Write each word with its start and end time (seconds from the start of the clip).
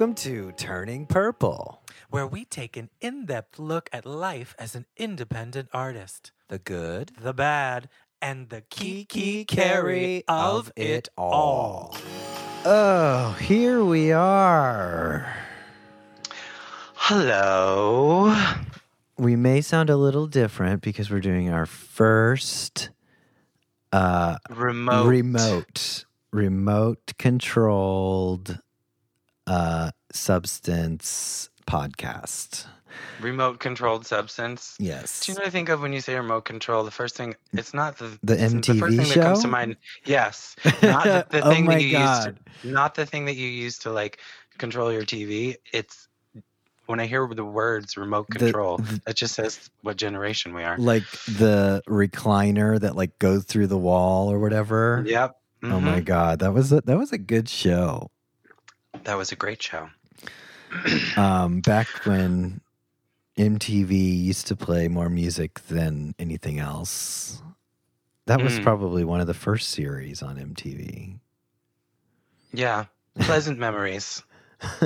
Welcome 0.00 0.14
to 0.14 0.52
Turning 0.52 1.04
Purple, 1.04 1.82
where 2.08 2.26
we 2.26 2.46
take 2.46 2.78
an 2.78 2.88
in 3.02 3.26
depth 3.26 3.58
look 3.58 3.90
at 3.92 4.06
life 4.06 4.54
as 4.58 4.74
an 4.74 4.86
independent 4.96 5.68
artist, 5.74 6.32
the 6.48 6.58
good, 6.58 7.12
the 7.20 7.34
bad, 7.34 7.90
and 8.22 8.48
the 8.48 8.62
kiki 8.62 9.44
carry 9.44 10.24
of 10.26 10.72
it 10.74 11.10
all. 11.18 11.94
Oh, 12.64 13.36
here 13.42 13.84
we 13.84 14.10
are. 14.10 15.36
Hello. 16.94 18.34
We 19.18 19.36
may 19.36 19.60
sound 19.60 19.90
a 19.90 19.98
little 19.98 20.26
different 20.26 20.80
because 20.80 21.10
we're 21.10 21.20
doing 21.20 21.50
our 21.50 21.66
first 21.66 22.88
uh, 23.92 24.38
remote 24.48 25.08
remote 25.08 26.04
remote 26.32 27.12
controlled 27.18 28.60
uh, 29.50 29.90
substance 30.12 31.50
podcast. 31.66 32.66
Remote 33.20 33.60
controlled 33.60 34.06
substance. 34.06 34.76
Yes. 34.78 35.24
Do 35.24 35.32
you 35.32 35.36
know 35.36 35.42
what 35.42 35.48
I 35.48 35.50
think 35.50 35.68
of 35.68 35.80
when 35.80 35.92
you 35.92 36.00
say 36.00 36.14
remote 36.16 36.44
control? 36.44 36.84
The 36.84 36.90
first 36.90 37.16
thing, 37.16 37.34
it's 37.52 37.72
not 37.74 37.98
the 37.98 38.18
the 38.22 38.36
MTV 38.36 38.66
the 38.66 38.74
first 38.74 38.96
thing 38.96 39.06
show? 39.06 39.14
that 39.20 39.22
comes 39.26 39.42
to 39.42 39.48
mind. 39.48 39.76
Yes, 40.04 40.56
not 40.82 41.04
the, 41.04 41.26
the 41.30 41.40
Oh 41.44 41.50
thing 41.50 41.64
my 41.66 41.74
that 41.74 41.82
you 41.82 41.92
God. 41.92 42.26
use. 42.26 42.34
To, 42.62 42.68
not 42.68 42.94
the 42.94 43.06
thing 43.06 43.24
that 43.26 43.36
you 43.36 43.46
use 43.48 43.78
to 43.80 43.90
like 43.92 44.18
control 44.58 44.92
your 44.92 45.02
TV. 45.02 45.56
It's 45.72 46.08
when 46.86 46.98
I 47.00 47.06
hear 47.06 47.26
the 47.32 47.44
words 47.44 47.96
remote 47.96 48.28
control, 48.30 48.78
the- 48.78 49.00
that 49.06 49.16
just 49.16 49.34
says 49.34 49.70
what 49.82 49.96
generation 49.96 50.52
we 50.54 50.64
are. 50.64 50.76
like 50.78 51.04
the 51.26 51.82
recliner 51.88 52.78
that 52.80 52.96
like 52.96 53.18
goes 53.18 53.44
through 53.44 53.68
the 53.68 53.78
wall 53.78 54.30
or 54.32 54.38
whatever. 54.38 55.04
Yep. 55.06 55.36
Oh 55.62 55.80
my 55.80 56.00
Mhm. 56.00 56.04
god, 56.06 56.38
that 56.40 56.52
was 56.52 56.72
a, 56.72 56.80
that 56.82 56.96
was 56.98 57.12
a 57.12 57.18
good 57.18 57.48
show. 57.48 58.10
That 59.04 59.16
was 59.16 59.32
a 59.32 59.36
great 59.36 59.62
show. 59.62 59.88
Um, 61.16 61.60
back 61.60 61.88
when 62.04 62.60
MTV 63.36 63.90
used 64.24 64.46
to 64.48 64.56
play 64.56 64.88
more 64.88 65.08
music 65.10 65.60
than 65.68 66.14
anything 66.18 66.58
else. 66.60 67.42
That 68.26 68.40
was 68.40 68.58
Mm. 68.58 68.62
probably 68.62 69.04
one 69.04 69.20
of 69.20 69.26
the 69.26 69.34
first 69.34 69.70
series 69.70 70.22
on 70.22 70.36
MTV. 70.38 71.18
Yeah, 72.52 72.84
pleasant 73.20 73.58
memories. 73.58 74.22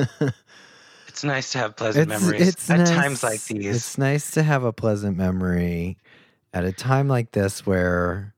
It's 1.08 1.22
nice 1.22 1.52
to 1.52 1.58
have 1.58 1.76
pleasant 1.76 2.10
It's, 2.10 2.20
memories 2.20 2.40
it's 2.48 2.70
at 2.70 2.78
nice, 2.78 2.88
times 2.88 3.22
like 3.22 3.44
these. 3.44 3.76
It's 3.76 3.98
nice 3.98 4.32
to 4.32 4.42
have 4.42 4.64
a 4.64 4.72
pleasant 4.72 5.16
memory 5.16 5.96
at 6.52 6.64
a 6.64 6.72
time 6.72 7.06
like 7.06 7.30
this 7.30 7.64
where, 7.64 8.33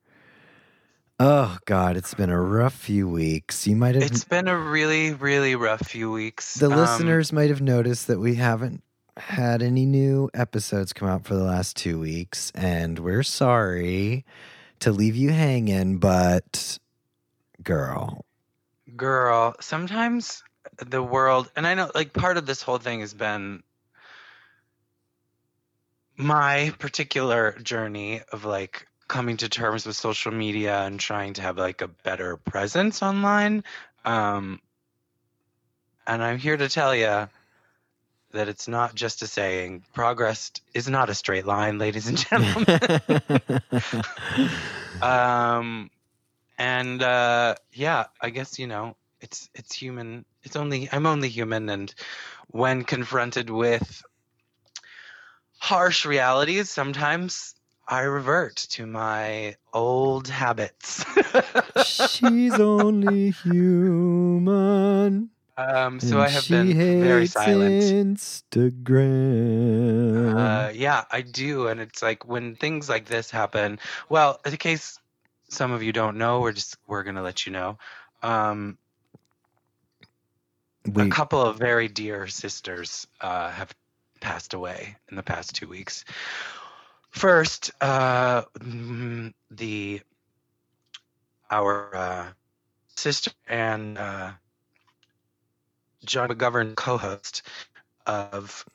oh 1.18 1.58
God, 1.64 1.96
it's 1.96 2.14
been 2.14 2.30
a 2.30 2.40
rough 2.40 2.74
few 2.74 3.08
weeks. 3.08 3.66
You 3.66 3.76
might 3.76 3.94
have, 3.94 4.04
It's 4.04 4.24
been 4.24 4.48
a 4.48 4.56
really, 4.56 5.12
really 5.14 5.54
rough 5.56 5.86
few 5.86 6.10
weeks. 6.10 6.54
the 6.54 6.70
Um, 6.70 6.76
listeners 6.76 7.32
might 7.32 7.50
have 7.50 7.60
noticed 7.60 8.06
that 8.06 8.18
we 8.18 8.34
haven't 8.36 8.82
had 9.16 9.62
any 9.62 9.86
new 9.86 10.28
episodes 10.34 10.92
come 10.92 11.08
out 11.08 11.24
for 11.24 11.34
the 11.34 11.42
last 11.44 11.76
two 11.76 11.98
weeks, 11.98 12.52
and 12.54 12.98
we're 12.98 13.22
sorry 13.22 14.24
to 14.80 14.92
leave 14.92 15.16
you 15.16 15.30
hanging, 15.30 15.98
but 15.98 16.78
girl, 17.62 18.24
girl, 18.94 19.54
sometimes 19.60 20.42
the 20.78 21.02
world, 21.02 21.50
and 21.56 21.66
I 21.66 21.74
know, 21.74 21.90
like, 21.94 22.12
part 22.12 22.36
of 22.36 22.44
this 22.44 22.60
whole 22.60 22.76
thing 22.78 23.00
has 23.00 23.14
been 23.14 23.62
my 26.18 26.74
particular 26.78 27.52
journey 27.62 28.20
of 28.32 28.44
like 28.44 28.86
coming 29.08 29.36
to 29.38 29.48
terms 29.48 29.86
with 29.86 29.96
social 29.96 30.32
media 30.32 30.82
and 30.82 30.98
trying 30.98 31.34
to 31.34 31.42
have 31.42 31.58
like 31.58 31.82
a 31.82 31.88
better 31.88 32.36
presence 32.36 33.02
online. 33.02 33.64
Um, 34.04 34.60
and 36.06 36.22
I'm 36.22 36.38
here 36.38 36.56
to 36.56 36.68
tell 36.68 36.94
you 36.94 37.28
that 38.32 38.48
it's 38.48 38.68
not 38.68 38.94
just 38.94 39.22
a 39.22 39.26
saying. 39.26 39.84
Progress 39.94 40.52
is 40.74 40.88
not 40.88 41.10
a 41.10 41.14
straight 41.14 41.46
line, 41.46 41.78
ladies 41.78 42.06
and 42.06 42.18
gentlemen. 42.18 43.62
um, 45.02 45.90
and 46.58 47.02
uh, 47.02 47.56
yeah, 47.72 48.06
I 48.20 48.30
guess 48.30 48.58
you 48.58 48.66
know 48.66 48.96
it's 49.20 49.48
it's 49.54 49.74
human. 49.74 50.24
It's 50.44 50.56
only 50.56 50.88
I'm 50.92 51.06
only 51.06 51.28
human, 51.28 51.68
and 51.68 51.92
when 52.48 52.84
confronted 52.84 53.50
with 53.50 54.02
harsh 55.58 56.06
realities, 56.06 56.70
sometimes 56.70 57.55
I 57.88 58.02
revert 58.02 58.56
to 58.70 58.86
my 58.86 59.56
old 59.72 60.28
habits. 60.28 61.04
she's 61.84 62.54
only 62.54 63.30
human. 63.30 65.30
um, 65.56 66.00
so 66.00 66.20
I 66.20 66.28
have 66.28 66.48
been 66.48 66.76
very 66.76 67.26
silent. 67.26 67.82
Instagram. 67.82 69.06
Uh, 70.36 70.70
yeah, 70.74 71.04
I 71.12 71.20
do, 71.20 71.68
and 71.68 71.80
it's 71.80 72.02
like 72.02 72.26
when 72.26 72.56
things 72.56 72.88
like 72.88 73.06
this 73.06 73.30
happen. 73.30 73.78
Well, 74.08 74.40
in 74.44 74.56
case 74.56 74.98
some 75.48 75.70
of 75.70 75.82
you 75.82 75.92
don't 75.92 76.18
know, 76.18 76.40
we're 76.40 76.52
just 76.52 76.76
we're 76.88 77.04
gonna 77.04 77.22
let 77.22 77.46
you 77.46 77.52
know. 77.52 77.78
Um, 78.22 78.78
a 80.94 81.08
couple 81.08 81.40
of 81.40 81.58
very 81.58 81.88
dear 81.88 82.26
sisters 82.26 83.06
uh, 83.20 83.50
have 83.50 83.74
passed 84.20 84.54
away 84.54 84.96
in 85.10 85.16
the 85.16 85.22
past 85.22 85.54
two 85.54 85.68
weeks. 85.68 86.04
First, 87.16 87.70
uh, 87.80 88.42
mm, 88.58 89.32
the 89.50 90.02
our 91.50 91.96
uh, 91.96 92.26
sister 92.94 93.30
and 93.48 93.96
uh, 93.96 94.32
John 96.04 96.28
McGovern 96.28 96.74
co-host 96.74 97.40
of 98.06 98.66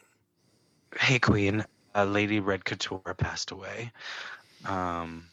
Hey 0.99 1.19
Qween, 1.19 1.63
uh, 1.93 2.05
Lady 2.05 2.39
Red 2.39 2.65
Couture, 2.65 3.13
passed 3.15 3.51
away. 3.51 3.91
Um, 4.65 5.25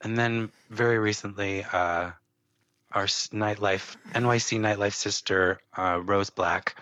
and 0.00 0.16
then 0.16 0.52
very 0.70 1.00
recently, 1.00 1.64
uh, 1.64 2.12
our 2.92 3.06
nightlife 3.06 3.96
NYC 4.12 4.60
nightlife 4.60 4.94
sister 4.94 5.58
uh, 5.76 6.00
Rose 6.00 6.30
Black 6.30 6.76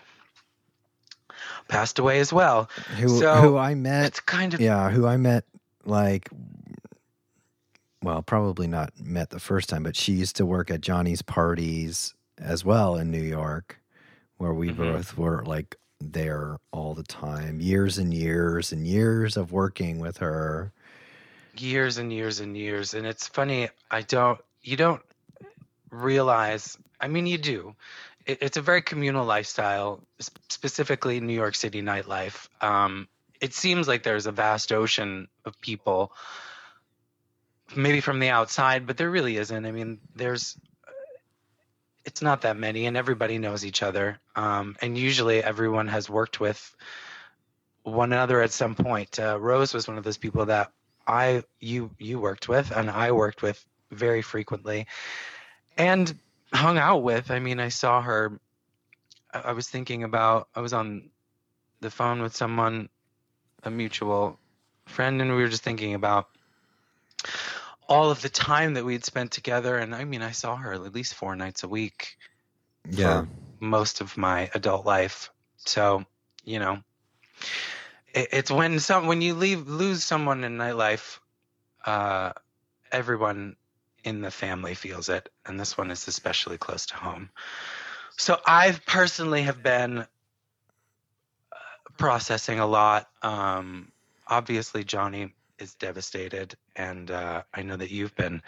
passed 1.67 1.97
away 1.97 2.19
as 2.19 2.31
well. 2.31 2.69
who, 2.99 3.19
so, 3.19 3.33
who 3.41 3.57
I 3.57 3.73
met 3.73 4.05
It's 4.05 4.19
kind 4.19 4.53
of 4.53 4.61
yeah, 4.61 4.91
who 4.91 5.07
I 5.07 5.17
met 5.17 5.43
like 5.85 6.29
well, 8.03 8.21
probably 8.23 8.67
not 8.67 8.99
met 8.99 9.29
the 9.29 9.39
first 9.39 9.69
time, 9.69 9.83
but 9.83 9.95
she 9.95 10.13
used 10.13 10.35
to 10.37 10.45
work 10.45 10.71
at 10.71 10.81
Jonny's 10.81 11.21
parties 11.21 12.15
as 12.39 12.65
well 12.65 12.95
in 12.95 13.11
New 13.11 13.21
York, 13.21 13.79
where 14.37 14.53
we 14.53 14.69
Mhm. 14.71 14.77
both 14.77 15.17
were 15.17 15.43
like 15.45 15.75
there 15.99 16.57
all 16.71 16.95
the 16.95 17.03
time, 17.03 17.61
years 17.61 17.99
and 17.99 18.11
years 18.11 18.71
and 18.71 18.87
years 18.87 19.37
of 19.37 19.51
working 19.51 19.99
with 19.99 20.17
her. 20.17 20.71
years 21.57 21.97
and 21.97 22.11
years 22.11 22.39
and 22.39 22.57
years, 22.57 22.93
and 22.95 23.05
it's 23.05 23.27
funny. 23.27 23.69
I 23.91 24.01
don't. 24.01 24.39
You 24.63 24.77
don't 24.77 25.01
realize. 25.91 26.77
I 26.99 27.07
mean, 27.07 27.27
you 27.27 27.37
do. 27.37 27.75
It, 28.25 28.39
it's 28.41 28.57
a 28.57 28.61
very 28.61 28.81
communal 28.81 29.25
lifestyle, 29.25 30.01
specifically 30.49 31.19
New 31.19 31.33
York 31.33 31.55
City 31.55 31.81
nightlife. 31.81 32.47
Um, 32.63 33.07
it 33.41 33.53
seems 33.53 33.87
like 33.87 34.03
there's 34.03 34.27
a 34.27 34.31
vast 34.31 34.71
ocean 34.71 35.27
of 35.45 35.59
people, 35.59 36.13
maybe 37.75 37.99
from 37.99 38.19
the 38.19 38.29
outside, 38.29 38.85
but 38.85 38.97
there 38.97 39.09
really 39.09 39.37
isn't. 39.37 39.65
I 39.65 39.71
mean, 39.71 39.99
there's. 40.15 40.57
It's 42.05 42.21
not 42.21 42.41
that 42.41 42.57
many, 42.57 42.85
and 42.85 42.97
everybody 42.97 43.37
knows 43.37 43.65
each 43.65 43.83
other. 43.83 44.19
Um, 44.35 44.75
and 44.81 44.97
usually, 44.97 45.43
everyone 45.43 45.87
has 45.87 46.09
worked 46.09 46.39
with 46.39 46.75
one 47.83 48.13
another 48.13 48.41
at 48.41 48.51
some 48.51 48.75
point. 48.75 49.19
Uh, 49.19 49.39
Rose 49.39 49.73
was 49.73 49.87
one 49.87 49.97
of 49.97 50.03
those 50.03 50.17
people 50.17 50.45
that 50.45 50.71
I 51.07 51.43
you 51.59 51.91
you 51.97 52.19
worked 52.19 52.47
with 52.47 52.71
and 52.71 52.89
I 52.89 53.11
worked 53.11 53.41
with 53.41 53.63
very 53.89 54.21
frequently 54.21 54.87
and 55.77 56.17
hung 56.53 56.77
out 56.77 57.03
with. 57.03 57.31
I 57.31 57.39
mean, 57.39 57.59
I 57.59 57.69
saw 57.69 58.01
her 58.01 58.39
I 59.33 59.39
I 59.39 59.51
was 59.53 59.67
thinking 59.67 60.03
about 60.03 60.47
I 60.55 60.61
was 60.61 60.73
on 60.73 61.09
the 61.81 61.89
phone 61.89 62.21
with 62.21 62.35
someone 62.35 62.89
a 63.63 63.69
mutual 63.69 64.39
friend 64.87 65.21
and 65.21 65.31
we 65.31 65.41
were 65.41 65.47
just 65.49 65.63
thinking 65.63 65.93
about 65.93 66.27
all 67.87 68.09
of 68.11 68.21
the 68.21 68.29
time 68.29 68.73
that 68.75 68.85
we'd 68.85 69.05
spent 69.05 69.31
together 69.31 69.77
and 69.77 69.93
I 69.95 70.05
mean, 70.05 70.21
I 70.21 70.31
saw 70.31 70.55
her 70.55 70.73
at 70.73 70.93
least 70.93 71.15
4 71.15 71.35
nights 71.35 71.63
a 71.63 71.67
week 71.67 72.17
Yeah. 72.89 73.25
most 73.59 74.01
of 74.01 74.17
my 74.17 74.49
adult 74.53 74.85
life. 74.85 75.29
So, 75.57 76.05
you 76.43 76.59
know, 76.59 76.79
it, 78.13 78.29
it's 78.31 78.51
when 78.51 78.79
some 78.79 79.07
when 79.07 79.21
you 79.21 79.35
leave 79.35 79.67
lose 79.67 80.03
someone 80.03 80.43
in 80.43 80.57
nightlife, 80.57 81.19
uh, 81.85 82.33
everyone 82.91 83.55
in 84.03 84.21
the 84.21 84.31
family 84.31 84.73
feels 84.73 85.09
it, 85.09 85.29
and 85.45 85.59
this 85.59 85.77
one 85.77 85.91
is 85.91 86.07
especially 86.07 86.57
close 86.57 86.87
to 86.87 86.95
home. 86.95 87.29
So 88.17 88.39
I 88.45 88.77
personally 88.85 89.43
have 89.43 89.61
been 89.63 90.05
processing 92.01 92.59
a 92.59 92.65
lot. 92.65 93.07
Um, 93.21 93.91
obviously, 94.25 94.83
Jonny 94.83 95.35
is 95.59 95.75
devastated, 95.75 96.55
and 96.75 97.11
uh, 97.11 97.43
I 97.53 97.61
know 97.61 97.77
that 97.77 97.91
you've 97.91 98.15
been 98.15 98.41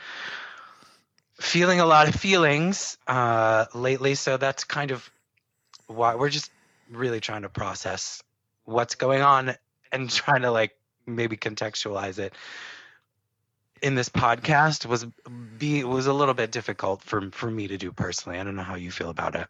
feeling 1.39 1.79
a 1.79 1.85
lot 1.85 2.07
of 2.07 2.15
feelings 2.15 2.97
uh, 3.05 3.65
lately. 3.75 4.15
So 4.15 4.37
that's 4.37 4.63
kind 4.63 4.89
of 4.89 5.07
why 5.85 6.15
we're 6.15 6.29
just 6.29 6.49
really 6.89 7.19
trying 7.19 7.43
to 7.43 7.49
process 7.49 8.23
what's 8.65 8.95
going 8.95 9.21
on 9.21 9.53
and 9.91 10.09
trying 10.23 10.41
to 10.41 10.49
like 10.49 10.75
maybe 11.05 11.37
contextualize 11.37 12.17
it 12.17 12.33
in 13.83 13.93
this 13.93 14.09
podcast 14.09 14.87
was 14.87 15.05
be 15.59 15.83
was 15.83 16.07
a 16.07 16.13
little 16.13 16.33
bit 16.33 16.51
difficult 16.51 17.03
for 17.03 17.29
for 17.29 17.51
me 17.51 17.67
to 17.67 17.77
do 17.77 17.91
personally. 17.91 18.39
I 18.39 18.43
don't 18.43 18.55
know 18.55 18.63
how 18.63 18.75
you 18.75 18.89
feel 18.89 19.11
about 19.11 19.35
it. 19.35 19.45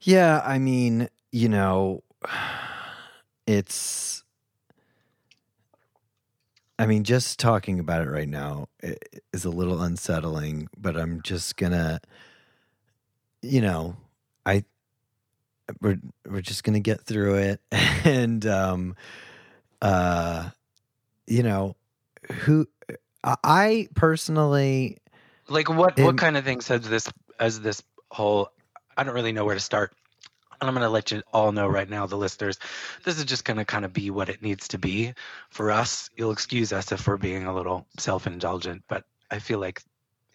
Yeah, 0.00 0.40
I 0.42 0.58
mean, 0.58 1.10
you 1.30 1.50
know, 1.50 2.02
it's 3.46 4.22
I 6.78 6.86
mean, 6.86 7.04
just 7.04 7.38
talking 7.38 7.80
about 7.80 8.02
it 8.02 8.10
right 8.10 8.28
now 8.28 8.68
is 9.32 9.44
a 9.46 9.50
little 9.50 9.80
unsettling, 9.80 10.68
but 10.76 10.96
I'm 10.96 11.22
just 11.22 11.56
gonna, 11.56 12.00
you 13.40 13.62
know, 13.62 13.96
I 14.44 14.64
we're 15.80 15.98
we're 16.28 16.42
just 16.42 16.64
gonna 16.64 16.80
get 16.80 17.00
through 17.00 17.36
it, 17.36 17.60
and 18.04 18.44
um, 18.44 18.96
uh, 19.80 20.50
you 21.26 21.42
know, 21.42 21.76
who 22.42 22.68
I 23.24 23.88
personally 23.94 24.98
like 25.48 25.68
what 25.68 25.98
what 25.98 26.18
kind 26.18 26.36
of 26.36 26.44
things 26.44 26.68
has 26.68 26.88
this 26.88 27.08
as 27.40 27.60
this 27.60 27.82
whole 28.10 28.50
I 28.96 29.04
don't 29.04 29.14
really 29.14 29.32
know 29.32 29.44
where 29.44 29.54
to 29.54 29.60
start 29.60 29.92
and 30.60 30.68
I'm 30.68 30.74
going 30.74 30.84
to 30.84 30.90
let 30.90 31.10
you 31.10 31.22
all 31.32 31.52
know 31.52 31.66
right 31.66 31.88
now, 31.88 32.06
the 32.06 32.16
listeners, 32.16 32.58
this 33.04 33.18
is 33.18 33.24
just 33.24 33.44
going 33.44 33.58
to 33.58 33.64
kind 33.64 33.84
of 33.84 33.92
be 33.92 34.10
what 34.10 34.28
it 34.28 34.42
needs 34.42 34.68
to 34.68 34.78
be 34.78 35.14
for 35.50 35.70
us. 35.70 36.10
You'll 36.16 36.32
excuse 36.32 36.72
us 36.72 36.92
if 36.92 37.06
we're 37.06 37.16
being 37.16 37.44
a 37.46 37.54
little 37.54 37.86
self 37.98 38.26
indulgent, 38.26 38.82
but 38.88 39.04
I 39.30 39.38
feel 39.38 39.58
like 39.58 39.82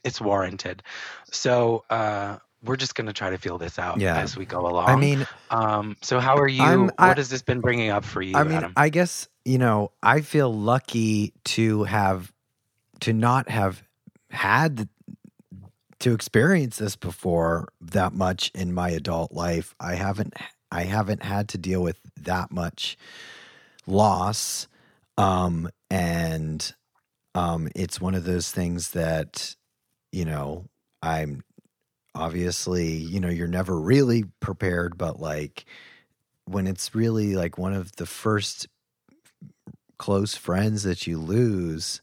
it's 0.04 0.20
warranted. 0.20 0.84
So, 1.32 1.84
uh, 1.90 2.38
we're 2.64 2.76
just 2.76 2.96
going 2.96 3.08
to 3.08 3.14
try 3.14 3.32
to 3.32 3.38
feel 3.38 3.58
this 3.58 3.80
out 3.80 4.00
yeah. 4.00 4.20
as 4.20 4.38
we 4.38 4.46
go 4.46 4.68
along. 4.68 4.88
I 4.88 4.96
mean, 4.96 5.28
um, 5.50 5.98
so 6.02 6.20
how 6.20 6.38
are 6.38 6.48
you? 6.48 6.62
I'm, 6.62 6.92
I, 6.98 7.10
what 7.10 7.18
has 7.18 7.30
this 7.30 7.42
been 7.42 7.60
bringing 7.60 7.90
up 7.90 8.06
for 8.06 8.22
you? 8.22 8.36
I 8.36 8.44
mean, 8.44 8.54
Adam? 8.54 8.74
I 8.76 8.90
guess, 8.90 9.28
you 9.46 9.58
know, 9.58 9.92
I 10.04 10.22
feel 10.22 10.54
lucky 10.54 11.34
to 11.46 11.84
have, 11.86 12.32
to 13.02 13.14
not 13.14 13.50
have 13.50 13.82
had 14.30 14.88
to 16.02 16.14
experience 16.14 16.78
this 16.78 16.96
before 16.96 17.70
that 17.80 18.14
much 18.14 18.52
in 18.54 18.74
my 18.74 18.90
adult 18.90 19.32
life. 19.32 19.76
I 19.80 19.96
haven't 19.96 20.34
I 20.72 20.84
haven't 20.84 21.24
had 21.24 21.50
to 21.50 21.58
deal 21.58 21.82
with 21.82 22.00
that 22.22 22.52
much 22.52 22.98
loss. 23.86 24.68
Um, 25.18 25.70
and 25.90 26.74
um, 27.36 27.68
it's 27.76 28.00
one 28.00 28.16
of 28.16 28.24
those 28.24 28.52
things 28.52 28.92
that, 28.92 29.56
you 30.12 30.26
know, 30.26 30.66
I'm 31.02 31.44
obviously, 32.16 32.88
you 32.88 33.20
know, 33.20 33.30
you're 33.30 33.48
never 33.48 33.78
really 33.78 34.24
prepared, 34.40 34.98
but 34.98 35.20
like 35.20 35.66
when 36.46 36.68
it's 36.68 36.96
really 36.96 37.36
like 37.36 37.58
one 37.58 37.74
of 37.74 37.96
the 37.98 38.06
first 38.06 38.68
close 39.98 40.36
friends 40.36 40.84
that 40.84 41.06
you 41.06 41.20
lose, 41.20 42.02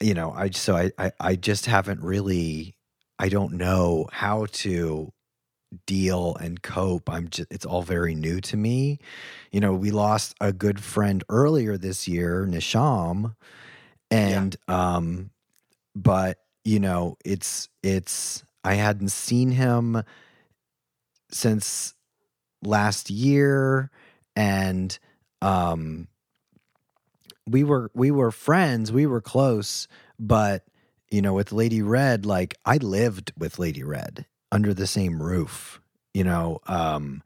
you 0.00 0.14
know, 0.14 0.32
I 0.32 0.50
so 0.50 0.76
I, 0.76 0.92
I 0.98 1.12
I 1.20 1.36
just 1.36 1.66
haven't 1.66 2.02
really 2.02 2.76
I 3.18 3.28
don't 3.28 3.54
know 3.54 4.08
how 4.12 4.46
to 4.52 5.12
deal 5.86 6.36
and 6.36 6.62
cope. 6.62 7.10
I'm 7.10 7.28
just 7.28 7.48
it's 7.50 7.66
all 7.66 7.82
very 7.82 8.14
new 8.14 8.40
to 8.42 8.56
me. 8.56 8.98
You 9.52 9.60
know, 9.60 9.74
we 9.74 9.90
lost 9.90 10.34
a 10.40 10.52
good 10.52 10.80
friend 10.80 11.24
earlier 11.28 11.76
this 11.78 12.08
year, 12.08 12.46
Nisham, 12.48 13.34
and 14.10 14.56
yeah. 14.68 14.96
um 14.96 15.30
but 15.94 16.38
you 16.64 16.80
know, 16.80 17.16
it's 17.24 17.68
it's 17.82 18.44
I 18.64 18.74
hadn't 18.74 19.10
seen 19.10 19.50
him 19.52 20.02
since 21.30 21.94
last 22.62 23.10
year 23.10 23.90
and 24.34 24.98
um 25.42 26.08
we 27.46 27.64
were 27.64 27.90
we 27.94 28.10
were 28.10 28.30
friends, 28.30 28.90
we 28.92 29.06
were 29.06 29.20
close, 29.20 29.88
but 30.18 30.64
you 31.10 31.22
know, 31.22 31.34
with 31.34 31.52
Lady 31.52 31.82
Red, 31.82 32.26
like 32.26 32.56
I 32.64 32.78
lived 32.78 33.32
with 33.38 33.58
Lady 33.58 33.84
Red 33.84 34.26
under 34.50 34.74
the 34.74 34.86
same 34.86 35.22
roof. 35.22 35.80
You 36.12 36.24
know, 36.24 36.60
um, 36.66 37.22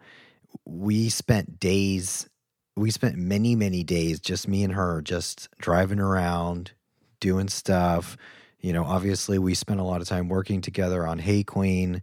we 0.66 1.08
spent 1.08 1.58
days, 1.58 2.28
we 2.76 2.90
spent 2.90 3.16
many, 3.16 3.54
many 3.54 3.82
days, 3.82 4.20
just 4.20 4.48
me 4.48 4.64
and 4.64 4.74
her, 4.74 5.00
just 5.00 5.48
driving 5.58 6.00
around, 6.00 6.72
doing 7.20 7.48
stuff. 7.48 8.16
You 8.60 8.72
know, 8.74 8.84
obviously, 8.84 9.38
we 9.38 9.54
spent 9.54 9.80
a 9.80 9.84
lot 9.84 10.02
of 10.02 10.08
time 10.08 10.28
working 10.28 10.60
together 10.60 11.06
on 11.06 11.18
Hey 11.18 11.44
Qween. 11.44 12.02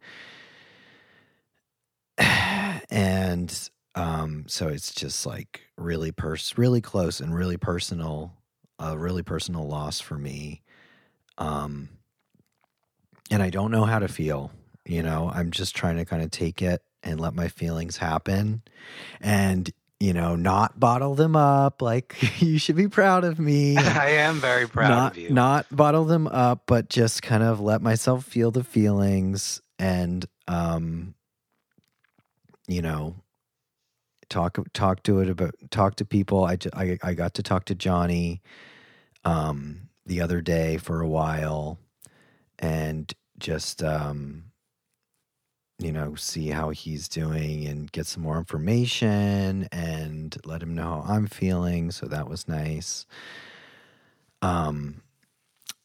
and 2.90 3.69
um, 3.97 4.44
so 4.47 4.67
it's 4.67 4.94
just 4.94 5.25
like 5.25 5.61
really 5.75 6.11
pers 6.11 6.53
really 6.55 6.81
close 6.81 7.19
and 7.19 7.33
really 7.33 7.57
personal, 7.57 8.31
a 8.77 8.95
really 8.95 9.23
personal 9.23 9.67
loss 9.67 9.99
for 9.99 10.19
me. 10.19 10.61
Um, 11.39 11.89
and 13.31 13.41
I 13.41 13.49
don't 13.49 13.71
know 13.71 13.85
how 13.85 13.97
to 13.97 14.07
feel. 14.07 14.51
You 14.85 15.01
know, 15.01 15.31
I'm 15.33 15.49
just 15.49 15.75
trying 15.75 15.97
to 15.97 16.05
kind 16.05 16.21
of 16.21 16.29
take 16.29 16.61
it 16.61 16.83
and 17.01 17.19
let 17.19 17.33
my 17.33 17.47
feelings 17.47 17.97
happen, 17.97 18.61
and 19.19 19.69
you 19.99 20.13
know, 20.13 20.35
not 20.35 20.79
bottle 20.79 21.15
them 21.15 21.35
up. 21.35 21.81
Like 21.81 22.15
you 22.39 22.59
should 22.59 22.75
be 22.75 22.88
proud 22.88 23.23
of 23.23 23.39
me. 23.39 23.77
I 23.77 24.09
am 24.09 24.35
very 24.35 24.67
proud 24.67 24.89
not, 24.89 25.11
of 25.13 25.17
you. 25.17 25.31
Not 25.31 25.65
bottle 25.75 26.05
them 26.05 26.27
up, 26.27 26.63
but 26.67 26.88
just 26.88 27.23
kind 27.23 27.41
of 27.41 27.59
let 27.59 27.81
myself 27.81 28.25
feel 28.25 28.51
the 28.51 28.63
feelings 28.63 29.59
and 29.79 30.23
um, 30.47 31.15
you 32.67 32.83
know, 32.83 33.15
talk 34.29 34.57
talk 34.74 35.03
to 35.03 35.19
it 35.19 35.29
about 35.29 35.56
talk 35.71 35.95
to 35.95 36.06
people. 36.06 36.45
I, 36.45 36.57
I, 36.74 36.97
I 37.03 37.13
got 37.13 37.33
to 37.35 37.44
talk 37.44 37.65
to 37.65 37.75
Jonny 37.75 38.41
um, 39.24 39.89
the 40.06 40.21
other 40.21 40.41
day 40.41 40.78
for 40.78 41.02
a 41.02 41.07
while, 41.07 41.80
and 42.59 43.13
just 43.40 43.83
um, 43.83 44.45
you 45.80 45.92
know 45.92 46.16
see 46.16 46.49
how 46.49 46.69
he's 46.69 47.07
doing 47.07 47.66
and 47.68 47.92
get 47.92 48.06
some 48.07 48.23
more 48.23 48.37
information 48.37 49.68
and 49.71 50.37
let 50.45 50.63
him 50.63 50.75
know 50.75 51.04
how 51.06 51.13
I'm 51.13 51.28
feeling. 51.28 51.92
So 51.92 52.07
that 52.07 52.28
was 52.30 52.47
nice. 52.47 53.06
Um, 54.42 55.02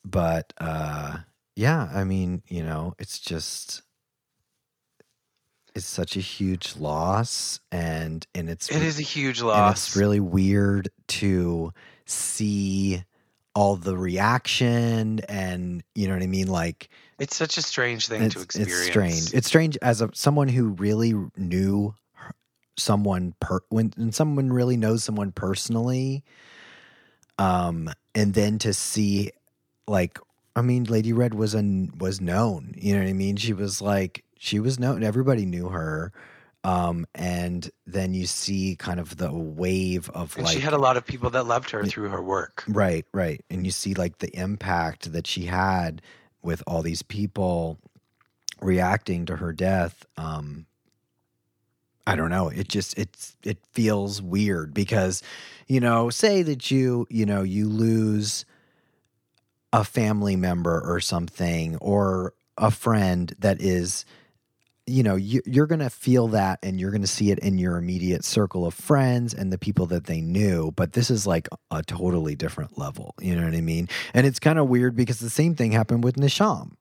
but 0.05 0.53
uh, 0.59 1.19
yeah, 1.57 1.89
I 1.93 2.05
mean, 2.05 2.43
you 2.49 2.63
know, 2.63 2.95
it's 2.99 3.19
just 3.19 3.83
is 5.75 5.85
such 5.85 6.17
a 6.17 6.21
huge 6.21 6.77
loss 6.77 7.61
and 7.71 8.27
and 8.35 8.49
it's 8.51 8.71
it 8.71 8.83
is 8.83 8.99
a 8.99 9.03
huge 9.03 9.41
loss. 9.43 9.89
it's 9.89 9.97
really 9.97 10.21
weird 10.21 10.89
to 11.09 11.73
see 12.07 13.03
all 13.55 13.77
the 13.77 13.97
reaction 13.97 15.21
and 15.29 15.83
you 15.95 16.09
know 16.09 16.15
what 16.15 16.23
I 16.23 16.27
mean 16.27 16.49
like 16.49 16.89
it's 17.19 17.37
such 17.37 17.57
a 17.57 17.63
strange 17.63 18.09
thing 18.09 18.31
to 18.31 18.41
experience. 18.41 18.81
It's 18.81 18.87
strange. 18.87 19.35
It's 19.35 19.47
strange 19.47 19.79
as 19.83 20.01
a 20.01 20.11
someone 20.15 20.49
who 20.49 20.69
really 20.71 21.15
knew 21.37 21.95
someone 22.77 23.35
per 23.39 23.61
when, 23.69 23.93
when 23.97 24.13
someone 24.13 24.53
really 24.53 24.77
knows 24.77 25.05
someone 25.05 25.31
personally 25.31 26.25
um 27.39 27.91
and 28.15 28.35
then 28.35 28.59
to 28.59 28.73
see 28.73 29.31
like 29.87 30.19
I 30.57 30.63
mean 30.63 30.85
Lady 30.85 31.13
Red 31.13 31.35
was 31.35 31.55
an 31.55 31.93
was 31.99 32.21
known, 32.21 32.75
you 32.77 32.95
know 32.95 33.01
what 33.01 33.09
I 33.09 33.15
mean? 33.15 33.37
She 33.37 33.53
was 33.53 33.81
like 33.81 34.25
she 34.43 34.59
was 34.59 34.81
known 34.81 35.05
everybody 35.05 35.47
knew 35.47 35.69
her 35.69 36.13
um, 36.65 37.07
and 37.15 37.71
then 37.87 38.13
you 38.13 38.27
see 38.27 38.77
kind 38.77 38.99
of 39.01 39.17
the 39.17 39.33
wave 39.33 40.11
of 40.11 40.37
and 40.37 40.47
like 40.47 40.55
she 40.55 40.61
had 40.61 40.73
a 40.73 40.79
lot 40.79 40.97
of 40.97 41.07
people 41.07 41.31
that 41.31 41.47
loved 41.47 41.71
her 41.71 41.85
through 41.85 42.09
her 42.09 42.23
work. 42.23 42.65
Right 42.69 43.05
right. 43.13 43.45
And 43.51 43.65
you 43.65 43.73
see 43.73 43.95
like 43.95 44.19
the 44.19 44.37
impact 44.37 45.13
that 45.13 45.27
she 45.27 45.47
had 45.47 46.03
with 46.43 46.63
all 46.67 46.83
these 46.83 47.03
people 47.03 47.79
reacting 48.61 49.27
to 49.27 49.37
her 49.37 49.53
death 49.53 50.07
um, 50.17 50.67
i 52.07 52.15
don't 52.17 52.31
know. 52.31 52.49
It 52.49 52.69
just 52.69 52.99
it's 52.99 53.37
it 53.45 53.59
feels 53.73 54.21
weird 54.21 54.75
because 54.75 55.23
you 55.69 55.81
know 55.81 56.11
say 56.11 56.43
that 56.43 56.71
you 56.71 57.07
you 57.11 57.27
know 57.27 57.43
you 57.43 57.69
lose 57.69 58.45
a 59.73 59.85
family 59.85 60.37
member 60.37 60.81
or 60.81 61.01
something 61.01 61.77
or 61.77 62.35
a 62.59 62.71
friend 62.71 63.35
that 63.39 63.61
is 63.61 64.05
you 64.87 65.03
know 65.03 65.15
you, 65.15 65.41
you're 65.47 65.67
going 65.67 65.81
to 65.81 65.91
feel 65.91 66.29
that 66.29 66.59
and 66.63 66.81
you're 66.81 66.91
going 66.91 67.03
to 67.03 67.07
see 67.07 67.31
it 67.31 67.39
in 67.39 67.59
your 67.59 67.77
immediate 67.77 68.25
circle 68.25 68.67
of 68.67 68.75
friends 68.75 69.33
and 69.33 69.53
the 69.53 69.59
people 69.59 69.87
that 69.87 70.05
they 70.05 70.21
knew 70.21 70.73
but 70.73 70.93
this 70.93 71.11
is 71.11 71.27
like 71.27 71.49
a 71.71 71.83
totally 71.83 72.35
different 72.35 72.77
level 72.77 73.15
you 73.21 73.37
know 73.37 73.45
what 73.45 73.55
i 73.55 73.61
mean? 73.61 73.89
And 74.15 74.27
it's 74.27 74.39
kind 74.39 74.59
of 74.59 74.69
weird 74.69 74.97
because 74.97 75.21
the 75.21 75.31
same 75.31 75.55
thing 75.55 75.73
happened 75.73 76.05
with 76.05 76.17
nisham 76.17 76.73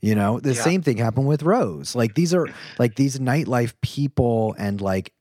you 0.00 0.14
know? 0.14 0.38
The 0.38 0.54
yeah. 0.54 0.62
same 0.62 0.82
thing 0.82 0.98
happened 0.98 1.26
with 1.26 1.42
rose. 1.42 1.96
Like 1.96 2.14
these 2.14 2.32
are 2.32 2.46
like 2.78 2.94
these 2.94 3.18
nightlife 3.18 3.74
people 3.82 4.54
and 4.56 4.80
like 4.80 5.12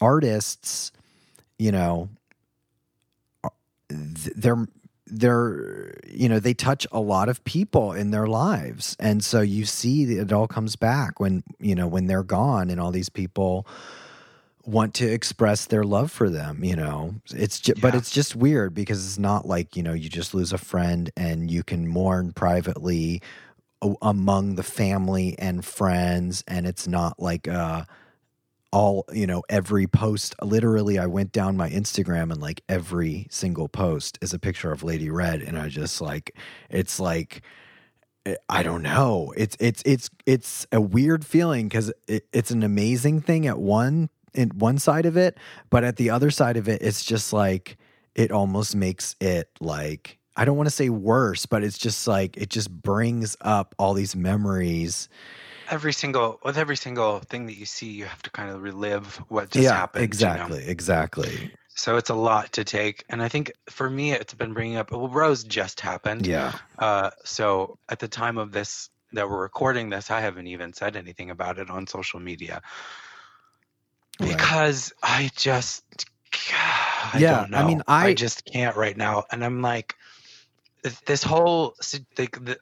artists 0.00 0.92
you 1.58 1.72
know 1.72 2.08
they're 3.88 4.66
they're 5.06 5.94
you 6.06 6.28
know 6.28 6.38
they 6.38 6.54
touch 6.54 6.86
a 6.92 7.00
lot 7.00 7.28
of 7.28 7.44
people 7.44 7.92
in 7.92 8.10
their 8.10 8.26
lives. 8.26 8.96
And 8.98 9.24
so 9.24 9.40
you 9.40 9.64
see 9.64 10.04
that 10.06 10.20
it 10.20 10.32
all 10.32 10.48
comes 10.48 10.76
back 10.76 11.20
when 11.20 11.42
you 11.58 11.74
know 11.74 11.86
when 11.86 12.06
they're 12.06 12.22
gone 12.22 12.70
and 12.70 12.80
all 12.80 12.90
these 12.90 13.08
people 13.08 13.66
want 14.66 14.94
to 14.94 15.06
express 15.06 15.66
their 15.66 15.84
love 15.84 16.10
for 16.10 16.30
them 16.30 16.64
you 16.64 16.76
know. 16.76 17.14
It's 17.30 17.60
just 17.60 17.80
but 17.80 17.94
it's 17.94 18.10
just 18.10 18.34
weird 18.34 18.74
because 18.74 19.04
it's 19.04 19.18
not 19.18 19.46
like 19.46 19.76
you 19.76 19.82
know 19.82 19.92
you 19.92 20.08
just 20.08 20.34
lose 20.34 20.52
a 20.52 20.58
friend 20.58 21.10
and 21.16 21.50
you 21.50 21.62
can 21.62 21.86
mourn 21.86 22.32
privately 22.32 23.20
among 24.00 24.54
the 24.54 24.62
family 24.62 25.38
and 25.38 25.64
friends. 25.64 26.42
And 26.48 26.66
it's 26.66 26.86
not 26.86 27.20
like 27.20 27.46
uh 27.46 27.84
all 28.74 29.04
you 29.12 29.24
know 29.24 29.40
every 29.48 29.86
post 29.86 30.34
literally 30.42 30.98
i 30.98 31.06
went 31.06 31.30
down 31.30 31.56
my 31.56 31.70
instagram 31.70 32.32
and 32.32 32.40
like 32.40 32.60
every 32.68 33.24
single 33.30 33.68
post 33.68 34.18
is 34.20 34.34
a 34.34 34.38
picture 34.38 34.72
of 34.72 34.82
lady 34.82 35.08
red 35.08 35.40
and 35.40 35.56
i 35.56 35.68
just 35.68 36.00
like 36.00 36.34
it's 36.70 36.98
like 36.98 37.42
eh, 38.26 38.34
i 38.48 38.64
don't 38.64 38.82
know. 38.82 39.32
It's 39.36 39.56
it's 39.60 39.80
it's 39.86 40.10
it's 40.26 40.66
a 40.72 40.80
weird 40.80 41.24
feeling 41.24 41.68
because 41.68 41.92
it, 42.08 42.26
it's 42.32 42.50
an 42.50 42.64
amazing 42.64 43.20
thing 43.20 43.46
at 43.46 43.58
one 43.60 44.10
in 44.34 44.48
one 44.50 44.78
side 44.78 45.06
of 45.06 45.16
it 45.16 45.38
but 45.70 45.84
at 45.84 45.94
the 45.94 46.10
other 46.10 46.32
side 46.32 46.56
of 46.56 46.68
it 46.68 46.82
it's 46.82 47.04
just 47.04 47.32
like 47.32 47.78
it 48.16 48.32
almost 48.32 48.74
makes 48.74 49.14
it 49.20 49.48
like 49.60 50.18
i 50.36 50.44
don't 50.44 50.56
want 50.56 50.66
to 50.66 50.74
say 50.74 50.88
worse 50.88 51.46
but 51.46 51.62
it's 51.62 51.78
just 51.78 52.08
like 52.08 52.36
it 52.36 52.50
just 52.50 52.68
brings 52.68 53.36
up 53.40 53.76
all 53.78 53.94
these 53.94 54.16
memories 54.16 55.08
every 55.70 55.92
single 55.92 56.40
with 56.44 56.58
every 56.58 56.76
single 56.76 57.20
thing 57.20 57.46
that 57.46 57.56
you 57.56 57.66
see, 57.66 57.90
you 57.90 58.04
have 58.04 58.22
to 58.22 58.30
kind 58.30 58.50
of 58.50 58.62
relive 58.62 59.16
what 59.28 59.50
just 59.50 59.70
happened. 59.70 60.00
you 60.02 60.02
know? 60.02 60.04
exactly 60.34 60.64
exactly 60.66 61.50
So 61.76 61.96
it's 61.96 62.10
a 62.10 62.14
lot 62.14 62.52
to 62.52 62.64
take, 62.64 63.04
and 63.08 63.20
I 63.22 63.28
think 63.28 63.52
for 63.68 63.88
me, 63.90 64.12
it's 64.12 64.34
been 64.34 64.52
bringing 64.54 64.76
up. 64.76 64.90
Well, 64.92 65.08
Rose 65.08 65.44
just 65.44 65.80
happened. 65.80 66.26
yeah 66.26 66.52
Uh, 66.78 67.10
so 67.24 67.78
at 67.88 67.98
the 67.98 68.08
time 68.08 68.38
of 68.38 68.52
this 68.52 68.90
that 69.12 69.28
we're 69.28 69.40
recording 69.42 69.90
this, 69.90 70.10
I 70.10 70.20
haven't 70.20 70.46
even 70.48 70.72
said 70.72 70.96
anything 70.96 71.30
about 71.30 71.58
it 71.58 71.70
on 71.70 71.86
social 71.86 72.20
media 72.20 72.62
Right. 74.20 74.30
because 74.30 74.92
I 75.02 75.30
just, 75.36 75.84
I 76.52 77.18
Yeah, 77.18 77.40
don't 77.40 77.50
know. 77.50 77.58
I 77.58 77.66
mean, 77.66 77.82
I- 77.88 78.14
just 78.14 78.44
can't 78.44 78.76
right 78.76 78.96
now, 78.96 79.24
and 79.30 79.44
I'm 79.44 79.60
like, 79.62 79.94
this 81.06 81.22
whole, 81.22 81.74
the, 82.16 82.28
the, 82.40 82.58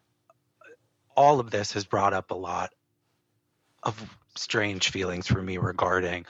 all 1.16 1.40
of 1.40 1.50
this 1.50 1.72
has 1.72 1.84
brought 1.84 2.12
up 2.14 2.30
a 2.30 2.34
lot 2.34 2.70
of 3.82 4.00
strange 4.36 4.90
feelings 4.90 5.26
for 5.26 5.42
me 5.42 5.58
regarding 5.58 6.24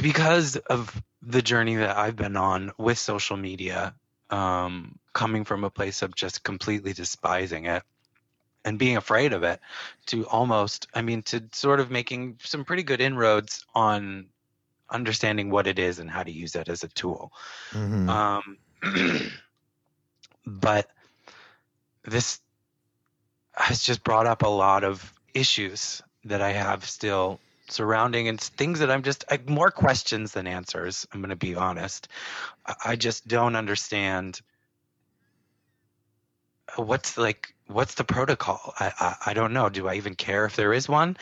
because 0.00 0.56
of 0.56 1.02
the 1.22 1.42
journey 1.42 1.76
that 1.76 1.96
I've 1.96 2.16
been 2.16 2.36
on 2.36 2.72
with 2.78 2.98
social 2.98 3.36
media, 3.36 3.94
um, 4.30 4.98
coming 5.12 5.44
from 5.44 5.64
a 5.64 5.70
place 5.70 6.02
of 6.02 6.14
just 6.14 6.44
completely 6.44 6.92
despising 6.92 7.66
it 7.66 7.82
and 8.64 8.78
being 8.78 8.96
afraid 8.96 9.32
of 9.32 9.42
it, 9.42 9.60
to 10.06 10.26
almost, 10.26 10.86
I 10.94 11.02
mean, 11.02 11.22
to 11.24 11.42
sort 11.52 11.80
of 11.80 11.90
making 11.90 12.38
some 12.42 12.64
pretty 12.64 12.82
good 12.82 13.00
inroads 13.00 13.64
on 13.74 14.26
understanding 14.88 15.50
what 15.50 15.66
it 15.66 15.78
is 15.78 15.98
and 15.98 16.10
how 16.10 16.22
to 16.22 16.30
use 16.30 16.54
it 16.54 16.68
as 16.68 16.84
a 16.84 16.88
tool. 16.88 17.32
Mhm. 17.72 18.08
Um, 18.08 18.58
but 20.46 20.88
this 22.04 22.40
has 23.52 23.82
just 23.82 24.04
brought 24.04 24.26
up 24.26 24.42
a 24.42 24.48
lot 24.48 24.84
of 24.84 25.12
issues 25.34 26.02
that 26.24 26.42
I 26.42 26.52
have 26.52 26.84
still 26.84 27.40
surrounding 27.68 28.28
and 28.28 28.40
things 28.40 28.80
that 28.80 28.90
I'm 28.90 29.02
just 29.02 29.24
I, 29.30 29.40
more 29.46 29.70
questions 29.70 30.32
than 30.32 30.46
answers. 30.46 31.06
I'm 31.12 31.20
going 31.20 31.30
to 31.30 31.36
be 31.36 31.54
honest. 31.54 32.08
I, 32.66 32.74
I 32.86 32.96
just 32.96 33.26
don't 33.26 33.56
understand 33.56 34.40
what's 36.76 37.16
like 37.16 37.54
what's 37.66 37.94
the 37.94 38.04
protocol. 38.04 38.74
I, 38.78 38.92
I 38.98 39.16
I 39.30 39.34
don't 39.34 39.52
know. 39.52 39.68
Do 39.68 39.88
I 39.88 39.94
even 39.94 40.14
care 40.14 40.44
if 40.44 40.56
there 40.56 40.72
is 40.72 40.88
one 40.88 41.16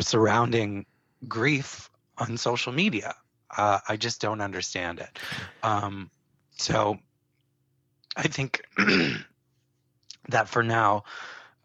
surrounding 0.00 0.86
grief 1.28 1.90
on 2.18 2.36
social 2.36 2.72
media? 2.72 3.14
Uh, 3.56 3.78
I 3.88 3.96
just 3.96 4.20
don't 4.20 4.40
understand 4.40 5.00
it. 5.00 5.18
Um, 5.62 6.10
so 6.56 6.98
I 8.16 8.22
think 8.22 8.62
that 10.28 10.48
for 10.48 10.62
now, 10.62 11.04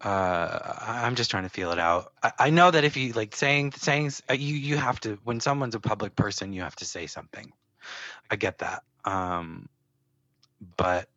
uh, 0.01 0.73
I'm 0.81 1.15
just 1.15 1.29
trying 1.31 1.43
to 1.43 1.49
feel 1.49 1.71
it 1.71 1.79
out. 1.79 2.13
I, 2.23 2.31
I 2.39 2.49
know 2.49 2.71
that 2.71 2.83
if 2.83 2.95
you 2.95 3.13
like 3.13 3.35
saying 3.35 3.73
saying 3.73 4.11
uh, 4.29 4.33
you 4.33 4.55
you 4.55 4.77
have 4.77 4.99
to 5.01 5.19
when 5.23 5.39
someone's 5.39 5.75
a 5.75 5.79
public 5.79 6.15
person, 6.15 6.53
you 6.53 6.61
have 6.61 6.75
to 6.77 6.85
say 6.85 7.07
something. 7.07 7.51
I 8.31 8.35
get 8.35 8.59
that, 8.59 8.83
um, 9.05 9.67
but 10.77 11.09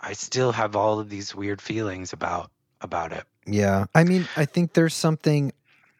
I 0.00 0.12
still 0.12 0.52
have 0.52 0.76
all 0.76 1.00
of 1.00 1.08
these 1.08 1.34
weird 1.34 1.60
feelings 1.60 2.12
about 2.12 2.50
about 2.80 3.12
it. 3.12 3.24
Yeah. 3.46 3.86
I 3.94 4.04
mean, 4.04 4.28
I 4.36 4.44
think 4.44 4.74
there's 4.74 4.94
something 4.94 5.52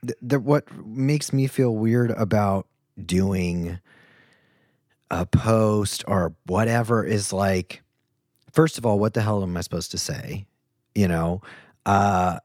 th- 0.02 0.18
that 0.22 0.40
what 0.40 0.64
makes 0.84 1.32
me 1.32 1.46
feel 1.46 1.74
weird 1.74 2.10
about 2.10 2.66
doing 3.04 3.78
a 5.10 5.24
post 5.26 6.04
or 6.08 6.34
whatever 6.46 7.04
is 7.04 7.32
like, 7.32 7.82
first 8.52 8.78
of 8.78 8.84
all, 8.84 8.98
what 8.98 9.14
the 9.14 9.22
hell 9.22 9.42
am 9.42 9.56
I 9.56 9.60
supposed 9.60 9.92
to 9.92 9.98
say? 9.98 10.46
You 10.94 11.08
know? 11.08 11.40
Uh, 11.86 12.38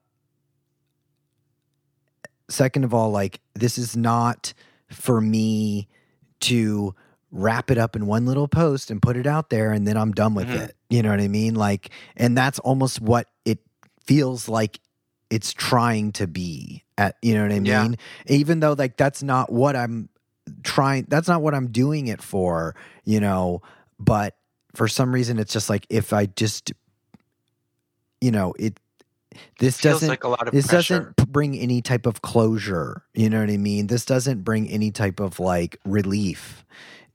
second 2.50 2.84
of 2.84 2.94
all, 2.94 3.12
like, 3.12 3.40
this 3.56 3.78
is 3.78 3.96
not 3.98 4.54
for 4.90 5.20
me 5.22 5.88
to 6.42 6.94
wrap 7.32 7.72
it 7.72 7.78
up 7.78 7.96
in 7.96 8.06
one 8.08 8.26
little 8.26 8.48
post 8.48 8.92
and 8.92 9.02
put 9.02 9.16
it 9.16 9.26
out 9.26 9.50
there 9.50 9.72
and 9.72 9.88
then 9.88 9.96
I'm 9.98 10.12
done 10.12 10.34
with 10.34 10.48
Mhm. 10.50 10.62
it. 10.70 10.76
You 10.90 11.02
know 11.02 11.10
what 11.12 11.22
I 11.22 11.28
mean? 11.30 11.56
Like, 11.56 11.90
and 12.18 12.38
that's 12.38 12.60
almost 12.60 13.00
what 13.02 13.28
it 13.46 13.60
feels 14.06 14.50
like 14.50 14.80
it's 15.30 15.54
trying 15.54 16.12
to 16.12 16.28
be 16.28 16.84
at 16.98 17.16
you 17.22 17.34
know 17.34 17.44
what 17.44 17.52
i 17.54 17.60
mean 17.60 17.66
Yeah. 17.66 17.88
even 18.28 18.60
though 18.60 18.74
like 18.74 18.98
that's 18.98 19.24
not 19.24 19.50
what 19.50 19.78
i'm 19.78 20.10
trying 20.64 21.06
that's 21.08 21.30
not 21.30 21.42
what 21.42 21.54
i'm 21.56 21.68
doing 21.72 22.08
it 22.08 22.22
for 22.22 22.76
you 23.06 23.22
know 23.22 23.62
but 23.98 24.36
for 24.76 24.90
some 24.90 25.14
reason 25.14 25.40
it's 25.40 25.54
just 25.54 25.70
like 25.70 25.86
if 25.90 26.12
i 26.12 26.26
just 26.26 26.74
you 28.20 28.30
know 28.32 28.54
it 28.60 28.78
this 29.60 29.80
Feels 29.80 29.96
doesn't 29.96 30.10
like 30.10 30.24
a 30.24 30.28
lot 30.30 30.48
of 30.48 30.54
this 30.54 30.68
pressure. 30.68 31.00
doesn't 31.16 31.32
bring 31.32 31.58
any 31.58 31.82
type 31.82 32.06
of 32.06 32.22
closure 32.22 33.04
you 33.14 33.30
know 33.30 33.40
what 33.40 33.50
i 33.50 33.58
mean? 33.58 33.88
This 33.88 34.06
doesn't 34.06 34.44
bring 34.44 34.68
any 34.70 34.92
type 34.92 35.20
of 35.20 35.40
like 35.40 35.78
relief. 35.86 36.66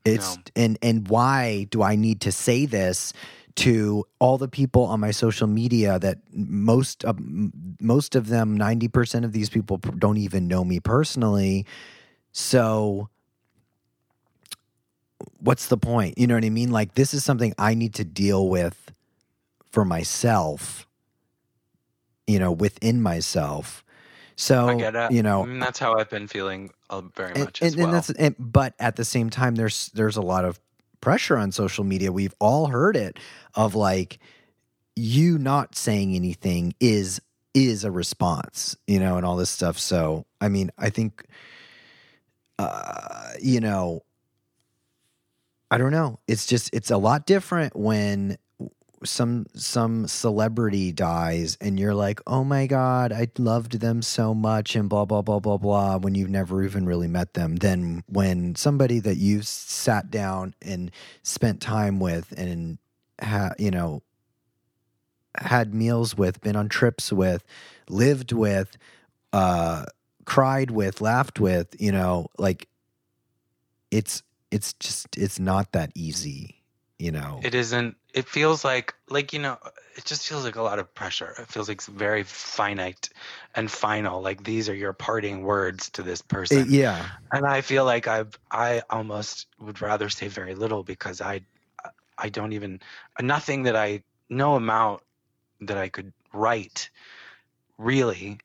It's 0.04 0.37
No. 0.37 0.42
and 0.56 0.78
and 0.82 1.08
why 1.08 1.66
do 1.70 1.82
i 1.82 1.96
need 1.96 2.20
to 2.23 2.32
say 2.32 2.64
this 2.66 3.12
to 3.56 4.04
all 4.18 4.37
the 4.38 4.49
people 4.49 4.85
on 4.85 5.00
my 5.00 5.11
social 5.11 5.46
media 5.46 5.99
that 5.99 6.18
most 6.32 7.04
of 7.04 7.18
most 7.80 8.14
of 8.14 8.28
them 8.28 8.58
90% 8.58 9.25
of 9.25 9.32
these 9.32 9.49
people 9.49 9.78
don't 9.78 10.18
even 10.18 10.46
know 10.46 10.64
me 10.64 10.78
personally? 10.80 11.64
So 12.32 13.08
what's 15.38 15.68
the 15.68 15.78
point? 15.78 16.18
You 16.18 16.26
know 16.26 16.35
what 16.35 16.44
i 16.44 16.50
mean? 16.50 16.70
Like 16.70 16.94
this 16.94 17.14
is 17.14 17.25
something 17.25 17.54
i 17.58 17.75
need 17.75 17.94
to 17.94 18.04
deal 18.04 18.49
with 18.49 18.92
for 19.70 19.85
myself 19.85 20.86
you 22.26 22.38
know 22.38 22.52
within 22.52 23.02
myself. 23.02 23.85
So 24.37 24.68
I 24.68 24.75
get 24.75 24.95
it. 24.95 25.12
you 25.12 25.23
know 25.23 25.47
mean, 25.47 25.61
that's 25.61 25.78
how 25.78 25.95
I've 25.99 26.11
been 26.11 26.26
feeling 26.26 26.71
uh, 26.90 27.02
very 27.14 27.33
and, 27.33 27.45
much 27.45 27.62
as 27.62 27.75
and, 27.75 27.83
and 27.83 27.95
that's 27.95 28.11
and, 28.11 28.35
but 28.38 28.75
at 28.78 28.97
the 28.97 29.04
same 29.04 29.30
time 29.30 29.54
there's 29.54 29.88
there's 29.95 30.16
a 30.16 30.23
lot 30.23 30.45
of 30.45 30.61
pressure 31.00 31.37
on 31.37 31.52
social 31.52 31.85
media. 31.85 32.12
We've 32.12 32.35
all 32.40 32.66
heard 32.66 32.97
it 32.97 33.18
of 33.54 33.75
like 33.75 34.18
you 34.95 35.38
not 35.38 35.76
saying 35.76 36.14
anything 36.14 36.75
is 36.80 37.21
is 37.54 37.85
a 37.85 37.90
response 37.90 38.76
you 38.87 38.99
know 38.99 39.16
and 39.16 39.25
all 39.25 39.37
this 39.37 39.50
stuff. 39.50 39.78
So 39.78 40.26
i 40.40 40.49
mean 40.49 40.71
i 40.76 40.90
think 40.90 41.25
uh 42.59 43.30
you 43.40 43.61
know 43.61 44.02
i 45.71 45.78
don't 45.78 45.92
know. 45.92 46.18
It's 46.26 46.47
just 46.47 46.75
it's 46.75 46.90
a 46.90 46.99
lot 46.99 47.26
different 47.26 47.75
when 47.75 48.37
some 49.04 49.46
some 49.54 50.06
celebrity 50.06 50.90
dies 50.90 51.58
and 51.60 51.78
you're 51.78 51.94
like 51.94 52.20
oh 52.26 52.42
my 52.42 52.66
god 52.66 53.12
i 53.12 53.28
loved 53.38 53.78
them 53.80 54.00
so 54.00 54.34
much 54.34 54.74
and 54.74 54.88
blah 54.88 55.04
blah 55.04 55.20
blah 55.22 55.38
blah 55.38 55.58
blah 55.58 55.96
when 55.98 56.14
you've 56.14 56.30
never 56.30 56.62
even 56.62 56.86
really 56.86 57.08
met 57.08 57.34
them. 57.34 57.56
Then 57.56 58.02
when 58.06 58.54
somebody 58.54 58.98
that 59.00 59.16
you've 59.16 59.46
sat 59.46 60.10
down 60.10 60.54
and 60.62 60.90
spent 61.22 61.60
time 61.60 62.00
with 62.00 62.32
and 62.36 62.78
ha, 63.20 63.50
you 63.58 63.70
know 63.70 64.02
had 65.36 65.74
meals 65.74 66.16
with 66.16 66.40
been 66.40 66.56
on 66.56 66.68
trips 66.68 67.12
with 67.12 67.44
lived 67.88 68.32
with 68.32 68.76
uh 69.32 69.84
cried 70.24 70.70
with 70.70 71.00
laughed 71.00 71.38
with 71.38 71.74
you 71.78 71.92
know 71.92 72.28
like 72.38 72.68
it's 73.90 74.22
it's 74.50 74.72
just 74.74 75.16
it's 75.16 75.38
not 75.38 75.72
that 75.72 75.90
easy 75.94 76.62
you 76.98 77.12
know 77.12 77.40
it 77.42 77.54
isn't 77.54 77.96
it 78.14 78.26
feels 78.26 78.64
like 78.64 78.94
like 79.08 79.32
you 79.32 79.38
know 79.38 79.58
it 79.96 80.04
just 80.04 80.26
feels 80.26 80.44
like 80.44 80.56
a 80.56 80.62
lot 80.62 80.78
of 80.78 80.94
pressure 80.94 81.34
it 81.38 81.48
feels 81.48 81.68
like 81.68 81.78
it's 81.78 81.86
very 81.86 82.22
finite 82.22 83.08
and 83.54 83.70
final 83.70 84.22
like 84.22 84.42
these 84.42 84.68
are 84.68 84.74
your 84.74 84.92
parting 84.92 85.42
words 85.42 85.90
to 85.90 86.02
this 86.02 86.22
person 86.22 86.66
yeah 86.68 87.06
and 87.32 87.44
i 87.44 87.60
feel 87.60 87.84
like 87.84 88.06
i've 88.06 88.38
i 88.50 88.82
almost 88.88 89.46
would 89.58 89.82
rather 89.82 90.08
say 90.08 90.28
very 90.28 90.54
little 90.54 90.82
because 90.82 91.20
i 91.20 91.40
I 92.18 92.28
don't 92.28 92.52
even 92.52 92.80
nothing 93.20 93.64
that 93.64 93.76
I 93.76 94.02
no 94.28 94.56
amount 94.56 95.02
that 95.60 95.78
I 95.78 95.88
could 95.88 96.12
write 96.32 96.90
really 97.78 98.38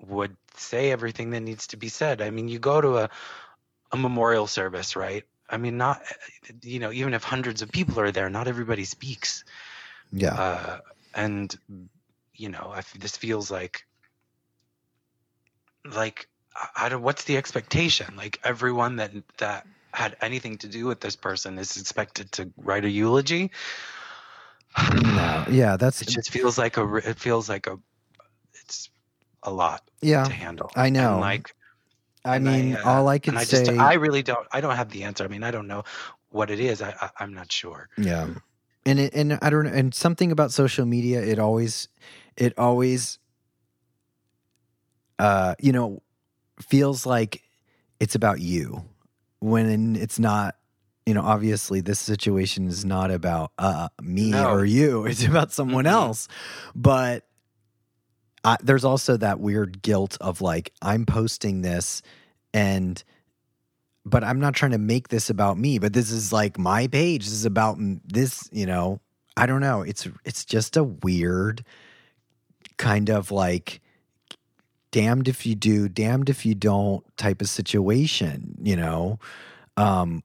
would 0.00 0.36
say 0.56 0.90
everything 0.90 1.30
that 1.30 1.40
needs 1.40 1.68
to 1.68 1.76
be 1.76 1.88
said. 1.88 2.22
I 2.22 2.30
mean, 2.30 2.48
you 2.48 2.58
go 2.58 2.80
to 2.80 2.98
a 2.98 3.10
a 3.90 3.96
memorial 3.96 4.46
service, 4.46 4.96
right? 4.96 5.24
I 5.48 5.56
mean, 5.56 5.78
not 5.78 6.02
you 6.62 6.78
know, 6.78 6.92
even 6.92 7.14
if 7.14 7.24
hundreds 7.24 7.62
of 7.62 7.70
people 7.70 8.00
are 8.00 8.10
there, 8.10 8.28
not 8.28 8.48
everybody 8.48 8.84
speaks. 8.84 9.44
Yeah. 10.12 10.34
Uh, 10.34 10.78
and 11.14 11.56
you 12.34 12.48
know, 12.48 12.72
I, 12.74 12.82
this 12.98 13.16
feels 13.16 13.50
like 13.50 13.86
like 15.84 16.28
I- 16.54 16.86
I 16.86 16.88
don't. 16.88 17.02
What's 17.02 17.24
the 17.24 17.36
expectation? 17.36 18.14
Like 18.16 18.38
everyone 18.44 18.96
that 18.96 19.12
that 19.38 19.66
had 19.92 20.16
anything 20.20 20.58
to 20.58 20.68
do 20.68 20.86
with 20.86 21.00
this 21.00 21.16
person 21.16 21.58
is 21.58 21.76
expected 21.76 22.30
to 22.32 22.50
write 22.56 22.84
a 22.84 22.90
eulogy. 22.90 23.50
no. 24.94 25.44
Yeah, 25.50 25.76
that's 25.76 26.02
It 26.02 26.08
just 26.08 26.30
feels 26.30 26.58
like 26.58 26.76
a. 26.76 26.96
It 26.96 27.18
feels 27.18 27.48
like 27.48 27.66
a. 27.66 27.78
It's 28.64 28.90
a 29.42 29.50
lot 29.50 29.82
yeah. 30.02 30.24
to 30.24 30.32
handle. 30.32 30.70
I 30.76 30.90
know. 30.90 31.12
And 31.12 31.20
like 31.20 31.54
I 32.28 32.38
mean, 32.38 32.76
uh, 32.76 32.82
all 32.84 33.08
I 33.08 33.18
can 33.18 33.36
I 33.36 33.44
say. 33.44 33.64
just 33.64 33.80
I 33.80 33.94
really 33.94 34.22
don't. 34.22 34.46
I 34.52 34.60
don't 34.60 34.76
have 34.76 34.90
the 34.90 35.04
answer. 35.04 35.24
I 35.24 35.28
mean, 35.28 35.42
I 35.42 35.50
don't 35.50 35.66
know 35.66 35.82
what 36.30 36.50
it 36.50 36.60
is. 36.60 36.82
I, 36.82 36.94
I 37.00 37.10
I'm 37.20 37.32
not 37.32 37.50
sure. 37.50 37.88
Yeah. 37.96 38.28
And 38.86 38.98
it, 38.98 39.14
and 39.14 39.38
I 39.42 39.50
don't 39.50 39.64
know 39.64 39.72
and 39.72 39.92
something 39.94 40.32
about 40.32 40.50
social 40.52 40.86
media 40.86 41.20
it 41.20 41.38
always 41.38 41.88
it 42.36 42.54
always 42.58 43.18
uh 45.18 45.54
you 45.58 45.72
know 45.72 46.02
feels 46.60 47.04
like 47.04 47.42
it's 48.00 48.14
about 48.14 48.40
you 48.40 48.84
when 49.40 49.94
it's 49.96 50.18
not 50.18 50.54
you 51.04 51.12
know 51.12 51.22
obviously 51.22 51.80
this 51.82 51.98
situation 51.98 52.66
is 52.66 52.84
not 52.84 53.10
about 53.10 53.52
uh 53.58 53.88
me 54.00 54.30
No. 54.30 54.48
or 54.50 54.64
you 54.64 55.04
it's 55.06 55.24
about 55.24 55.52
someone 55.52 55.84
Mhm. 55.84 55.90
else 55.92 56.28
but 56.74 57.24
I, 58.48 58.56
there's 58.62 58.84
also 58.84 59.16
that 59.18 59.40
weird 59.40 59.82
guilt 59.82 60.16
of 60.20 60.40
like 60.40 60.72
I'm 60.80 61.04
posting 61.04 61.60
this 61.62 62.02
and 62.54 63.02
but 64.06 64.24
I'm 64.24 64.40
not 64.40 64.54
trying 64.54 64.70
to 64.72 64.78
make 64.78 65.08
this 65.08 65.28
about 65.28 65.58
me 65.58 65.78
but 65.78 65.92
this 65.92 66.10
is 66.10 66.32
like 66.32 66.58
my 66.58 66.86
page 66.86 67.24
this 67.24 67.32
is 67.34 67.44
about 67.44 67.76
this 68.04 68.48
you 68.52 68.64
know 68.64 69.00
I 69.36 69.44
don't 69.46 69.60
know 69.60 69.82
it's 69.82 70.08
it's 70.24 70.44
just 70.44 70.76
a 70.76 70.84
weird 70.84 71.64
kind 72.78 73.10
of 73.10 73.30
like 73.30 73.80
damned 74.92 75.28
if 75.28 75.44
you 75.44 75.54
do 75.54 75.88
damned 75.88 76.30
if 76.30 76.46
you 76.46 76.54
don't 76.54 77.04
type 77.18 77.42
of 77.42 77.48
situation 77.50 78.56
you 78.62 78.76
know 78.76 79.18
um 79.76 80.22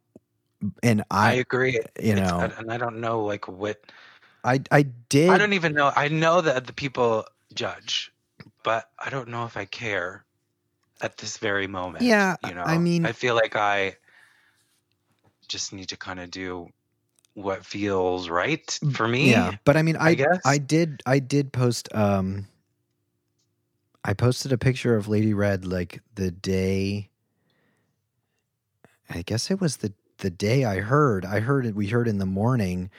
and 0.81 1.03
I, 1.11 1.31
I, 1.31 1.33
agree. 1.33 1.73
you 1.73 2.13
It's- 2.13 2.19
know 2.29 2.39
and 2.57 2.71
I 2.71 2.77
don't 2.77 3.01
know 3.01 3.25
like 3.25 3.49
what. 3.49 3.81
I 4.45 4.61
I 4.71 4.83
did 5.09 5.29
I 5.29 5.37
don't 5.37 5.51
even 5.53 5.73
know. 5.73 5.91
I 5.95 6.07
know 6.07 6.39
that 6.41 6.67
the 6.67 6.73
people 6.73 7.25
judge, 7.53 8.12
but 8.63 8.89
I 8.97 9.09
don't 9.09 9.29
know 9.29 9.45
if 9.45 9.57
I 9.57 9.65
care 9.65 10.25
at 11.01 11.17
this 11.17 11.37
very 11.37 11.67
moment. 11.67 12.03
Yeah, 12.05 12.35
you 12.43 12.53
know. 12.55 12.63
I 12.63 12.77
mean- 12.77 13.05
I 13.05 13.11
feel 13.11 13.35
like 13.35 13.55
I 13.55 13.97
just 15.47 15.73
need 15.73 15.89
to 15.89 15.97
kind 15.97 16.19
of 16.19 16.31
do 16.31 16.69
what 17.33 17.65
feels 17.65 18.29
right 18.29 18.79
for 18.93 19.07
me. 19.07 19.29
Yeah, 19.31 19.51
but 19.65 19.75
I 19.75 19.81
mean, 19.81 19.97
I 19.97 20.09
I 20.09 20.13
guess. 20.15 20.41
I 20.45 20.57
did 20.57 21.03
I 21.05 21.19
did 21.19 21.51
post 21.51 21.93
um 21.93 22.47
I 24.05 24.13
posted 24.13 24.51
a 24.51 24.57
picture 24.57 24.95
of 24.95 25.07
Lady 25.07 25.33
Red 25.33 25.65
like 25.65 26.01
the 26.15 26.31
day 26.31 27.09
I 29.09 29.21
guess 29.21 29.51
it 29.51 29.59
was 29.59 29.77
the 29.77 29.93
the 30.19 30.29
day 30.29 30.63
I 30.65 30.79
heard. 30.79 31.25
I 31.25 31.39
heard 31.39 31.65
it 31.65 31.75
we 31.75 31.87
heard 31.87 32.07
in 32.07 32.17
the 32.19 32.25
morning 32.25 32.89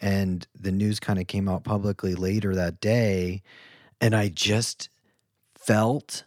and 0.00 0.46
the 0.58 0.72
news 0.72 0.98
kind 0.98 1.18
of 1.20 1.26
came 1.26 1.48
out 1.48 1.62
publicly 1.64 2.14
later 2.14 2.54
that 2.54 2.80
day 2.80 3.42
and 4.00 4.14
I 4.14 4.28
just 4.28 4.88
felt 5.66 6.24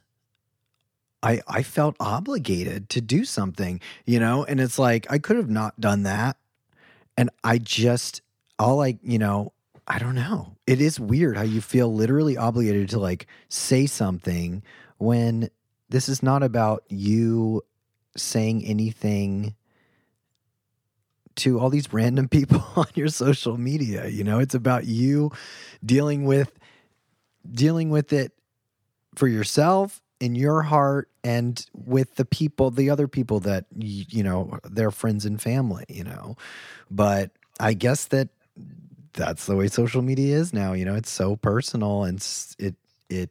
I 1.24 1.42
I 1.48 1.64
felt 1.64 1.96
obligated 2.00 2.90
to 2.90 3.02
do 3.02 3.26
something, 3.26 3.80
you 4.06 4.20
know, 4.20 4.44
and 4.44 4.60
it's 4.60 4.80
like 4.80 5.08
I 5.10 5.18
could 5.18 5.36
have 5.38 5.50
not 5.50 5.80
done 5.80 6.04
that 6.04 6.38
and 7.18 7.30
I 7.44 7.58
just 7.58 8.22
all 8.60 8.78
like, 8.78 8.98
you 9.04 9.20
know, 9.20 9.54
I 9.88 10.00
don't 10.00 10.16
know. 10.16 10.56
It 10.66 10.82
is 10.82 11.00
weird 11.00 11.38
how 11.38 11.44
you 11.44 11.62
feel 11.62 11.94
literally 11.94 12.38
obligated 12.38 12.90
to 12.90 13.00
like 13.00 13.28
say 13.50 13.86
something 13.86 14.64
when 14.98 15.50
this 15.90 16.10
is 16.10 16.22
not 16.22 16.44
about 16.44 16.84
you 16.90 17.64
saying 18.16 18.66
anything 18.66 19.56
to 21.38 21.60
all 21.60 21.70
these 21.70 21.94
random 21.94 22.28
people 22.30 22.64
on 22.76 22.88
your 22.96 23.08
social 23.08 23.58
media, 23.58 24.08
you 24.08 24.24
know? 24.24 24.40
It's 24.40 24.56
about 24.56 24.86
you 24.86 25.32
dealing 25.86 26.26
with 26.26 26.52
dealing 27.50 27.90
with 27.90 28.12
it 28.12 28.34
for 29.18 29.28
yourself 29.28 30.02
in 30.20 30.36
your 30.36 30.64
heart 30.64 31.10
and 31.24 31.66
with 31.74 32.16
the 32.16 32.26
people 32.26 32.72
the 32.72 32.90
other 32.90 33.08
people 33.08 33.40
that 33.42 33.66
you, 33.78 34.24
know 34.24 34.60
their 34.64 34.92
friends 34.92 35.26
and 35.26 35.42
family 35.42 35.86
you 35.90 36.04
know? 36.04 36.36
But 36.90 37.32
i 37.60 37.74
guess 37.74 38.06
that 38.06 38.30
that's 39.14 39.46
the 39.48 39.56
way 39.56 39.68
social 39.68 40.02
media 40.02 40.38
is 40.38 40.54
now 40.54 40.74
you 40.74 40.86
know? 40.86 40.96
It's 40.96 41.12
so 41.12 41.36
personal 41.36 42.04
and 42.04 42.26
it 42.60 42.76
it 43.10 43.30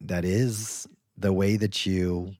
that 0.00 0.24
is 0.24 0.86
the 1.16 1.32
way 1.32 1.56
that 1.56 1.84
you 1.86 2.34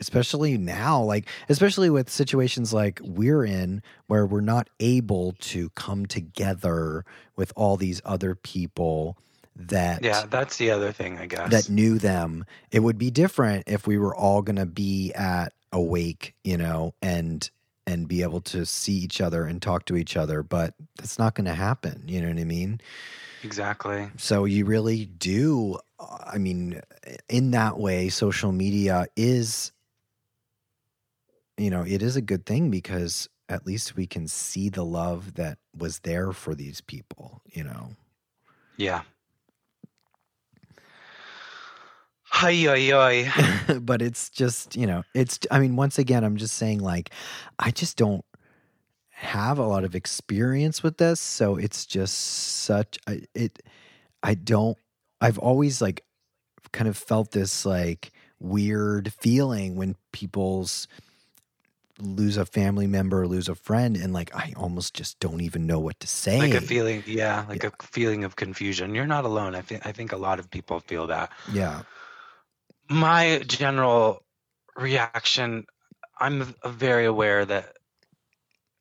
especially 0.00 0.58
now 0.58 1.02
like 1.02 1.26
especially 1.48 1.88
with 1.88 2.10
situations 2.10 2.72
like 2.72 3.00
we're 3.02 3.44
in 3.44 3.82
where 4.08 4.26
we're 4.26 4.40
not 4.40 4.68
able 4.80 5.32
to 5.38 5.70
come 5.70 6.04
together 6.04 7.04
with 7.34 7.52
all 7.56 7.76
these 7.76 8.02
other 8.04 8.34
people 8.34 9.16
that 9.56 10.04
Yeah, 10.04 10.26
that's 10.28 10.56
the 10.56 10.70
other 10.70 10.92
thing, 10.92 11.18
I 11.18 11.26
guess. 11.26 11.50
that 11.50 11.68
knew 11.68 11.98
them. 11.98 12.44
It 12.70 12.80
would 12.80 12.98
be 12.98 13.10
different 13.10 13.64
if 13.66 13.86
we 13.86 13.98
were 13.98 14.14
all 14.14 14.42
going 14.42 14.56
to 14.56 14.66
be 14.66 15.12
at 15.14 15.52
a 15.72 15.80
wake, 15.80 16.34
you 16.44 16.56
know, 16.56 16.94
and 17.02 17.48
and 17.86 18.08
be 18.08 18.22
able 18.22 18.40
to 18.40 18.66
see 18.66 18.94
each 18.94 19.20
other 19.20 19.44
and 19.44 19.62
talk 19.62 19.84
to 19.86 19.96
each 19.96 20.16
other, 20.16 20.42
but 20.42 20.74
that's 20.96 21.18
not 21.20 21.36
going 21.36 21.44
to 21.44 21.54
happen, 21.54 22.02
you 22.08 22.20
know 22.20 22.28
what 22.28 22.38
I 22.38 22.44
mean? 22.44 22.80
exactly. 23.42 24.10
So 24.16 24.44
you 24.44 24.64
really 24.64 25.06
do 25.06 25.78
uh, 25.98 26.30
I 26.32 26.38
mean 26.38 26.80
in 27.28 27.52
that 27.52 27.78
way 27.78 28.08
social 28.08 28.52
media 28.52 29.06
is 29.16 29.72
you 31.58 31.70
know, 31.70 31.82
it 31.86 32.02
is 32.02 32.16
a 32.16 32.20
good 32.20 32.44
thing 32.44 32.70
because 32.70 33.28
at 33.48 33.66
least 33.66 33.96
we 33.96 34.06
can 34.06 34.28
see 34.28 34.68
the 34.68 34.84
love 34.84 35.34
that 35.34 35.58
was 35.76 36.00
there 36.00 36.32
for 36.32 36.54
these 36.54 36.80
people, 36.80 37.40
you 37.50 37.64
know. 37.64 37.90
Yeah. 38.76 39.02
Hi, 42.38 42.52
oi, 42.68 42.92
oi. 42.92 43.30
but 43.80 44.02
it's 44.02 44.28
just 44.28 44.76
you 44.76 44.86
know 44.86 45.04
it's 45.14 45.38
i 45.50 45.58
mean 45.58 45.74
once 45.74 45.98
again 45.98 46.22
i'm 46.22 46.36
just 46.36 46.54
saying 46.54 46.80
like 46.80 47.08
i 47.58 47.70
just 47.70 47.96
don't 47.96 48.26
have 49.08 49.58
a 49.58 49.64
lot 49.64 49.84
of 49.84 49.94
experience 49.94 50.82
with 50.82 50.98
this 50.98 51.18
so 51.18 51.56
it's 51.56 51.86
just 51.86 52.14
such 52.14 52.98
I, 53.08 53.22
it 53.34 53.62
i 54.22 54.34
don't 54.34 54.76
i've 55.22 55.38
always 55.38 55.80
like 55.80 56.04
kind 56.72 56.88
of 56.88 56.98
felt 56.98 57.30
this 57.30 57.64
like 57.64 58.12
weird 58.38 59.14
feeling 59.14 59.76
when 59.76 59.96
people's 60.12 60.88
lose 61.98 62.36
a 62.36 62.44
family 62.44 62.86
member 62.86 63.22
or 63.22 63.26
lose 63.26 63.48
a 63.48 63.54
friend 63.54 63.96
and 63.96 64.12
like 64.12 64.36
i 64.36 64.52
almost 64.58 64.92
just 64.92 65.18
don't 65.20 65.40
even 65.40 65.66
know 65.66 65.80
what 65.80 65.98
to 66.00 66.06
say 66.06 66.38
Like 66.38 66.52
a 66.52 66.60
feeling, 66.60 67.02
yeah, 67.06 67.46
like 67.48 67.64
a 67.64 67.72
feeling 67.80 68.24
of 68.24 68.36
confusion. 68.36 68.94
You're 68.94 69.06
not 69.06 69.24
alone. 69.24 69.54
I 69.54 69.62
think 69.62 69.86
I 69.86 69.92
think 69.92 70.12
a 70.12 70.18
lot 70.18 70.38
of 70.38 70.50
people 70.50 70.80
feel 70.80 71.06
that. 71.06 71.32
yeah 71.50 71.80
My 72.88 73.42
general 73.46 74.24
reaction, 74.76 75.66
I'm 76.18 76.54
very 76.64 77.06
aware 77.06 77.44
that, 77.44 77.76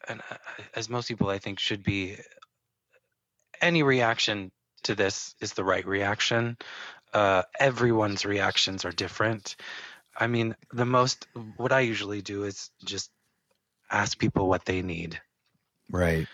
and 0.07 0.21
uh, 0.29 0.35
as 0.75 0.89
most 0.89 1.07
people 1.07 1.29
I 1.29 1.39
think 1.39 1.59
should 1.59 1.83
be, 1.83 2.17
any 3.61 3.83
reaction 3.83 4.51
to 4.83 4.95
this 4.95 5.33
is 5.41 5.53
the 5.53 5.63
right 5.63 5.85
reaction. 5.85 6.57
Uh, 7.13 7.43
everyone's 7.59 8.25
reactions 8.25 8.85
are 8.85 8.91
different. 8.91 9.55
I 10.17 10.27
mean, 10.27 10.55
the 10.71 10.85
most 10.85 11.27
what 11.57 11.71
I 11.71 11.81
usually 11.81 12.21
do 12.21 12.43
is 12.43 12.69
just 12.83 13.09
ask 13.89 14.17
people 14.17 14.47
what 14.47 14.65
they 14.65 14.81
need. 14.81 15.19
right 15.89 16.27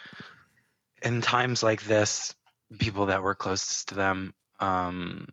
in 1.02 1.22
times 1.22 1.64
like 1.64 1.84
this, 1.84 2.36
people 2.80 3.08
that 3.08 3.24
were 3.24 3.36
closest 3.36 3.90
to 3.90 3.96
them, 3.96 4.34
um, 4.60 5.28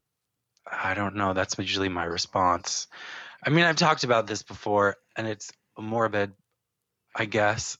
I 0.70 0.94
don't 0.94 1.16
know. 1.16 1.32
That's 1.32 1.58
usually 1.58 1.88
my 1.88 2.04
response. 2.04 2.86
I 3.44 3.50
mean, 3.50 3.64
I've 3.64 3.76
talked 3.76 4.04
about 4.04 4.26
this 4.26 4.42
before, 4.42 4.96
and 5.16 5.26
it's 5.26 5.52
morbid, 5.78 6.32
I 7.14 7.24
guess, 7.24 7.78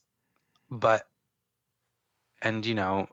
but, 0.69 1.05
and 2.41 2.65
you 2.65 2.75
know, 2.75 3.07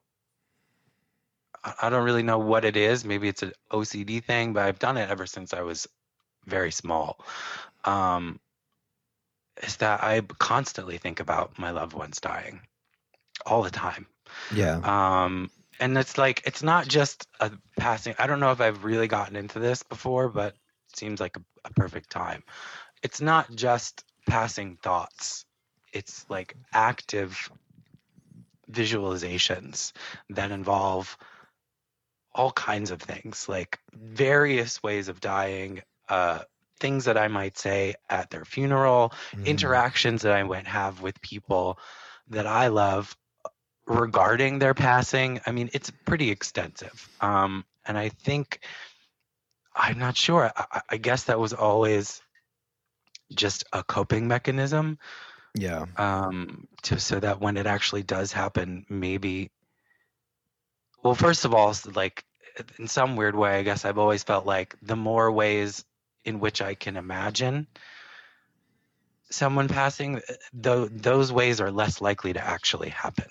I 1.83 1.91
don't 1.91 2.05
really 2.05 2.23
know 2.23 2.39
what 2.39 2.65
it 2.65 2.77
is. 2.77 3.05
Maybe 3.05 3.29
it's 3.29 3.43
an 3.43 3.53
OCD 3.73 4.23
thing, 4.23 4.53
but 4.53 4.65
I've 4.65 4.79
done 4.79 4.97
it 4.97 5.11
ever 5.11 5.27
since 5.27 5.53
I 5.53 5.63
was 5.63 5.89
very 6.45 6.71
small. 6.71 7.19
Um, 7.85 8.39
is 9.63 9.77
that 9.79 10.05
I 10.05 10.21
constantly 10.21 10.99
think 10.99 11.19
about 11.19 11.59
my 11.59 11.71
loved 11.71 11.95
ones 11.95 12.21
dying 12.21 12.61
all 13.45 13.63
the 13.63 13.71
time 13.71 14.07
Yeah. 14.55 14.81
Um, 15.25 15.51
and 15.81 15.97
it's 15.99 16.19
like 16.19 16.43
it's 16.47 16.63
not 16.63 16.89
just 16.89 17.27
a 17.41 17.51
passing. 17.77 18.15
I 18.19 18.27
don't 18.27 18.41
know 18.41 18.53
if 18.53 18.61
I've 18.61 18.85
really 18.85 19.09
gotten 19.09 19.37
into 19.37 19.59
this 19.59 19.83
before, 19.83 20.29
but 20.29 20.55
it 20.55 20.97
seems 20.97 21.21
like 21.21 21.37
a, 21.37 21.43
a 21.65 21.71
perfect 21.73 22.11
time. 22.11 22.43
It's 23.03 23.21
not 23.21 23.55
just 23.55 24.05
passing 24.27 24.77
thoughts. 24.83 25.45
It's 25.93 26.27
like 26.29 26.57
active 26.73 27.51
visualizations 28.71 29.93
that 30.31 30.51
involve 30.51 31.17
all 32.35 32.53
kinds 32.53 32.91
of 32.91 33.01
things, 33.01 33.49
like 33.49 33.79
various 33.95 34.83
ways 34.83 35.09
of 35.09 35.21
dying, 35.21 35.83
uh, 36.09 36.41
things 36.79 37.07
that 37.07 37.17
I 37.17 37.29
might 37.29 37.57
say 37.57 37.95
at 38.11 38.29
their 38.31 38.45
funeral, 38.45 39.13
Mhm. 39.33 39.47
interactions 39.47 40.23
that 40.23 40.35
I 40.35 40.43
might 40.43 40.67
have 40.67 41.01
with 41.01 41.21
people 41.23 41.79
that 42.29 42.47
I 42.47 42.69
love 42.69 43.17
regarding 43.87 44.59
their 44.59 44.75
passing. 44.75 45.41
I 45.47 45.53
mean, 45.53 45.71
it's 45.73 45.91
pretty 46.05 46.31
extensive. 46.31 47.09
Um, 47.21 47.65
and 47.87 47.97
I 47.97 48.09
think, 48.09 48.61
I'm 49.75 49.99
not 49.99 50.17
sure. 50.17 50.51
I, 50.57 50.81
I- 50.91 50.97
guess 50.97 51.25
that 51.25 51.39
was 51.39 51.53
always 51.53 52.21
just 53.35 53.65
a 53.73 53.83
coping 53.83 54.29
mechanism 54.29 54.99
Yeah. 55.55 55.87
um, 55.97 56.67
to, 56.83 56.99
so 56.99 57.21
that 57.21 57.41
when 57.41 57.57
it 57.57 57.67
actually 57.67 58.03
does 58.03 58.33
happen, 58.33 58.87
maybe. 58.89 59.51
Well, 61.03 61.15
first 61.15 61.45
of 61.45 61.55
all, 61.55 61.75
like 61.95 62.25
in 62.79 62.89
some 62.89 63.17
weird 63.17 63.37
way, 63.37 63.59
I 63.59 63.63
guess 63.63 63.85
I've 63.85 63.99
always 63.99 64.23
felt 64.23 64.47
like 64.47 64.75
the 64.83 64.97
more 64.97 65.31
ways 65.31 65.85
in 66.25 66.41
which 66.41 66.63
I 66.63 66.75
can 66.75 66.97
imagine 66.97 67.67
someone 69.31 69.69
passing, 69.69 70.21
th- 70.63 70.89
those 70.93 71.33
ways 71.33 71.61
are 71.61 71.71
less 71.71 72.01
likely 72.01 72.33
to 72.33 72.45
actually 72.45 72.89
happen. 72.91 73.27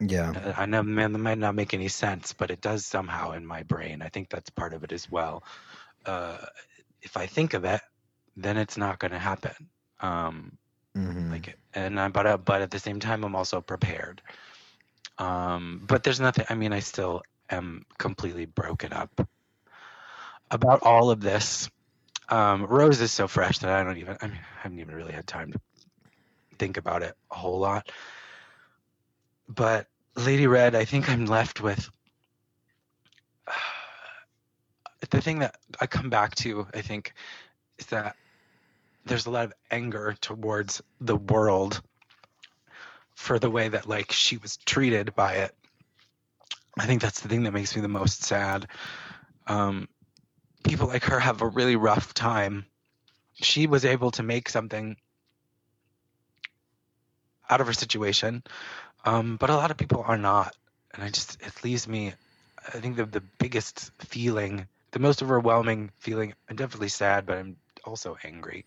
Yeah. 0.00 0.34
Uh, 0.34 0.52
I 0.56 0.66
know 0.66 0.82
man, 0.82 1.12
that 1.12 1.18
might 1.18 1.38
not 1.38 1.54
make 1.54 1.74
any 1.74 1.88
sense, 1.88 2.32
but 2.32 2.50
it 2.50 2.60
does 2.60 2.86
somehow 2.86 3.32
in 3.32 3.46
my 3.46 3.62
brain. 3.64 4.02
I 4.02 4.08
think 4.08 4.30
that's 4.30 4.50
part 4.50 4.74
of 4.74 4.84
it 4.84 4.92
as 4.92 5.10
well. 5.10 5.44
Uh, 6.04 6.38
if 7.02 7.16
I 7.16 7.26
think 7.26 7.54
of 7.54 7.64
it, 7.64 7.80
then 8.36 8.56
it's 8.56 8.76
not 8.76 8.98
going 8.98 9.12
to 9.12 9.18
happen. 9.18 9.54
Um, 10.00 10.58
Mhm. 10.94 11.30
like 11.30 11.56
and 11.74 11.98
I, 12.00 12.08
but 12.08 12.26
uh, 12.26 12.38
but 12.38 12.62
at 12.62 12.70
the 12.70 12.78
same 12.78 13.00
time 13.00 13.24
i'm 13.24 13.34
also 13.36 13.60
prepared 13.60 14.22
um 15.18 15.82
but 15.86 16.02
there's 16.02 16.20
nothing 16.20 16.46
i 16.48 16.54
mean 16.54 16.72
i 16.72 16.80
still 16.80 17.22
am 17.50 17.84
completely 17.98 18.46
broken 18.46 18.92
up 18.92 19.26
about 20.50 20.82
all 20.82 21.10
of 21.10 21.20
this 21.20 21.68
um 22.28 22.64
rose 22.64 23.00
is 23.00 23.12
so 23.12 23.28
fresh 23.28 23.58
that 23.58 23.70
i 23.70 23.82
don't 23.82 23.98
even 23.98 24.16
i 24.22 24.26
mean 24.26 24.38
i 24.38 24.62
haven't 24.62 24.78
even 24.80 24.94
really 24.94 25.12
had 25.12 25.26
time 25.26 25.52
to 25.52 25.60
think 26.58 26.76
about 26.76 27.02
it 27.02 27.14
a 27.30 27.34
whole 27.34 27.58
lot 27.58 27.90
but 29.54 29.86
lady 30.16 30.46
red 30.46 30.74
i 30.74 30.84
think 30.84 31.08
i'm 31.08 31.26
left 31.26 31.60
with 31.60 31.90
the 35.10 35.20
thing 35.20 35.40
that 35.40 35.56
i 35.80 35.86
come 35.86 36.10
back 36.10 36.34
to 36.34 36.66
i 36.74 36.80
think 36.80 37.14
is 37.78 37.86
that 37.86 38.16
there's 39.04 39.26
a 39.26 39.30
lot 39.30 39.44
of 39.44 39.52
anger 39.70 40.14
towards 40.20 40.82
the 41.00 41.16
world 41.16 41.82
for 43.14 43.38
the 43.38 43.50
way 43.50 43.68
that 43.68 43.88
like 43.88 44.12
she 44.12 44.36
was 44.36 44.56
treated 44.58 45.14
by 45.14 45.34
it. 45.34 45.54
I 46.78 46.86
think 46.86 47.02
that's 47.02 47.20
the 47.20 47.28
thing 47.28 47.42
that 47.44 47.52
makes 47.52 47.76
me 47.76 47.82
the 47.82 47.88
most 47.88 48.22
sad. 48.24 48.66
Um, 49.46 49.88
people 50.64 50.88
like 50.88 51.04
her 51.04 51.20
have 51.20 51.42
a 51.42 51.46
really 51.46 51.76
rough 51.76 52.14
time. 52.14 52.66
She 53.34 53.66
was 53.66 53.84
able 53.84 54.10
to 54.12 54.22
make 54.22 54.48
something 54.48 54.96
out 57.50 57.60
of 57.60 57.66
her 57.66 57.72
situation, 57.72 58.42
um, 59.04 59.36
but 59.36 59.50
a 59.50 59.56
lot 59.56 59.70
of 59.70 59.76
people 59.76 60.04
are 60.06 60.18
not, 60.18 60.54
and 60.94 61.02
I 61.02 61.08
just 61.08 61.40
it 61.42 61.64
leaves 61.64 61.88
me. 61.88 62.14
I 62.66 62.78
think 62.78 62.96
the 62.96 63.04
the 63.06 63.22
biggest 63.38 63.90
feeling, 63.98 64.66
the 64.92 64.98
most 64.98 65.22
overwhelming 65.22 65.90
feeling. 65.98 66.34
I'm 66.48 66.56
definitely 66.56 66.88
sad, 66.88 67.26
but 67.26 67.38
I'm 67.38 67.56
also 67.84 68.16
angry 68.22 68.64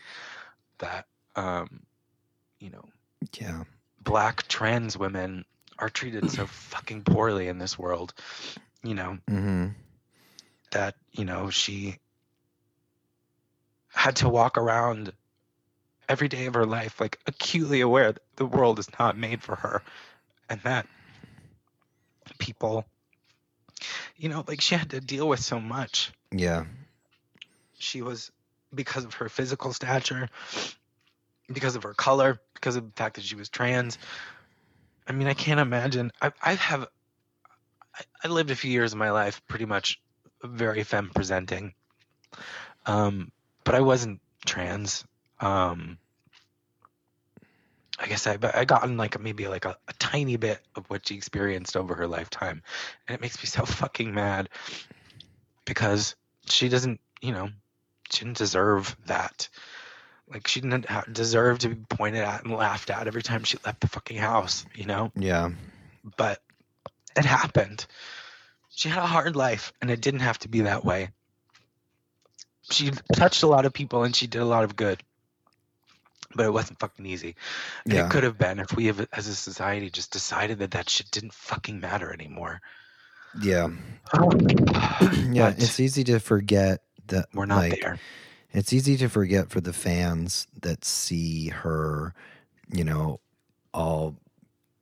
that 0.79 1.05
um, 1.35 1.83
you 2.59 2.69
know 2.69 2.85
Yeah. 3.39 3.63
black 4.03 4.47
trans 4.47 4.97
women 4.97 5.45
are 5.79 5.89
treated 5.89 6.29
so 6.29 6.45
fucking 6.47 7.03
poorly 7.03 7.47
in 7.47 7.57
this 7.57 7.79
world. 7.79 8.13
You 8.83 8.95
know 8.95 9.17
mm-hmm. 9.29 9.67
that 10.71 10.95
you 11.13 11.25
know 11.25 11.49
she 11.49 11.97
had 13.89 14.17
to 14.17 14.29
walk 14.29 14.57
around 14.57 15.13
every 16.07 16.27
day 16.27 16.45
of 16.45 16.53
her 16.53 16.65
life 16.65 16.99
like 16.99 17.17
acutely 17.25 17.81
aware 17.81 18.11
that 18.11 18.21
the 18.35 18.45
world 18.45 18.77
is 18.77 18.87
not 18.99 19.17
made 19.17 19.41
for 19.41 19.55
her 19.55 19.81
and 20.49 20.61
that 20.61 20.87
people 22.37 22.85
you 24.17 24.29
know 24.29 24.43
like 24.47 24.61
she 24.61 24.75
had 24.75 24.89
to 24.91 24.99
deal 25.01 25.27
with 25.27 25.39
so 25.39 25.59
much. 25.59 26.11
Yeah. 26.31 26.65
she 27.77 28.01
was 28.01 28.31
because 28.73 29.05
of 29.05 29.13
her 29.15 29.29
physical 29.29 29.71
stature 29.73 30.29
because 31.47 31.75
of 31.75 31.83
her 31.83 31.93
color 31.93 32.39
because 32.53 32.75
of 32.75 32.85
the 32.85 32.91
fact 32.95 33.15
that 33.15 33.23
she 33.23 33.35
was 33.35 33.49
trans. 33.49 33.97
I 35.07 35.11
mean 35.11 35.27
i 35.27 35.33
can't 35.33 35.59
imagine. 35.59 36.11
I, 36.21 36.31
I 36.41 36.53
have 36.55 36.87
I, 37.95 38.01
I 38.23 38.27
lived 38.27 38.51
a 38.51 38.55
few 38.55 38.71
years 38.71 38.93
of 38.93 38.99
my 38.99 39.11
life 39.11 39.41
pretty 39.47 39.65
much 39.65 40.01
very 40.43 40.83
femme 40.83 41.11
presenting. 41.13 41.73
Um 42.85 43.31
but 43.63 43.75
i 43.75 43.81
wasn't 43.81 44.21
trans. 44.45 45.05
Um 45.39 45.97
i 47.99 48.07
guess 48.07 48.27
i 48.27 48.37
i 48.53 48.65
gotten 48.65 48.97
like 48.97 49.19
maybe 49.19 49.47
like 49.47 49.65
a, 49.65 49.77
a 49.87 49.93
tiny 49.93 50.35
bit 50.35 50.59
of 50.75 50.85
what 50.89 51.07
she 51.07 51.15
experienced 51.15 51.77
over 51.77 51.95
her 51.95 52.07
lifetime 52.07 52.61
and 53.07 53.15
it 53.15 53.21
makes 53.21 53.37
me 53.41 53.45
so 53.45 53.65
fucking 53.65 54.13
mad 54.13 54.49
because 55.65 56.15
she 56.45 56.69
doesn't 56.69 56.99
you 57.21 57.31
know 57.31 57.49
she 58.11 58.25
didn't 58.25 58.37
deserve 58.37 58.95
that. 59.07 59.49
Like 60.27 60.47
she 60.47 60.61
didn't 60.61 60.85
ha- 60.85 61.05
deserve 61.11 61.59
to 61.59 61.69
be 61.69 61.75
pointed 61.75 62.23
at 62.23 62.43
and 62.43 62.53
laughed 62.53 62.89
at 62.89 63.07
every 63.07 63.21
time 63.21 63.43
she 63.43 63.57
left 63.65 63.81
the 63.81 63.87
fucking 63.87 64.17
house, 64.17 64.65
you 64.73 64.85
know. 64.85 65.11
Yeah. 65.15 65.51
But 66.17 66.41
it 67.15 67.25
happened. 67.25 67.85
She 68.69 68.89
had 68.89 69.03
a 69.03 69.07
hard 69.07 69.35
life, 69.35 69.71
and 69.81 69.89
it 69.89 70.01
didn't 70.01 70.19
have 70.21 70.39
to 70.39 70.49
be 70.49 70.61
that 70.61 70.83
way. 70.83 71.09
She 72.71 72.91
touched 73.13 73.43
a 73.43 73.47
lot 73.47 73.65
of 73.65 73.73
people, 73.73 74.03
and 74.03 74.15
she 74.15 74.27
did 74.27 74.41
a 74.41 74.45
lot 74.45 74.63
of 74.63 74.75
good. 74.75 75.01
But 76.35 76.45
it 76.45 76.53
wasn't 76.53 76.79
fucking 76.79 77.05
easy. 77.05 77.35
And 77.85 77.93
Yeah. 77.93 78.05
it 78.05 78.11
could 78.11 78.23
have 78.23 78.37
been 78.37 78.59
if 78.59 78.73
we, 78.75 78.85
have, 78.87 79.07
as 79.13 79.27
a 79.27 79.35
society, 79.35 79.89
just 79.89 80.11
decided 80.11 80.59
that 80.59 80.71
that 80.71 80.89
shit 80.89 81.09
didn't 81.11 81.33
fucking 81.33 81.79
matter 81.79 82.11
anymore. 82.11 82.61
Yeah. 83.41 83.69
yeah. 84.13 85.51
But 85.51 85.61
It's 85.61 85.79
easy 85.79 86.03
to 86.05 86.19
forget 86.19 86.81
that 87.07 87.27
we're 87.33 87.45
not 87.45 87.57
like, 87.59 87.81
there. 87.81 87.99
It's 88.51 88.73
easy 88.73 88.97
to 88.97 89.09
forget 89.09 89.49
for 89.49 89.61
the 89.61 89.73
fans 89.73 90.47
that 90.61 90.85
see 90.85 91.49
her, 91.49 92.13
you 92.71 92.83
know, 92.83 93.19
all 93.73 94.15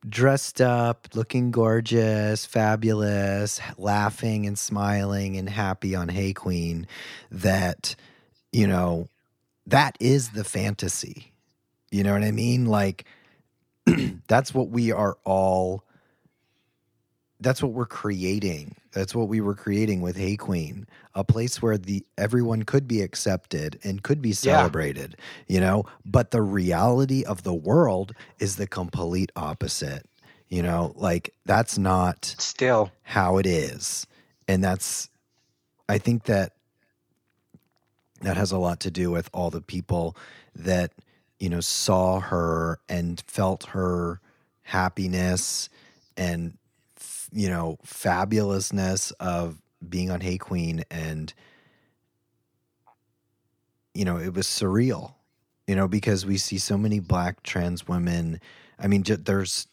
dressed 0.08 0.60
up, 0.60 1.08
looking 1.14 1.50
gorgeous, 1.50 2.46
fabulous, 2.46 3.60
laughing 3.78 4.46
and 4.46 4.58
smiling 4.58 5.36
and 5.36 5.48
happy 5.48 5.94
on 5.94 6.08
Hey 6.08 6.32
Qween, 6.34 6.86
that, 7.30 7.96
you 8.52 8.66
know, 8.66 9.08
that 9.66 9.96
is 9.98 10.30
the 10.30 10.44
fantasy. 10.44 11.32
You 11.94 12.02
know 12.02 12.12
what 12.12 12.24
I 12.24 12.32
mean? 12.32 12.66
Like, 12.66 13.04
that's 14.26 14.52
what 14.52 14.70
we 14.70 14.90
are 14.90 15.16
all 15.22 15.84
that's 17.38 17.62
what 17.62 17.72
we're 17.72 17.86
creating. 17.86 18.74
That's 18.92 19.14
what 19.14 19.28
we 19.28 19.40
were 19.40 19.54
creating 19.54 20.00
with 20.00 20.16
Hey 20.16 20.36
Qween, 20.36 20.86
a 21.14 21.22
place 21.22 21.62
where 21.62 21.78
the 21.78 22.04
everyone 22.18 22.64
could 22.64 22.88
be 22.88 23.00
accepted 23.00 23.78
and 23.84 24.02
could 24.02 24.20
be 24.20 24.32
celebrated, 24.32 25.16
you 25.46 25.60
know, 25.60 25.84
but 26.04 26.32
the 26.32 26.42
reality 26.42 27.22
of 27.22 27.44
the 27.44 27.54
world 27.54 28.12
is 28.40 28.56
the 28.56 28.66
complete 28.66 29.30
opposite. 29.36 30.04
You 30.48 30.62
know, 30.62 30.94
like 30.96 31.32
that's 31.46 31.78
not 31.78 32.34
Still, 32.38 32.90
how 33.02 33.38
it 33.38 33.46
is. 33.46 34.04
And 34.48 34.64
that's 34.64 35.10
I 35.88 35.98
think 35.98 36.24
that 36.24 36.54
that 38.22 38.36
has 38.36 38.50
a 38.50 38.58
lot 38.58 38.80
to 38.80 38.90
do 38.90 39.12
with 39.12 39.30
all 39.32 39.50
the 39.50 39.60
people 39.60 40.16
that, 40.56 40.92
you 41.38 41.48
know, 41.48 41.60
saw 41.60 42.20
her 42.20 42.78
and 42.88 43.22
felt 43.26 43.64
her 43.66 44.20
happiness 44.62 45.68
and 46.16 46.56
you 47.32 47.48
know, 47.48 47.78
fabulousness 47.84 49.12
of 49.18 49.60
being 49.86 50.10
on 50.10 50.20
Hey 50.20 50.38
Qween 50.38 50.84
and 50.90 51.34
you 53.94 54.04
know, 54.04 54.18
it 54.18 54.34
was 54.34 54.46
surreal. 54.46 55.14
You 55.66 55.74
know, 55.74 55.88
because 55.88 56.26
we 56.26 56.36
see 56.36 56.58
so 56.58 56.76
many 56.76 57.00
black 57.00 57.42
trans 57.42 57.88
women. 57.88 58.40
I 58.78 58.86
mean, 58.86 59.02
there's 59.02 59.66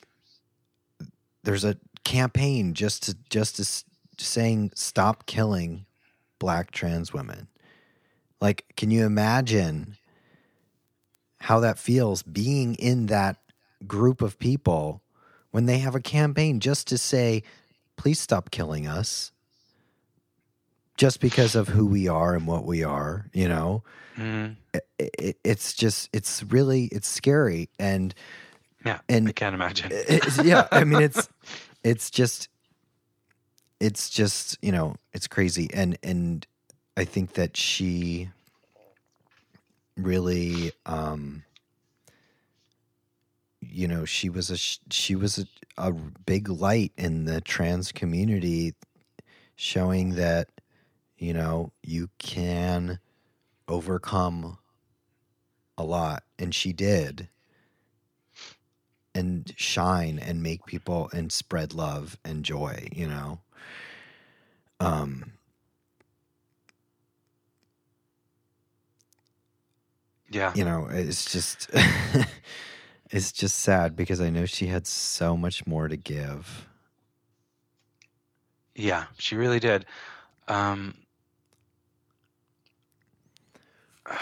there's 1.43 1.65
a 1.65 1.77
campaign 2.05 2.73
just 2.73 3.03
to 3.03 3.17
just 3.29 3.57
to 3.57 4.23
saying 4.23 4.71
stop 4.75 5.25
killing 5.25 5.85
black 6.39 6.71
trans 6.71 7.13
women. 7.13 7.47
Like, 8.39 8.65
can 8.77 8.89
you 8.89 9.05
imagine 9.05 9.97
how 11.41 11.59
that 11.59 11.77
feels 11.77 12.23
being 12.23 12.75
in 12.75 13.07
that 13.07 13.37
group 13.87 14.21
of 14.21 14.37
people 14.37 15.01
when 15.49 15.65
they 15.65 15.79
have 15.79 15.95
a 15.95 15.99
campaign 15.99 16.59
just 16.59 16.87
to 16.87 16.97
say, 16.97 17.43
please 17.97 18.19
stop 18.19 18.51
killing 18.51 18.87
us, 18.87 19.31
just 20.97 21.19
because 21.19 21.55
of 21.55 21.69
who 21.69 21.85
we 21.85 22.07
are 22.07 22.35
and 22.35 22.47
what 22.47 22.65
we 22.65 22.83
are, 22.83 23.25
you 23.33 23.47
know, 23.47 23.83
Mm, 24.17 24.55
it, 24.73 24.85
it, 24.99 25.37
it's 25.43 25.73
just, 25.73 26.09
it's 26.13 26.43
really, 26.43 26.85
it's 26.85 27.07
scary. 27.07 27.69
And, 27.79 28.13
yeah, 28.85 28.99
and 29.09 29.29
I 29.29 29.31
can't 29.31 29.55
imagine. 29.55 29.91
yeah, 30.43 30.67
I 30.71 30.83
mean, 30.83 31.01
it's, 31.01 31.29
it's 31.83 32.09
just, 32.09 32.49
it's 33.79 34.09
just, 34.09 34.57
you 34.61 34.71
know, 34.71 34.95
it's 35.13 35.27
crazy. 35.27 35.69
And, 35.73 35.97
and 36.03 36.45
I 36.97 37.05
think 37.05 37.33
that 37.33 37.55
she 37.57 38.29
really, 40.03 40.71
um, 40.85 41.43
you 43.61 43.87
know, 43.87 44.05
she 44.05 44.29
was 44.29 44.49
a, 44.49 44.57
she 44.91 45.15
was 45.15 45.39
a, 45.39 45.45
a 45.77 45.91
big 45.91 46.49
light 46.49 46.91
in 46.97 47.25
the 47.25 47.41
trans 47.41 47.91
community 47.91 48.73
showing 49.55 50.15
that, 50.15 50.49
you 51.17 51.33
know, 51.33 51.71
you 51.83 52.09
can 52.17 52.99
overcome 53.67 54.57
a 55.77 55.83
lot. 55.83 56.23
And 56.39 56.53
she 56.53 56.73
did 56.73 57.29
and 59.13 59.53
shine 59.57 60.19
and 60.19 60.41
make 60.41 60.65
people 60.65 61.09
and 61.13 61.31
spread 61.31 61.73
love 61.73 62.17
and 62.23 62.43
joy, 62.43 62.87
you 62.91 63.07
know. 63.07 63.41
Um 64.79 65.33
yeah, 70.31 70.53
you 70.55 70.63
know, 70.63 70.87
it's 70.89 71.31
just 71.31 71.69
it's 73.11 73.31
just 73.31 73.59
sad 73.59 73.95
because 73.95 74.21
I 74.21 74.29
know 74.29 74.45
she 74.45 74.67
had 74.67 74.87
so 74.87 75.35
much 75.37 75.67
more 75.67 75.87
to 75.87 75.97
give. 75.97 76.67
yeah, 78.75 79.05
she 79.17 79.35
really 79.35 79.59
did. 79.59 79.85
Um, 80.47 80.95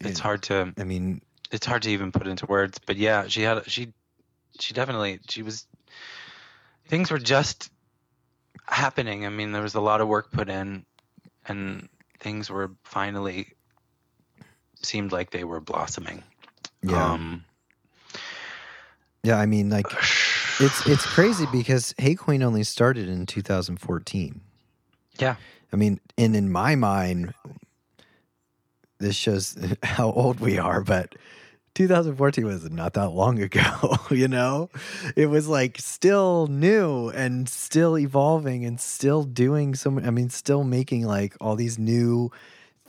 it's 0.00 0.20
hard 0.20 0.42
to 0.44 0.72
I 0.78 0.84
mean, 0.84 1.22
it's 1.50 1.66
hard 1.66 1.82
to 1.82 1.90
even 1.90 2.12
put 2.12 2.26
into 2.26 2.46
words, 2.46 2.78
but 2.84 2.96
yeah, 2.96 3.26
she 3.28 3.42
had 3.42 3.68
she 3.70 3.92
she 4.60 4.74
definitely 4.74 5.20
she 5.28 5.42
was 5.42 5.66
things 6.86 7.10
were 7.10 7.18
just 7.18 7.70
happening. 8.66 9.26
I 9.26 9.30
mean, 9.30 9.52
there 9.52 9.62
was 9.62 9.74
a 9.74 9.80
lot 9.80 10.00
of 10.00 10.08
work 10.08 10.30
put 10.30 10.48
in 10.48 10.84
and 11.46 11.88
things 12.20 12.50
were 12.50 12.72
finally 12.84 13.54
seemed 14.84 15.12
like 15.12 15.30
they 15.30 15.44
were 15.44 15.60
blossoming. 15.60 16.22
yeah. 16.82 17.12
Um 17.12 17.44
yeah, 19.22 19.38
I 19.38 19.46
mean 19.46 19.70
like 19.70 19.86
it's 20.60 20.86
it's 20.86 21.06
crazy 21.06 21.46
because 21.50 21.94
Hey 21.98 22.14
Qween 22.14 22.42
only 22.42 22.62
started 22.62 23.08
in 23.08 23.26
2014. 23.26 24.40
Yeah. 25.18 25.36
I 25.72 25.76
mean, 25.76 26.00
and 26.18 26.36
in 26.36 26.52
my 26.52 26.76
mind, 26.76 27.34
this 28.98 29.16
shows 29.16 29.56
how 29.82 30.12
old 30.12 30.40
we 30.40 30.58
are, 30.58 30.82
but 30.82 31.14
2014 31.74 32.44
was 32.44 32.70
not 32.70 32.92
that 32.94 33.10
long 33.10 33.40
ago, 33.40 33.96
you 34.10 34.28
know? 34.28 34.70
It 35.16 35.26
was 35.26 35.48
like 35.48 35.78
still 35.78 36.46
new 36.46 37.08
and 37.10 37.48
still 37.48 37.98
evolving 37.98 38.64
and 38.64 38.80
still 38.80 39.24
doing 39.24 39.74
so 39.74 39.98
I 39.98 40.10
mean, 40.10 40.30
still 40.30 40.64
making 40.64 41.06
like 41.06 41.34
all 41.40 41.56
these 41.56 41.78
new 41.78 42.30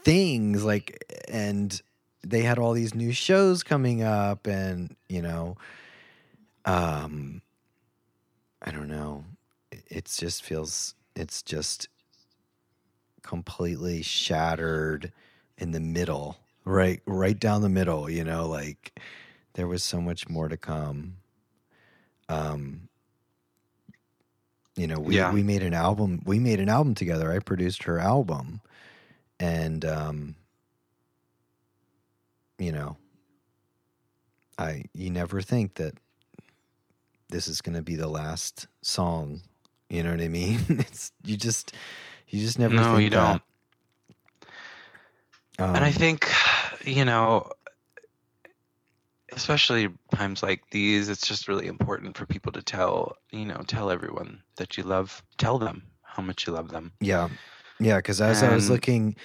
things 0.05 0.65
like 0.65 1.03
and 1.29 1.81
they 2.23 2.43
had 2.43 2.59
all 2.59 2.73
these 2.73 2.95
new 2.95 3.13
shows 3.13 3.63
coming 3.63 4.03
up 4.03 4.47
and, 4.47 4.95
you 5.09 5.23
know, 5.23 5.57
um 6.65 7.41
I 8.61 8.71
don't 8.71 8.87
know. 8.87 9.25
It 9.71 9.83
it's 9.87 10.17
just 10.17 10.43
feels 10.43 10.95
it's 11.15 11.41
just 11.43 11.87
completely 13.23 14.01
shattered 14.01 15.11
in 15.57 15.71
the 15.71 15.79
middle, 15.79 16.37
right 16.65 17.01
right 17.05 17.39
down 17.39 17.61
the 17.61 17.69
middle, 17.69 18.09
you 18.09 18.23
know, 18.23 18.47
like 18.47 18.99
there 19.53 19.67
was 19.67 19.83
so 19.83 20.01
much 20.01 20.29
more 20.29 20.47
to 20.49 20.57
come. 20.57 21.17
Um 22.29 22.89
you 24.75 24.87
know, 24.87 24.99
we 24.99 25.17
Yeah. 25.17 25.25
we 25.25 25.43
made 25.43 25.63
an 25.63 25.73
album, 25.73 26.21
we 26.25 26.39
made 26.39 26.59
an 26.59 26.69
album 26.69 26.95
together. 26.95 27.31
I 27.31 27.39
produced 27.39 27.83
her 27.83 27.99
album 27.99 28.61
and 29.39 29.83
um 29.85 30.35
you 32.57 32.71
know, 32.71 32.97
I 34.57 34.85
you 34.93 35.09
never 35.09 35.41
think 35.41 35.75
that 35.75 35.95
this 37.29 37.47
is 37.47 37.61
going 37.61 37.75
to 37.75 37.81
be 37.81 37.95
the 37.95 38.07
last 38.07 38.67
song. 38.81 39.41
You 39.89 40.03
know 40.03 40.11
what 40.11 40.21
I 40.21 40.27
mean? 40.29 40.59
It's 40.69 41.11
you 41.23 41.37
just 41.37 41.73
you 42.29 42.39
just 42.39 42.59
never 42.59 42.75
No, 42.75 42.97
think 42.97 43.03
you 43.03 43.09
that. 43.11 43.41
Um, 45.57 45.75
and 45.75 45.85
I 45.85 45.91
think, 45.91 46.29
you 46.85 47.05
know, 47.05 47.49
especially 49.31 49.89
times 50.13 50.43
like 50.43 50.69
these, 50.71 51.09
it's 51.09 51.27
just 51.27 51.47
really 51.47 51.67
important 51.67 52.17
for 52.17 52.25
people 52.25 52.51
to 52.53 52.61
tell, 52.61 53.15
you 53.31 53.45
know, 53.45 53.63
tell 53.67 53.89
everyone 53.89 54.41
that 54.57 54.77
you 54.77 54.83
love, 54.83 55.23
tell 55.37 55.57
them 55.57 55.83
how 56.03 56.23
much 56.23 56.47
you 56.47 56.53
love 56.53 56.69
them. 56.69 56.91
Yeah. 56.99 57.29
Yeah, 57.79 57.99
cuz 58.01 58.21
as 58.21 58.43
I 58.43 58.53
was 58.53 58.69
looking 58.69 59.15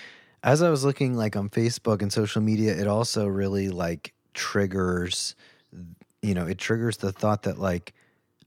as 0.43 0.63
I 0.63 0.71
was 0.71 0.85
looking 0.85 1.15
like 1.15 1.37
on 1.37 1.51
Facebook 1.51 2.03
and 2.03 2.13
social 2.13 2.43
media, 2.43 2.75
it 2.75 2.87
also 2.87 3.27
really 3.27 3.69
like 3.69 4.15
triggers 4.35 5.35
you 6.23 6.35
know, 6.35 6.47
it 6.47 6.59
triggers 6.59 6.99
the 6.99 7.13
thought 7.13 7.43
that 7.43 7.59
like 7.59 7.95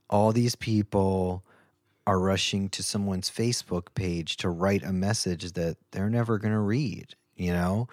all 0.08 0.32
these 0.32 0.54
people 0.54 1.44
are 2.06 2.18
rushing 2.18 2.68
to 2.68 2.82
someone's 2.82 3.30
Facebook 3.30 3.94
page 3.94 4.36
to 4.38 4.48
write 4.48 4.84
a 4.84 4.92
message 4.92 5.52
that 5.52 5.76
they're 5.90 6.10
never 6.10 6.38
going 6.38 6.52
to 6.52 6.60
read, 6.60 7.14
you 7.36 7.52
know? 7.52 7.88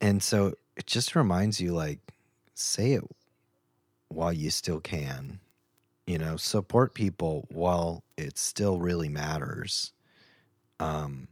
And 0.00 0.22
so 0.22 0.54
it 0.76 0.86
just 0.86 1.14
reminds 1.14 1.60
you 1.60 1.72
like 1.72 2.00
say 2.54 2.92
it 2.92 3.04
while 4.08 4.32
you 4.32 4.50
still 4.50 4.80
can. 4.80 5.38
You 6.06 6.18
know, 6.18 6.36
support 6.36 6.94
people 6.94 7.46
while 7.48 8.02
it 8.16 8.36
still 8.36 8.80
really 8.80 9.08
matters. 9.08 9.92
Um, 10.82 11.28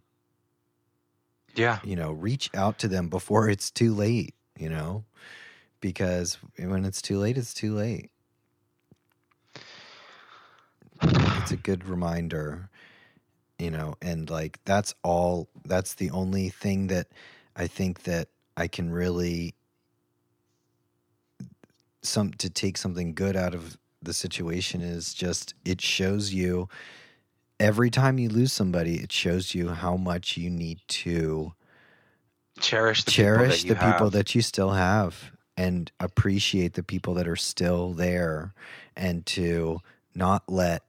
Yeah. 1.55 1.81
you 1.85 1.97
know, 1.97 2.13
reach 2.13 2.51
out 2.55 2.79
to 2.79 2.89
them 2.89 3.09
before 3.09 3.49
it's 3.49 3.71
too 3.71 3.95
late, 3.95 4.35
you 4.59 4.69
know? 4.69 5.05
Because 5.81 6.39
when 6.59 6.85
it's 6.85 7.03
too 7.03 7.19
late, 7.19 7.39
it's 7.39 7.55
too 7.55 7.75
late. 7.75 8.11
It's 11.03 11.51
a 11.51 11.57
good 11.57 11.87
reminder, 11.89 12.69
you 13.59 13.71
know, 13.71 13.95
and 14.03 14.29
like 14.29 14.59
that's 14.65 14.95
all 15.03 15.49
that's 15.65 15.95
the 15.95 16.11
only 16.11 16.51
thing 16.51 16.89
that 16.89 17.09
I 17.57 17.67
think 17.67 18.03
that 18.03 18.29
I 18.57 18.69
can 18.69 18.91
really 18.91 19.55
some 22.03 22.33
to 22.35 22.51
take 22.51 22.77
something 22.77 23.15
good 23.15 23.37
out 23.37 23.55
of 23.55 23.79
the 24.03 24.13
situation 24.15 24.81
is 24.81 25.15
just 25.15 25.55
it 25.65 25.81
shows 25.81 26.33
you 26.33 26.69
every 27.61 27.91
time 27.91 28.19
you 28.19 28.29
lose 28.31 28.53
somebody, 28.53 28.97
it 28.97 29.13
shows 29.13 29.55
you 29.55 29.69
how 29.69 29.97
much 29.97 30.37
you 30.37 30.51
need 30.51 30.81
to 30.89 31.53
Cherish 32.59 33.05
the 33.05 33.11
cherish 33.11 33.63
people 33.63 33.69
the 33.69 33.75
that 33.75 33.87
you 33.87 33.93
people 33.93 34.07
have. 34.07 34.13
that 34.13 34.35
you 34.35 34.43
still 34.43 34.71
have 34.71 35.33
and 35.57 35.93
appreciate 36.01 36.75
the 36.75 36.83
people 36.83 37.15
that 37.15 37.29
are 37.29 37.37
still 37.37 37.93
there 37.93 38.55
and 38.97 39.25
to 39.27 39.81
not 40.15 40.43
let 40.49 40.83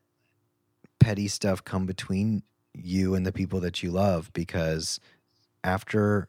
petty 0.99 1.27
stuff 1.27 1.63
come 1.63 1.85
between 1.85 2.43
you 2.73 3.15
and 3.15 3.25
the 3.25 3.31
people 3.31 3.59
that 3.61 3.83
you 3.83 3.91
love 3.91 4.31
because 4.33 4.99
after 5.63 6.27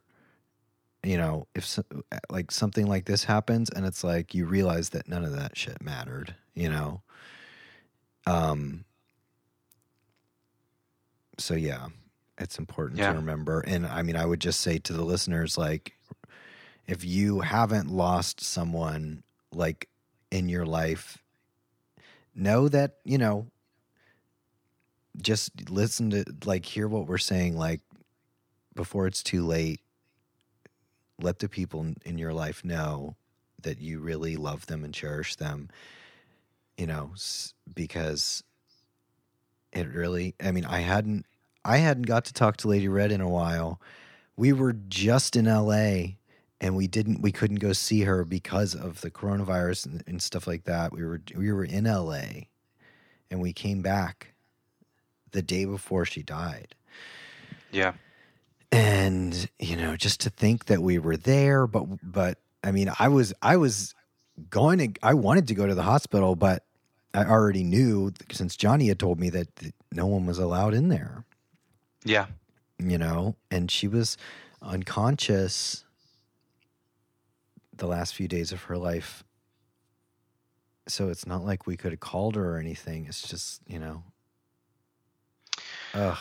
you 1.02 1.16
know 1.16 1.46
if 1.54 1.64
so, 1.64 1.82
like 2.30 2.50
something 2.50 2.86
like 2.86 3.04
this 3.04 3.24
happens 3.24 3.68
and 3.70 3.84
it's 3.84 4.04
like 4.04 4.34
you 4.34 4.46
realize 4.46 4.90
that 4.90 5.08
none 5.08 5.24
of 5.24 5.32
that 5.32 5.56
shit 5.56 5.80
mattered 5.82 6.34
you 6.54 6.68
know 6.68 7.02
um 8.26 8.84
so 11.38 11.54
yeah 11.54 11.86
it's 12.38 12.58
important 12.58 12.98
Yeah. 13.00 13.10
to 13.10 13.16
remember 13.16 13.60
and 13.60 13.86
i 13.86 14.02
mean 14.02 14.16
i 14.16 14.24
would 14.26 14.40
just 14.40 14.60
say 14.60 14.78
to 14.78 14.92
the 14.92 15.04
listeners 15.04 15.56
like 15.58 15.92
if 16.86 17.04
you 17.04 17.40
haven't 17.40 17.88
lost 17.88 18.40
someone 18.40 19.22
like 19.52 19.88
in 20.30 20.48
your 20.48 20.66
life 20.66 21.18
know 22.34 22.68
that 22.68 22.96
you 23.04 23.18
know 23.18 23.46
just 25.20 25.70
listen 25.70 26.10
to 26.10 26.24
like 26.44 26.64
hear 26.64 26.88
what 26.88 27.06
we're 27.06 27.18
saying 27.18 27.56
like 27.56 27.80
before 28.74 29.06
it's 29.06 29.22
too 29.22 29.46
late 29.46 29.80
let 31.20 31.38
the 31.38 31.48
people 31.48 31.80
in- 31.80 31.96
in 32.04 32.18
your 32.18 32.32
life 32.32 32.64
know 32.64 33.14
that 33.60 33.80
you 33.80 34.00
really 34.00 34.36
love 34.36 34.66
them 34.66 34.82
and 34.84 34.94
cherish 34.94 35.36
them 35.36 35.68
you 36.78 36.86
know 36.86 37.12
because 37.74 38.42
it 39.72 39.88
really 39.88 40.34
i 40.40 40.50
mean 40.50 40.64
i 40.64 40.80
hadn't 40.80 41.26
i 41.64 41.78
hadn't 41.78 42.06
got 42.06 42.24
to 42.24 42.32
talk 42.32 42.56
to 42.56 42.68
lady 42.68 42.88
red 42.88 43.12
in 43.12 43.20
a 43.20 43.28
while 43.28 43.80
we 44.36 44.52
were 44.52 44.72
just 44.72 45.36
in 45.36 45.46
la 45.46 46.04
and 46.62 46.76
we 46.76 46.86
didn't 46.86 47.20
we 47.20 47.32
couldn't 47.32 47.58
go 47.58 47.72
see 47.72 48.02
her 48.02 48.24
because 48.24 48.74
of 48.74 49.00
the 49.00 49.10
coronavirus 49.10 49.86
and, 49.86 50.04
and 50.06 50.22
stuff 50.22 50.46
like 50.46 50.64
that. 50.64 50.92
We 50.92 51.04
were 51.04 51.20
we 51.36 51.52
were 51.52 51.64
in 51.64 51.84
LA 51.84 52.46
and 53.30 53.40
we 53.40 53.52
came 53.52 53.82
back 53.82 54.32
the 55.32 55.42
day 55.42 55.64
before 55.64 56.04
she 56.04 56.22
died. 56.22 56.76
Yeah. 57.72 57.94
And 58.70 59.50
you 59.58 59.76
know, 59.76 59.96
just 59.96 60.20
to 60.20 60.30
think 60.30 60.66
that 60.66 60.80
we 60.80 60.98
were 60.98 61.16
there, 61.16 61.66
but 61.66 61.84
but 62.00 62.38
I 62.62 62.70
mean, 62.70 62.92
I 62.98 63.08
was 63.08 63.34
I 63.42 63.56
was 63.56 63.94
going 64.48 64.78
to 64.78 65.00
I 65.02 65.14
wanted 65.14 65.48
to 65.48 65.54
go 65.54 65.66
to 65.66 65.74
the 65.74 65.82
hospital, 65.82 66.36
but 66.36 66.64
I 67.14 67.24
already 67.24 67.62
knew 67.62 68.12
since 68.30 68.56
Jonny 68.56 68.88
had 68.88 68.98
told 68.98 69.20
me 69.20 69.30
that 69.30 69.48
no 69.92 70.06
one 70.06 70.26
was 70.26 70.38
allowed 70.38 70.74
in 70.74 70.88
there. 70.88 71.24
Yeah. 72.04 72.26
You 72.78 72.98
know, 72.98 73.36
and 73.50 73.70
she 73.70 73.86
was 73.86 74.16
unconscious 74.60 75.84
the 77.76 77.86
last 77.86 78.14
few 78.14 78.28
days 78.28 78.52
of 78.52 78.62
her 78.64 78.78
life. 78.78 79.24
So 80.88 81.10
it's 81.10 81.26
not 81.26 81.44
like 81.44 81.66
we 81.66 81.76
could 81.76 81.92
have 81.92 82.00
called 82.00 82.34
her 82.36 82.56
or 82.56 82.58
anything. 82.58 83.06
It's 83.06 83.22
just, 83.22 83.60
you 83.66 83.78
know, 83.78 84.02
ugh. 85.94 86.18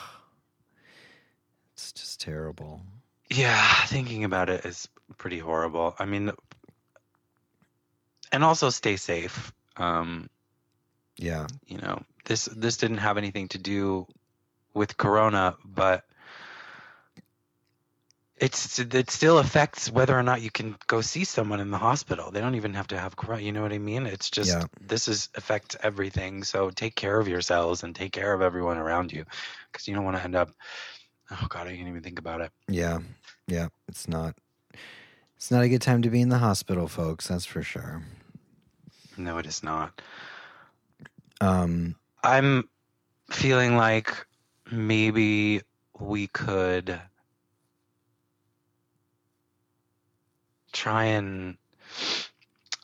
It's 1.73 1.91
just 1.93 2.19
terrible. 2.21 2.81
Yeah, 3.29 3.73
thinking 3.85 4.23
about 4.23 4.49
it 4.49 4.65
is 4.65 4.87
pretty 5.17 5.39
horrible. 5.39 5.95
I 5.97 6.05
mean, 6.05 6.31
and 8.31 8.43
also 8.43 8.69
stay 8.69 8.97
safe. 8.97 9.51
Um, 9.77 10.29
Yeah. 11.21 11.47
you 11.67 11.77
know, 11.77 12.01
this 12.25 12.45
this 12.45 12.77
didn't 12.77 12.97
have 12.97 13.17
anything 13.17 13.47
to 13.49 13.57
do 13.57 14.07
with 14.73 14.97
corona, 14.97 15.55
but 15.63 16.03
it's 18.37 18.79
it 18.79 19.11
still 19.11 19.37
affects 19.37 19.91
whether 19.91 20.17
or 20.17 20.23
not 20.23 20.41
you 20.41 20.49
can 20.49 20.75
go 20.87 21.01
see 21.01 21.23
someone 21.25 21.59
in 21.59 21.69
the 21.69 21.77
hospital. 21.77 22.31
They 22.31 22.41
don't 22.41 22.55
even 22.55 22.73
have 22.73 22.87
to 22.87 22.97
have 22.97 23.15
corona. 23.15 23.43
You 23.43 23.51
know 23.51 23.61
what 23.61 23.71
I 23.71 23.77
mean? 23.77 24.07
It's 24.07 24.31
just 24.31 24.49
Yeah. 24.49 24.63
this 24.79 25.07
is 25.07 25.29
affects 25.35 25.75
everything. 25.83 26.43
So 26.43 26.71
take 26.71 26.95
care 26.95 27.19
of 27.19 27.27
yourselves 27.27 27.83
and 27.83 27.95
take 27.95 28.11
care 28.13 28.33
of 28.33 28.41
everyone 28.41 28.77
around 28.77 29.11
you, 29.13 29.25
because 29.71 29.87
you 29.87 29.93
don't 29.93 30.05
want 30.05 30.17
to 30.17 30.23
end 30.23 30.35
up. 30.35 30.49
Oh 31.29 31.45
God, 31.49 31.67
I 31.67 31.75
can't 31.75 31.87
even 31.87 32.01
think 32.01 32.17
about 32.19 32.41
it. 32.41 32.51
Yeah. 32.67 32.99
Yeah. 33.47 33.67
It's 33.87 34.07
not 34.07 34.35
it's 35.35 35.51
not 35.51 35.63
a 35.63 35.69
good 35.69 35.81
time 35.81 36.01
to 36.01 36.09
be 36.09 36.21
in 36.21 36.29
the 36.29 36.39
hospital, 36.39 36.87
folks, 36.87 37.27
that's 37.27 37.45
for 37.45 37.61
sure. 37.61 38.01
No, 39.17 39.37
it 39.37 39.45
is 39.45 39.61
not. 39.61 40.01
Um 41.41 41.95
I'm 42.23 42.69
feeling 43.31 43.75
like 43.75 44.25
maybe 44.71 45.61
we 45.99 46.27
could 46.27 46.99
try 50.71 51.05
and 51.05 51.57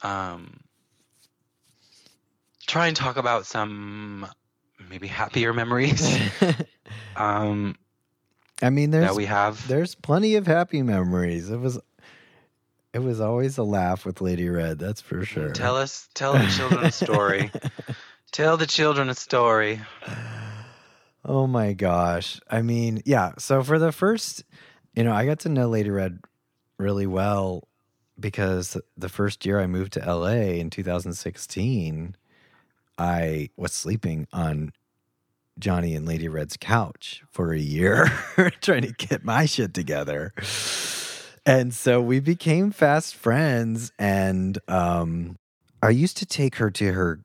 um 0.04 0.60
try 2.66 2.88
and 2.88 2.96
talk 2.96 3.18
about 3.18 3.46
some 3.46 4.28
maybe 4.90 5.08
happier 5.08 5.54
memories 5.54 6.20
um 7.16 7.76
I 8.62 8.70
mean 8.70 8.92
there's 8.92 9.10
that 9.10 9.16
we 9.16 9.26
have. 9.26 9.68
there's 9.68 9.96
plenty 9.96 10.36
of 10.36 10.48
happy 10.48 10.82
memories. 10.82 11.50
It 11.50 11.60
was 11.60 11.80
it 12.94 13.00
was 13.00 13.20
always 13.20 13.58
a 13.58 13.64
laugh 13.64 14.06
with 14.06 14.22
Lady 14.22 14.50
Red, 14.50 14.80
that's 14.80 15.02
for 15.02 15.24
sure. 15.24 15.52
Tell 15.52 15.76
us 15.76 16.10
tell 16.16 16.34
the 16.34 16.48
children 16.48 16.86
a 16.86 16.92
story. 16.92 17.52
tell 18.32 18.58
the 18.58 18.68
children 18.68 19.10
a 19.10 19.16
story. 19.16 19.82
Oh 21.26 21.48
my 21.48 21.74
gosh. 21.74 22.40
I 22.50 22.62
mean, 22.62 23.02
yeah. 23.06 23.34
So 23.38 23.62
for 23.64 23.80
the 23.80 23.92
first, 23.92 24.44
you 24.96 25.04
know, 25.04 25.14
I 25.14 25.26
got 25.26 25.40
to 25.40 25.50
know 25.50 25.68
Lady 25.68 25.90
Red 25.90 26.20
really 26.78 27.08
well 27.08 27.68
because 28.20 28.78
the 28.96 29.10
first 29.10 29.46
year 29.46 29.60
I 29.60 29.68
moved 29.68 29.94
to 29.94 30.00
LA 30.00 30.56
in 30.56 30.70
2016, 30.70 32.16
I 32.98 33.50
was 33.58 33.74
sleeping 33.74 34.28
on 34.32 34.72
Jonny 35.60 35.96
and 35.96 36.06
Lady 36.06 36.28
Red's 36.28 36.58
couch 36.58 37.24
for 37.30 37.52
a 37.52 37.60
year 37.60 38.06
trying 38.62 38.84
to 38.84 38.94
get 38.94 39.24
my 39.24 39.46
shit 39.46 39.74
together. 39.74 40.34
And 41.46 41.74
so 41.74 42.02
we 42.02 42.20
became 42.20 42.72
fast 42.72 43.16
friends 43.16 43.92
and 43.98 44.58
um 44.68 45.38
I 45.82 45.92
used 45.92 46.18
to 46.18 46.26
take 46.26 46.56
her 46.56 46.72
to 46.72 46.92
her 46.94 47.20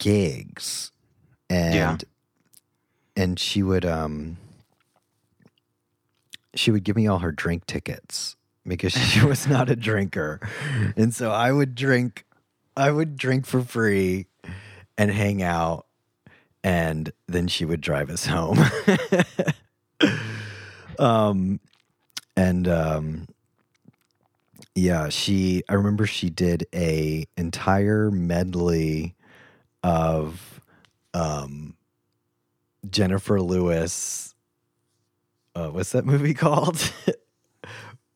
gigs 0.00 0.90
and 1.48 1.74
Yeah. 1.74 1.96
and 3.22 3.38
she 3.38 3.62
would 3.62 3.84
um 3.84 4.36
she 6.54 6.72
would 6.72 6.82
give 6.82 6.96
me 6.96 7.06
all 7.06 7.20
her 7.20 7.30
drink 7.30 7.66
tickets 7.66 8.34
because 8.66 8.92
she 8.92 9.24
was 9.24 9.46
not 9.46 9.70
a 9.70 9.76
drinker. 9.76 10.40
And 10.96 11.14
so 11.14 11.30
I 11.30 11.52
would 11.52 11.74
drink 11.76 12.24
I 12.76 12.90
would 12.90 13.16
drink 13.16 13.46
for 13.46 13.62
free 13.62 14.26
and 14.98 15.10
hang 15.10 15.42
out 15.42 15.86
and 16.64 17.12
then 17.28 17.46
she 17.48 17.64
would 17.64 17.80
drive 17.80 18.10
us 18.10 18.26
home. 18.26 18.58
um 20.98 21.60
and 22.36 22.66
um 22.68 23.26
yeah, 24.74 25.08
she 25.08 25.62
I 25.68 25.74
remember 25.74 26.06
she 26.06 26.30
did 26.30 26.66
a 26.74 27.26
entire 27.36 28.10
medley 28.10 29.14
of 29.82 30.60
um 31.14 31.74
Jennifer 32.90 33.40
Lewis 33.40 34.34
uh 35.54 35.68
what's 35.68 35.92
that 35.92 36.04
movie 36.04 36.34
called? 36.44 36.92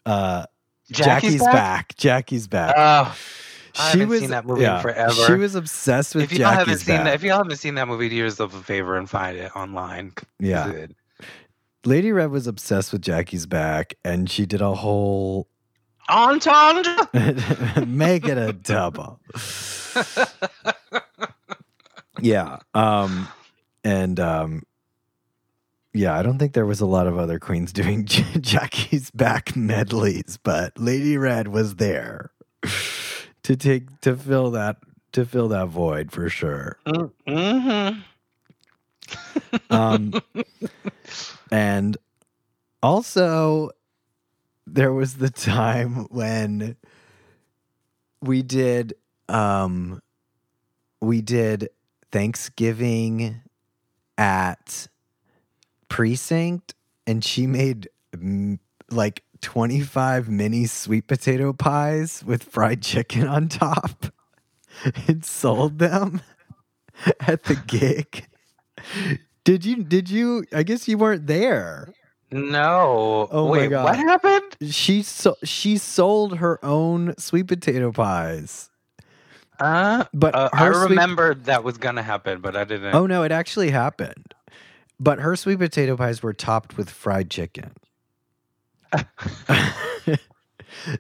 uh 0.07 0.47
Jackie's, 0.91 1.43
back. 1.43 1.97
Jackie's 1.97 2.47
back. 2.47 2.75
Oh, 2.77 3.17
I 3.79 3.89
haven't 3.91 4.21
seen 4.21 4.31
that 4.31 4.45
movie 4.47 4.65
in 4.65 4.81
forever. 4.81 5.13
She 5.27 5.33
was 5.33 5.55
obsessed 5.55 6.15
with 6.15 6.25
if 6.25 6.33
you 6.33 6.39
Jackie's 6.39 6.59
haven't 6.59 6.79
seen 6.81 6.97
back. 6.97 7.05
that, 7.07 7.15
if 7.15 7.23
you 7.25 7.31
haven't 7.33 7.57
seen 7.57 7.75
that 7.77 7.89
movie, 7.89 8.11
do 8.11 8.15
yourself 8.17 8.55
a 8.55 8.63
favor 8.63 8.97
and 8.99 9.09
find 9.09 9.37
it 9.39 9.51
online. 9.57 10.13
Yeah. 10.39 10.71
it- 10.71 10.95
Lady 11.87 12.13
Red 12.13 12.31
was 12.31 12.47
obsessed 12.47 12.93
with 12.93 13.01
Jackie's 13.03 13.47
back 13.47 13.95
and 14.05 14.31
she 14.31 14.45
did 14.47 14.61
a 14.61 14.75
whole 14.75 15.49
Entendre. 16.09 16.97
make 17.87 18.27
it 18.29 18.37
a 18.39 18.53
double. 18.53 19.19
yeah. 22.25 22.59
Um 22.73 23.29
and 23.85 24.19
um 24.19 24.63
yeah, 25.93 26.19
I 26.19 26.23
don't 26.23 26.39
think 26.39 26.55
there 26.55 26.67
was 26.67 26.81
a 26.81 26.87
lot 26.87 27.07
of 27.07 27.19
other 27.19 27.39
queens 27.39 27.73
doing 27.81 28.05
J- 28.07 28.41
Jackie's 28.41 29.11
back 29.11 29.55
medleys, 29.55 30.39
but 30.43 30.79
Lady 30.79 31.17
Red 31.17 31.49
was 31.49 31.77
there 31.77 32.33
to 33.43 33.57
take 33.57 34.01
to 34.01 34.17
fill 34.17 34.51
that 34.53 34.79
to 35.13 35.25
fill 35.25 35.49
that 35.49 35.69
void 35.69 36.11
for 36.11 36.29
sure. 36.29 36.79
mm-hmm. 36.87 38.01
Um, 39.71 40.15
and 41.53 41.97
also, 42.83 43.71
there 44.67 44.93
was 44.93 45.19
the 45.19 45.29
time 45.31 46.07
when 46.11 46.77
we 48.23 48.43
did 48.43 48.95
um, 49.29 50.01
we 51.01 51.21
did 51.21 51.69
Thanksgiving 52.15 53.41
at 54.17 54.87
precinct, 55.89 56.73
and 57.09 57.25
she 57.25 57.49
made 57.49 57.89
mm, 58.13 58.61
like 58.89 59.25
twenty 59.41 59.81
five 59.81 60.29
mini 60.29 60.67
sweet 60.67 61.09
potato 61.09 61.53
pies 61.53 62.23
with 62.25 62.45
fried 62.45 62.83
chicken 62.83 63.27
on 63.27 63.49
top, 63.49 64.07
and 65.09 65.25
sold 65.25 65.81
them 65.81 66.23
at 67.27 67.43
the 67.43 67.57
gig. 67.67 68.29
Did 69.43 69.65
you? 69.65 69.83
Did 69.83 70.09
you? 70.09 70.45
I 70.53 70.63
guess 70.63 70.87
you 70.87 70.97
weren't 70.97 71.27
there. 71.27 71.93
No. 72.31 73.27
Oh 73.33 73.49
my 73.49 73.67
God. 73.67 73.83
what 73.83 73.97
happened? 73.97 74.73
She 74.73 75.03
so 75.03 75.35
she 75.43 75.79
sold 75.79 76.37
her 76.39 76.65
own 76.65 77.17
sweet 77.19 77.49
potato 77.49 77.91
pies, 77.91 78.71
Uh, 79.61 80.05
but 80.13 80.35
uh, 80.35 80.49
I 80.53 80.71
sweet- 80.73 80.91
remembered 80.91 81.45
that 81.45 81.63
was 81.65 81.79
gonna 81.79 82.03
happen, 82.03 82.41
but 82.41 82.57
I 82.57 82.65
didn't. 82.65 82.95
oh 82.95 83.07
no, 83.07 83.23
it 83.23 83.33
actually 83.33 83.71
happened. 83.71 84.35
But 85.01 85.19
her 85.21 85.37
sweet 85.37 85.59
potato 85.59 85.97
pies 85.97 86.23
were 86.23 86.33
topped 86.33 86.77
with 86.77 86.89
fried 86.91 87.31
chicken. 87.31 87.73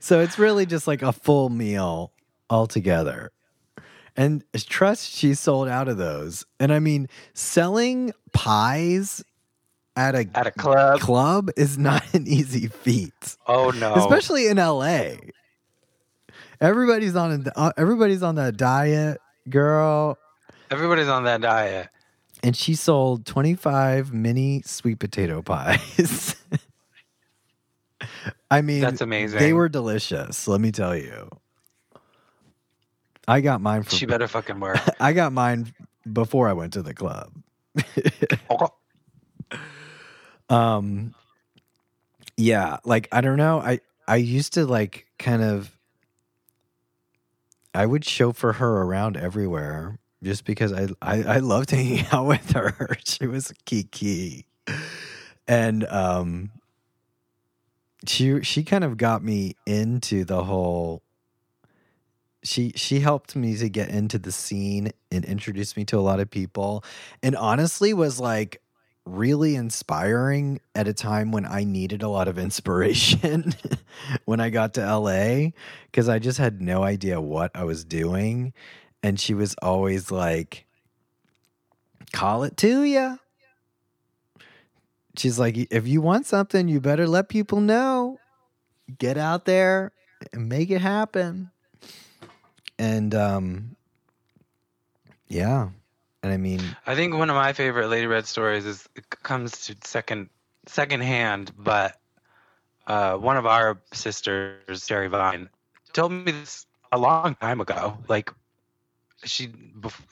so 0.00 0.20
it's 0.20 0.38
really 0.38 0.66
just 0.66 0.86
like 0.86 1.02
a 1.02 1.12
full 1.12 1.48
meal 1.48 2.12
altogether. 2.50 3.30
And 4.16 4.44
trust, 4.56 5.10
she 5.12 5.34
sold 5.34 5.68
out 5.68 5.88
of 5.88 5.96
those. 5.96 6.44
And 6.60 6.72
I 6.72 6.78
mean, 6.78 7.08
selling 7.34 8.12
pies 8.32 9.24
at 9.96 10.14
a 10.14 10.26
At 10.34 10.46
a 10.46 10.50
club. 10.52 11.00
club 11.00 11.50
is 11.56 11.78
not 11.78 12.02
an 12.14 12.26
easy 12.26 12.68
feat, 12.68 13.36
oh 13.46 13.70
no. 13.70 13.94
especially 13.94 14.46
in 14.48 14.56
LA. 14.56 15.10
Everybody's 16.60 17.16
on 17.16 17.44
a, 17.46 17.58
uh, 17.58 17.72
everybody's 17.76 18.22
on 18.22 18.36
that 18.36 18.56
diet, 18.56 19.20
girl. 19.48 20.18
Everybody's 20.70 21.08
on 21.08 21.24
that 21.24 21.40
diet. 21.40 21.88
And 22.42 22.56
she 22.56 22.74
sold 22.74 23.26
25 23.26 24.12
mini 24.12 24.62
sweet 24.66 24.98
potato 24.98 25.42
pies. 25.42 26.36
I 28.50 28.62
mean, 28.62 28.82
That's 28.82 29.00
amazing. 29.00 29.38
They 29.38 29.52
were 29.52 29.68
delicious. 29.68 30.46
Let 30.46 30.60
me 30.60 30.70
tell 30.70 30.96
you. 30.96 31.28
I 33.26 33.40
got 33.40 33.60
mine 33.60 33.82
for 33.82 33.96
She 33.96 34.06
better 34.06 34.28
fucking 34.28 34.60
work. 34.60 34.78
I 35.00 35.12
got 35.12 35.32
mine 35.32 35.72
before 36.10 36.48
I 36.48 36.52
went 36.52 36.74
to 36.74 36.82
the 36.82 36.94
club. 36.94 37.32
um 40.50 41.14
yeah, 42.36 42.78
like 42.84 43.08
I 43.10 43.20
don't 43.20 43.38
know. 43.38 43.60
I 43.60 43.80
I 44.06 44.16
used 44.16 44.54
to 44.54 44.66
like 44.66 45.06
kind 45.18 45.42
of 45.42 45.70
I 47.74 47.86
would 47.86 48.04
chauffeur 48.04 48.52
her 48.54 48.82
around 48.82 49.16
everywhere 49.16 49.98
just 50.22 50.44
because 50.44 50.72
I 50.72 50.88
I, 51.02 51.22
I 51.22 51.38
loved 51.38 51.70
hanging 51.72 52.06
out 52.12 52.26
with 52.26 52.52
her. 52.52 52.96
She 53.04 53.26
was 53.26 53.52
kiki. 53.64 54.46
And 55.46 55.84
um 55.86 56.50
she 58.06 58.42
she 58.42 58.64
kind 58.64 58.84
of 58.84 58.96
got 58.96 59.22
me 59.22 59.56
into 59.66 60.24
the 60.24 60.44
whole 60.44 61.02
she 62.42 62.72
she 62.76 63.00
helped 63.00 63.34
me 63.34 63.56
to 63.56 63.68
get 63.68 63.88
into 63.88 64.18
the 64.18 64.32
scene 64.32 64.92
and 65.10 65.24
introduced 65.24 65.76
me 65.76 65.84
to 65.86 65.98
a 65.98 66.00
lot 66.00 66.20
of 66.20 66.30
people 66.30 66.84
and 67.22 67.34
honestly 67.36 67.94
was 67.94 68.20
like 68.20 68.60
really 69.06 69.54
inspiring 69.54 70.60
at 70.74 70.88
a 70.88 70.94
time 70.94 71.30
when 71.30 71.44
I 71.44 71.64
needed 71.64 72.02
a 72.02 72.08
lot 72.08 72.28
of 72.28 72.38
inspiration 72.48 73.54
when 74.24 74.40
I 74.40 74.50
got 74.50 74.74
to 74.74 74.80
LA 74.98 75.50
because 75.86 76.08
I 76.08 76.18
just 76.18 76.38
had 76.38 76.60
no 76.60 76.82
idea 76.82 77.20
what 77.20 77.50
I 77.54 77.64
was 77.64 77.84
doing. 77.84 78.52
And 79.02 79.20
she 79.20 79.34
was 79.34 79.54
always 79.60 80.10
like 80.10 80.64
call 82.12 82.44
it 82.44 82.56
to 82.56 82.84
you. 82.84 83.18
she's 85.16 85.38
like 85.38 85.56
if 85.70 85.86
you 85.86 86.00
want 86.00 86.26
something 86.26 86.68
you 86.68 86.80
better 86.80 87.06
let 87.06 87.28
people 87.28 87.60
know. 87.60 88.18
Get 88.98 89.16
out 89.16 89.46
there 89.46 89.92
and 90.32 90.48
make 90.48 90.70
it 90.70 90.80
happen. 90.80 91.50
And 92.78 93.14
um 93.14 93.76
yeah 95.28 95.70
and 96.24 96.32
i 96.32 96.36
mean 96.36 96.60
I 96.86 96.96
think 96.96 97.14
one 97.14 97.30
of 97.30 97.36
my 97.36 97.52
favorite 97.52 97.88
Lady 97.88 98.06
Red 98.06 98.26
stories 98.26 98.66
is 98.66 98.88
comes 99.22 99.66
to 99.66 99.76
second 99.84 100.30
second 100.66 101.02
hand, 101.02 101.52
but 101.56 101.96
uh, 102.86 103.14
one 103.14 103.36
of 103.36 103.46
our 103.46 103.80
sisters, 103.92 104.84
Sherry 104.84 105.08
Vine, 105.08 105.48
told 105.92 106.12
me 106.12 106.32
this 106.32 106.66
a 106.92 106.98
long 106.98 107.34
time 107.34 107.60
ago. 107.60 107.98
Like 108.08 108.32
she, 109.24 109.50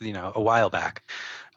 you 0.00 0.12
know, 0.12 0.32
a 0.34 0.40
while 0.40 0.70
back. 0.70 1.02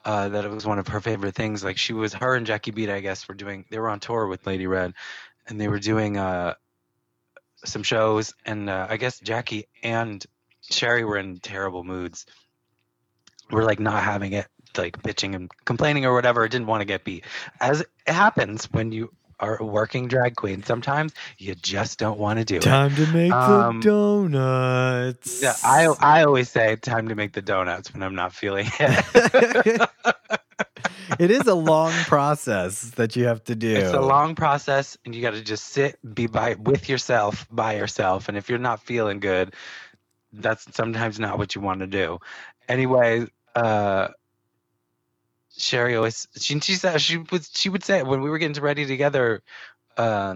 Uh, 0.03 0.29
that 0.29 0.45
it 0.45 0.51
was 0.51 0.67
one 0.67 0.77
of 0.77 0.87
her 0.89 1.01
favorite 1.01 1.33
things. 1.33 1.63
Like 1.63 1.79
she 1.79 1.91
was, 1.91 2.13
her 2.13 2.35
and 2.35 2.45
Jackie 2.45 2.69
Beat, 2.69 2.91
I 2.91 2.99
guess, 2.99 3.27
were 3.27 3.33
doing. 3.33 3.65
They 3.71 3.79
were 3.79 3.89
on 3.89 3.99
tour 3.99 4.27
with 4.27 4.45
Lady 4.45 4.67
Red, 4.67 4.93
and 5.47 5.59
they 5.59 5.67
were 5.67 5.79
doing 5.79 6.15
uh, 6.15 6.53
some 7.63 7.81
shows. 7.81 8.35
And 8.45 8.69
uh, 8.69 8.85
I 8.87 8.97
guess 8.97 9.19
Jackie 9.19 9.67
and 9.81 10.23
Sherry 10.61 11.03
were 11.03 11.17
in 11.17 11.39
terrible 11.39 11.83
moods. 11.83 12.27
Were 13.51 13.63
like 13.63 13.79
not 13.79 14.03
having 14.03 14.33
it, 14.33 14.47
like 14.77 15.01
bitching 15.03 15.35
and 15.35 15.51
complaining 15.65 16.05
or 16.05 16.13
whatever. 16.13 16.45
It 16.45 16.49
didn't 16.49 16.67
want 16.67 16.81
to 16.81 16.85
get 16.85 17.03
beat. 17.03 17.25
As 17.59 17.81
it 17.81 17.89
happens 18.07 18.65
when 18.71 18.91
you 18.91 19.11
are 19.39 19.57
a 19.61 19.65
working 19.65 20.07
drag 20.07 20.35
queen, 20.35 20.63
sometimes 20.63 21.13
you 21.37 21.55
just 21.55 21.99
don't 21.99 22.19
want 22.19 22.39
to 22.39 22.45
do 22.45 22.57
it. 22.57 22.61
time 22.61 22.95
to 22.95 23.05
make 23.07 23.31
Um, 23.31 23.81
the 23.81 23.89
donuts 23.89 25.41
Yeah, 25.43 25.55
I 25.63 25.85
I 25.99 26.23
always 26.23 26.49
say 26.49 26.75
time 26.77 27.09
to 27.09 27.15
make 27.15 27.33
the 27.33 27.41
donuts 27.41 27.93
when 27.93 28.01
I'm 28.03 28.15
not 28.15 28.33
feeling 28.33 28.67
it. 28.79 29.89
it 31.19 31.31
is 31.31 31.47
a 31.47 31.53
long 31.55 31.91
process 32.07 32.91
that 32.91 33.15
you 33.15 33.25
have 33.25 33.43
to 33.45 33.55
do 33.55 33.75
It's 33.75 33.93
a 33.93 34.01
long 34.01 34.35
process, 34.35 34.97
and 35.05 35.13
you 35.13 35.21
got 35.21 35.33
to 35.33 35.41
just 35.41 35.65
sit, 35.65 35.97
be 36.15 36.27
by 36.27 36.55
with 36.55 36.89
yourself, 36.89 37.47
by 37.51 37.75
yourself. 37.77 38.29
And 38.29 38.37
if 38.37 38.49
you're 38.49 38.57
not 38.57 38.81
feeling 38.81 39.19
good, 39.19 39.53
that's 40.33 40.65
sometimes 40.75 41.19
not 41.19 41.37
what 41.37 41.55
you 41.55 41.61
want 41.61 41.81
to 41.81 41.87
do. 41.87 42.19
Anyway, 42.67 43.27
uh, 43.55 44.09
Sherry 45.57 45.95
always 45.95 46.27
she 46.37 46.59
she 46.59 46.75
said 46.75 46.99
she 47.01 47.17
would 47.17 47.45
she 47.53 47.69
would 47.69 47.83
say 47.83 48.03
when 48.03 48.21
we 48.21 48.29
were 48.29 48.37
getting 48.37 48.61
ready 48.61 48.85
together. 48.85 49.41
Uh, 49.97 50.35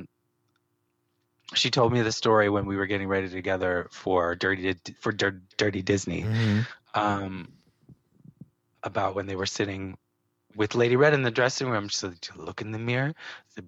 she 1.54 1.70
told 1.72 1.92
me 1.92 2.02
the 2.02 2.12
story 2.12 2.48
when 2.50 2.66
we 2.66 2.78
were 2.78 2.86
getting 2.86 3.08
ready 3.08 3.28
together 3.28 3.88
for 3.92 4.36
Dirty 4.36 4.76
for 5.00 5.12
Dirty 5.12 5.82
Disney. 5.82 6.24
Mhm. 6.24 6.66
um, 6.94 7.52
about 8.84 9.14
when 9.16 9.28
they 9.28 9.36
were 9.36 9.46
sitting 9.46 9.98
with 10.56 10.74
Lady 10.76 10.96
Red 10.96 11.14
in 11.14 11.22
the 11.22 11.32
dressing 11.32 11.70
room. 11.70 11.88
She 11.90 11.98
said, 11.98 12.18
"Look 12.36 12.62
in 12.62 12.72
the 12.72 12.80
mirror. 12.80 13.14
Said, 13.50 13.68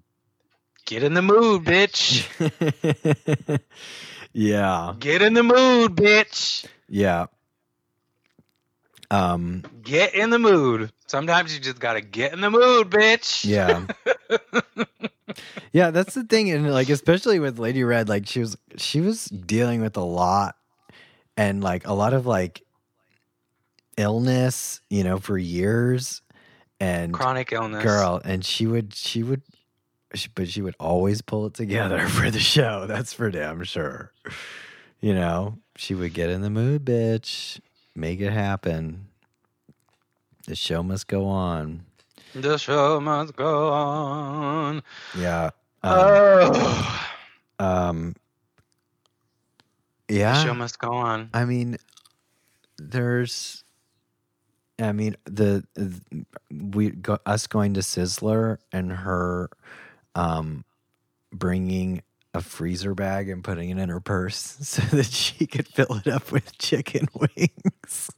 Get 0.86 1.02
in 1.04 1.14
the 1.14 1.22
mood, 1.22 1.64
bitch. 1.64 2.26
yeah 4.32 4.94
Get 4.98 5.22
in 5.22 5.34
the 5.34 5.42
mood, 5.42 5.94
bitch. 5.96 6.64
yeah 6.88 7.26
um 9.12 9.62
Get 9.82 10.14
in 10.14 10.30
the 10.30 10.38
mood. 10.38 10.90
Sometimes 11.06 11.54
you 11.54 11.60
just 11.60 11.78
gotta 11.78 12.00
get 12.00 12.32
in 12.32 12.40
the 12.40 12.50
mood, 12.50 12.90
bitch. 12.90 13.44
Yeah. 13.44 13.86
yeah, 15.72 15.90
that's 15.90 16.14
the 16.14 16.24
thing. 16.24 16.50
And 16.50 16.72
like 16.72 16.88
especially 16.88 17.38
with 17.38 17.58
Lady 17.58 17.84
Red, 17.84 18.08
like 18.08 18.26
she 18.26 18.40
was 18.40 18.56
she 18.76 19.00
was 19.00 19.26
dealing 19.26 19.82
with 19.82 19.96
a 19.96 20.04
lot 20.04 20.56
and 21.36 21.62
like 21.62 21.86
a 21.86 21.92
lot 21.92 22.14
of 22.14 22.26
like 22.26 22.62
illness, 23.96 24.80
you 24.88 25.04
know, 25.04 25.18
for 25.18 25.36
years. 25.38 26.22
And 26.80 27.12
Chronic 27.12 27.52
illness. 27.52 27.84
girl, 27.84 28.20
and 28.24 28.44
she 28.44 28.66
would 28.66 28.92
she 28.94 29.22
would 29.22 29.42
she, 30.14 30.28
but 30.34 30.48
she 30.48 30.62
would 30.62 30.74
always 30.80 31.22
pull 31.22 31.46
it 31.46 31.54
together 31.54 32.08
for 32.08 32.30
the 32.30 32.40
show. 32.40 32.86
That's 32.86 33.12
for 33.12 33.30
damn 33.30 33.62
sure. 33.64 34.12
You 35.00 35.14
know, 35.14 35.58
she 35.76 35.94
would 35.94 36.14
get 36.14 36.30
in 36.30 36.42
the 36.42 36.50
mood, 36.50 36.84
bitch. 36.84 37.60
Make 37.94 38.20
it 38.20 38.32
happen. 38.32 39.08
The 40.46 40.56
show 40.56 40.82
must 40.82 41.06
go 41.06 41.26
on. 41.26 41.84
The 42.34 42.56
show 42.56 43.00
must 43.00 43.36
go 43.36 43.68
on. 43.68 44.82
Yeah. 45.16 45.50
Um, 45.82 45.98
oh, 45.98 47.08
um 47.58 48.16
the 50.08 50.14
yeah. 50.14 50.42
show 50.42 50.54
must 50.54 50.78
go 50.78 50.92
on. 50.92 51.30
I 51.34 51.44
mean 51.44 51.76
there's 52.78 53.64
I 54.78 54.92
mean 54.92 55.16
the, 55.24 55.64
the 55.74 56.24
we 56.50 56.90
go, 56.90 57.18
us 57.26 57.46
going 57.46 57.74
to 57.74 57.80
Sizzler 57.80 58.58
and 58.72 58.92
her 58.92 59.50
um 60.14 60.64
bringing 61.32 62.02
a 62.34 62.40
freezer 62.40 62.94
bag 62.94 63.28
and 63.28 63.44
putting 63.44 63.70
it 63.70 63.78
in 63.78 63.88
her 63.88 64.00
purse 64.00 64.36
so 64.60 64.82
that 64.96 65.06
she 65.06 65.46
could 65.46 65.68
fill 65.68 66.00
it 66.04 66.06
up 66.06 66.32
with 66.32 66.56
chicken 66.58 67.08
wings. 67.14 68.10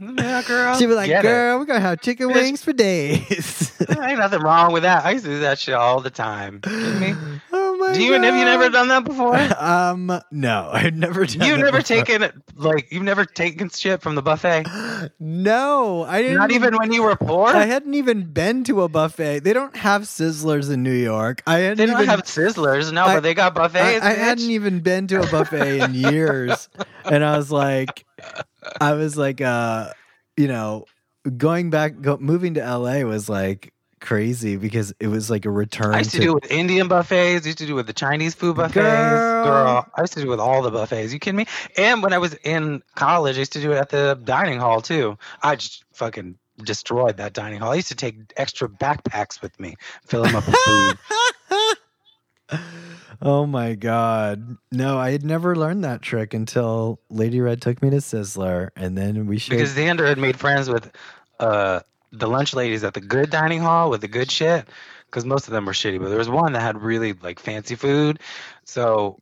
Yeah, 0.00 0.42
girl. 0.42 0.78
She'd 0.78 0.86
be 0.86 0.94
like, 0.94 1.08
get 1.08 1.24
it. 1.24 1.28
"Girl, 1.28 1.58
we're 1.58 1.64
gonna 1.64 1.80
have 1.80 2.00
chicken 2.00 2.28
Bitch. 2.28 2.34
wings 2.34 2.62
for 2.62 2.72
days." 2.72 3.76
There 3.78 4.02
ain't 4.02 4.18
nothing 4.20 4.42
wrong 4.42 4.72
with 4.72 4.84
that. 4.84 5.04
I 5.04 5.10
used 5.10 5.24
to 5.24 5.30
do 5.30 5.40
that 5.40 5.58
shit 5.58 5.74
all 5.74 6.00
the 6.00 6.10
time. 6.10 6.60
Kidding 6.60 7.00
me? 7.00 7.14
My 7.88 7.94
Do 7.94 8.02
you 8.02 8.12
have 8.12 8.22
you 8.36 8.44
never 8.44 8.68
done 8.68 8.88
that 8.88 9.04
before? 9.04 9.36
Um, 9.58 10.20
no, 10.30 10.70
I've 10.72 10.94
never 10.94 11.24
done. 11.26 11.46
You've 11.46 11.58
never 11.58 11.78
before. 11.78 12.04
taken 12.04 12.42
like 12.56 12.92
you've 12.92 13.02
never 13.02 13.24
taken 13.24 13.68
shit 13.70 14.02
from 14.02 14.14
the 14.14 14.22
buffet. 14.22 14.66
No, 15.20 16.02
I 16.04 16.22
didn't. 16.22 16.38
Not 16.38 16.50
even 16.50 16.76
when 16.76 16.92
you 16.92 17.02
were 17.02 17.14
poor. 17.16 17.48
I 17.48 17.64
hadn't 17.66 17.94
even 17.94 18.24
been 18.32 18.64
to 18.64 18.82
a 18.82 18.88
buffet. 18.88 19.40
They 19.40 19.52
don't 19.52 19.76
have 19.76 20.02
Sizzlers 20.02 20.72
in 20.72 20.82
New 20.82 20.92
York. 20.92 21.42
I 21.46 21.58
hadn't 21.60 21.78
they 21.78 21.86
don't 21.86 21.96
even. 21.96 22.08
have 22.08 22.22
Sizzlers, 22.22 22.92
no, 22.92 23.04
I- 23.04 23.14
but 23.14 23.22
they 23.22 23.34
got 23.34 23.52
I, 23.52 23.54
buffets. 23.68 24.04
I 24.04 24.14
bitch. 24.14 24.18
hadn't 24.18 24.50
even 24.50 24.80
been 24.80 25.06
to 25.08 25.20
a 25.22 25.26
buffet 25.26 25.80
in 25.80 25.94
years, 25.94 26.68
and 27.04 27.24
I 27.24 27.36
was 27.36 27.50
like, 27.52 28.04
I 28.80 28.94
was 28.94 29.16
like, 29.16 29.40
uh, 29.40 29.92
you 30.36 30.48
know, 30.48 30.84
going 31.36 31.70
back, 31.70 32.00
go, 32.00 32.16
moving 32.18 32.54
to 32.54 32.60
LA 32.60 33.00
was 33.02 33.28
like 33.28 33.72
crazy 34.00 34.56
because 34.56 34.92
it 35.00 35.08
was 35.08 35.30
like 35.30 35.44
a 35.44 35.50
return 35.50 35.94
I 35.94 35.98
used 35.98 36.12
to 36.12 36.20
do 36.20 36.30
it 36.30 36.42
with 36.42 36.50
Indian 36.50 36.88
buffets. 36.88 37.44
I 37.44 37.48
used 37.48 37.58
to 37.58 37.66
do 37.66 37.72
it 37.72 37.76
with 37.76 37.86
the 37.86 37.92
Chinese 37.92 38.34
food 38.34 38.56
buffets. 38.56 38.74
Girl. 38.74 39.44
Girl. 39.44 39.86
I 39.94 40.00
used 40.00 40.14
to 40.14 40.20
do 40.20 40.26
it 40.26 40.30
with 40.30 40.40
all 40.40 40.62
the 40.62 40.70
buffets. 40.70 41.12
You 41.12 41.18
kidding 41.18 41.36
me? 41.36 41.46
And 41.76 42.02
when 42.02 42.12
I 42.12 42.18
was 42.18 42.34
in 42.44 42.82
college, 42.94 43.36
I 43.36 43.40
used 43.40 43.52
to 43.54 43.60
do 43.60 43.72
it 43.72 43.76
at 43.76 43.90
the 43.90 44.18
dining 44.24 44.58
hall 44.58 44.80
too. 44.80 45.18
I 45.42 45.56
just 45.56 45.84
fucking 45.92 46.38
destroyed 46.64 47.16
that 47.18 47.32
dining 47.32 47.60
hall. 47.60 47.72
I 47.72 47.76
used 47.76 47.88
to 47.88 47.94
take 47.94 48.16
extra 48.36 48.68
backpacks 48.68 49.40
with 49.40 49.58
me, 49.60 49.76
fill 50.06 50.22
them 50.22 50.36
up 50.36 50.46
with 50.46 50.56
food. 50.56 50.98
oh 53.22 53.46
my 53.46 53.74
god. 53.74 54.56
No, 54.72 54.98
I 54.98 55.10
had 55.10 55.24
never 55.24 55.56
learned 55.56 55.84
that 55.84 56.02
trick 56.02 56.34
until 56.34 57.00
Lady 57.10 57.40
Red 57.40 57.62
took 57.62 57.82
me 57.82 57.90
to 57.90 57.96
Sizzler 57.96 58.70
and 58.76 58.96
then 58.96 59.26
we 59.26 59.38
should 59.38 59.50
because 59.50 59.74
Xander 59.74 60.06
had 60.06 60.18
made 60.18 60.38
friends 60.38 60.68
with 60.68 60.90
uh, 61.40 61.80
the 62.12 62.28
lunch 62.28 62.54
ladies 62.54 62.84
at 62.84 62.94
the 62.94 63.00
good 63.00 63.30
dining 63.30 63.60
hall 63.60 63.90
with 63.90 64.00
the 64.00 64.08
good 64.08 64.30
shit. 64.30 64.66
Because 65.06 65.24
most 65.24 65.46
of 65.46 65.52
them 65.52 65.64
were 65.64 65.72
shitty, 65.72 65.98
but 65.98 66.10
there 66.10 66.18
was 66.18 66.28
one 66.28 66.52
that 66.52 66.60
had 66.60 66.82
really 66.82 67.14
like 67.14 67.40
fancy 67.40 67.76
food. 67.76 68.20
So, 68.64 69.18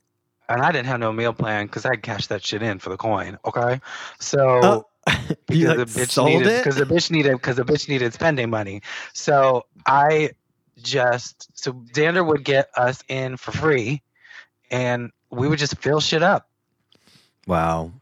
and 0.49 0.61
I 0.61 0.71
didn't 0.73 0.87
have 0.87 0.99
no 0.99 1.13
meal 1.13 1.31
plan 1.31 1.65
because 1.65 1.85
I 1.85 1.95
cashed 1.95 2.27
that 2.27 2.43
shit 2.43 2.61
in 2.61 2.79
for 2.79 2.89
the 2.89 2.97
coin. 2.97 3.37
Okay, 3.45 3.79
so 4.19 4.39
Oh, 4.63 4.85
because 5.47 5.77
like 5.77 5.77
the 5.77 5.85
bitch 5.85 6.25
needed 6.25 6.61
because 6.61 6.75
the 6.75 6.85
bitch 6.85 7.09
needed 7.09 7.31
because 7.33 7.55
the 7.55 7.63
bitch 7.63 7.87
needed 7.87 8.13
spending 8.13 8.49
money. 8.49 8.81
So 9.13 9.63
I 9.85 10.31
just 10.81 11.57
so 11.57 11.71
Xander 11.71 12.25
would 12.25 12.43
get 12.43 12.69
us 12.75 13.01
in 13.07 13.37
for 13.37 13.51
free, 13.51 14.01
and 14.69 15.11
we 15.29 15.47
would 15.47 15.59
just 15.59 15.77
fill 15.77 16.01
shit 16.01 16.23
up. 16.23 16.49
Wow. 17.47 17.93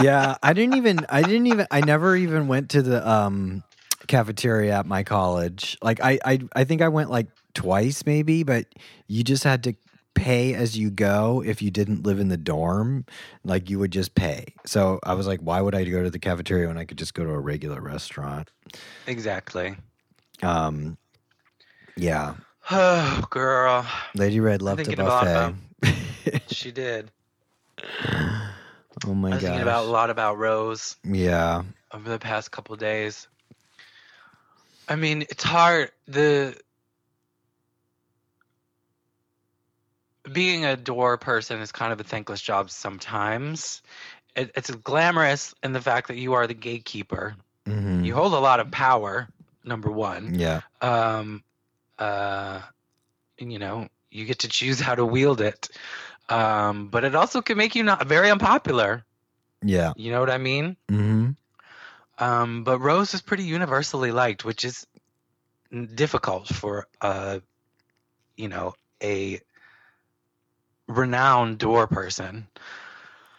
Yeah, 0.00 0.36
I 0.42 0.52
didn't 0.52 0.76
even 0.76 1.04
I 1.08 1.22
didn't 1.22 1.46
even 1.46 1.66
I 1.70 1.80
never 1.80 2.16
even 2.16 2.48
went 2.48 2.70
to 2.70 2.82
the 2.82 3.06
um 3.08 3.62
cafeteria 4.06 4.78
at 4.78 4.86
my 4.86 5.02
college. 5.02 5.76
Like 5.82 6.00
I 6.02 6.18
I 6.24 6.38
I 6.54 6.64
think 6.64 6.82
I 6.82 6.88
went 6.88 7.10
like 7.10 7.26
twice 7.54 8.06
maybe, 8.06 8.42
but 8.42 8.66
you 9.06 9.22
just 9.22 9.44
had 9.44 9.64
to 9.64 9.74
pay 10.14 10.54
as 10.54 10.76
you 10.76 10.90
go 10.90 11.42
if 11.44 11.62
you 11.62 11.70
didn't 11.70 12.04
live 12.04 12.18
in 12.18 12.28
the 12.28 12.36
dorm. 12.36 13.04
Like 13.44 13.68
you 13.70 13.78
would 13.78 13.90
just 13.90 14.14
pay. 14.14 14.54
So 14.66 15.00
I 15.04 15.14
was 15.14 15.26
like, 15.26 15.40
why 15.40 15.60
would 15.60 15.74
I 15.74 15.84
go 15.84 16.02
to 16.02 16.10
the 16.10 16.18
cafeteria 16.18 16.68
when 16.68 16.78
I 16.78 16.84
could 16.84 16.98
just 16.98 17.14
go 17.14 17.24
to 17.24 17.30
a 17.30 17.38
regular 17.38 17.80
restaurant? 17.80 18.50
exactly. 19.06 19.76
Um 20.42 20.96
yeah. 21.96 22.34
Oh, 22.70 23.24
girl, 23.30 23.86
Lady 24.14 24.40
Red 24.40 24.62
loved 24.62 24.88
a 24.88 24.96
buffet. 24.96 25.54
she 26.48 26.70
did. 26.72 27.10
oh 29.06 29.14
my 29.14 29.30
god. 29.30 29.32
I 29.32 29.34
was 29.34 29.42
thinking 29.42 29.62
about 29.62 29.84
a 29.86 29.90
lot 29.90 30.10
about 30.10 30.38
Rose 30.38 30.96
Yeah. 31.04 31.62
over 31.92 32.08
the 32.08 32.18
past 32.18 32.50
couple 32.50 32.76
days. 32.76 33.28
I 34.88 34.96
mean, 34.96 35.22
it's 35.22 35.44
hard. 35.44 35.92
The 36.08 36.56
being 40.30 40.64
a 40.64 40.76
door 40.76 41.16
person 41.16 41.60
is 41.60 41.72
kind 41.72 41.92
of 41.92 42.00
a 42.00 42.04
thankless 42.04 42.40
job 42.40 42.70
sometimes. 42.70 43.82
It, 44.36 44.52
it's 44.54 44.70
glamorous 44.70 45.54
in 45.62 45.72
the 45.72 45.80
fact 45.80 46.08
that 46.08 46.16
you 46.16 46.34
are 46.34 46.46
the 46.46 46.54
gatekeeper. 46.54 47.36
Mhm. 47.66 48.04
You 48.04 48.14
hold 48.14 48.32
a 48.32 48.38
lot 48.38 48.60
of 48.60 48.70
power. 48.70 49.28
Number 49.62 49.90
one, 49.90 50.34
Yeah. 50.36 50.62
um, 50.80 51.44
uh, 51.98 52.62
you 53.38 53.58
know, 53.58 53.88
you 54.10 54.24
get 54.24 54.40
to 54.40 54.48
choose 54.48 54.80
how 54.80 54.94
to 54.94 55.04
wield 55.04 55.42
it. 55.42 55.68
Um, 56.30 56.88
but 56.88 57.04
it 57.04 57.14
also 57.14 57.42
can 57.42 57.58
make 57.58 57.74
you 57.74 57.82
not 57.82 58.06
very 58.06 58.30
unpopular. 58.30 59.04
Yeah. 59.62 59.92
You 59.96 60.12
know 60.12 60.20
what 60.20 60.30
I 60.30 60.38
mean? 60.38 60.76
Mhm. 60.88 61.36
Um, 62.18 62.64
but 62.64 62.78
Rose 62.78 63.14
is 63.14 63.22
pretty 63.22 63.44
universally 63.44 64.12
liked, 64.12 64.44
which 64.44 64.64
is 64.64 64.86
difficult 65.94 66.48
for 66.48 66.86
a, 67.00 67.42
you 68.36 68.48
know, 68.48 68.74
a 69.02 69.40
renowned 70.86 71.58
door 71.58 71.86
person. 71.86 72.46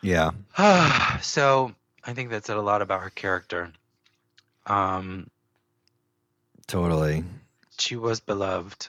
Yeah. 0.02 0.32
so 1.22 1.74
I 2.04 2.14
think 2.14 2.32
that 2.32 2.46
said 2.46 2.58
a 2.58 2.62
lot 2.62 2.82
about 2.82 3.02
her 3.02 3.10
character. 3.10 3.72
Um, 4.66 5.30
Totally. 6.68 7.24
she 7.78 7.96
was 7.96 8.20
beloved. 8.20 8.88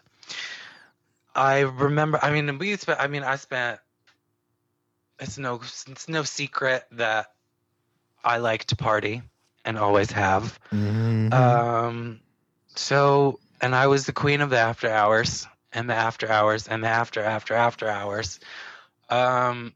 I 1.34 1.60
remember. 1.60 2.18
I 2.22 2.30
mean, 2.30 2.58
we 2.58 2.76
spent. 2.76 3.00
I 3.00 3.06
mean, 3.06 3.22
I 3.22 3.36
spent. 3.36 3.80
It's 5.22 5.38
no. 5.38 5.60
It's 5.86 6.08
no 6.08 6.24
secret 6.24 6.84
that 6.92 7.26
I 8.24 8.38
like 8.38 8.64
to 8.66 8.76
party 8.76 9.22
and 9.64 9.78
always 9.78 10.10
have. 10.10 10.58
Mhm. 10.72 11.32
Um, 11.32 12.20
so, 12.74 13.38
and 13.60 13.74
I 13.74 13.86
was 13.86 14.06
the 14.06 14.12
queen 14.12 14.40
of 14.40 14.50
the 14.50 14.58
after 14.58 14.90
hours 14.90 15.46
and 15.72 15.88
the 15.88 15.94
after 15.94 16.30
hours 16.30 16.68
and 16.68 16.82
the 16.82 16.88
after 16.88 17.22
after 17.22 17.54
after 17.54 17.88
hours. 17.88 18.40
Um, 19.08 19.74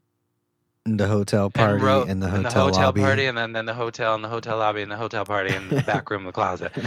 the 0.85 1.07
hotel 1.07 1.49
party 1.49 1.73
and, 1.73 1.83
ro- 1.83 2.05
and 2.07 2.21
the 2.21 2.27
and 2.27 2.37
hotel, 2.45 2.51
the 2.51 2.59
hotel 2.71 2.85
lobby. 2.87 3.01
party, 3.01 3.25
and 3.25 3.37
then 3.37 3.53
then 3.53 3.65
the 3.65 3.73
hotel 3.73 4.15
and 4.15 4.23
the 4.23 4.29
hotel 4.29 4.57
lobby 4.57 4.81
and 4.81 4.91
the 4.91 4.97
hotel 4.97 5.25
party 5.25 5.53
and 5.53 5.69
the 5.69 5.81
back 5.81 6.09
room, 6.09 6.25
the 6.25 6.31
closet. 6.31 6.71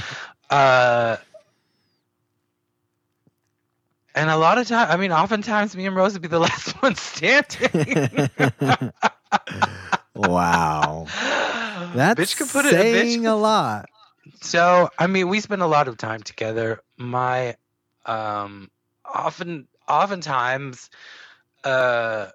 Uh, 0.51 1.17
and 4.15 4.31
a 4.31 4.37
lot 4.37 4.59
of 4.59 4.67
time, 4.69 4.91
I 4.91 4.97
mean, 4.97 5.13
oftentimes 5.13 5.77
me 5.77 5.87
and 5.87 5.95
Rose 5.95 6.13
would 6.15 6.23
be 6.23 6.29
the 6.29 6.39
last 6.49 6.71
one 6.83 6.95
standing. 6.95 8.29
wow. 10.15 11.07
That's 11.95 12.21
bitch 12.21 12.37
could 12.37 12.49
put 12.49 12.67
it. 12.67 12.75
a 12.75 12.77
saying 12.77 13.27
a 13.27 13.37
lot. 13.37 13.89
So, 14.41 14.91
I 14.99 15.07
mean, 15.07 15.29
we 15.29 15.41
spend 15.41 15.63
a 15.63 15.67
lot 15.67 15.89
of 15.89 15.97
time 15.97 16.23
together. 16.23 16.81
My, 16.97 17.57
um, 18.07 18.71
often, 19.05 19.69
oftentimes, 19.89 20.91
uh, 21.65 22.29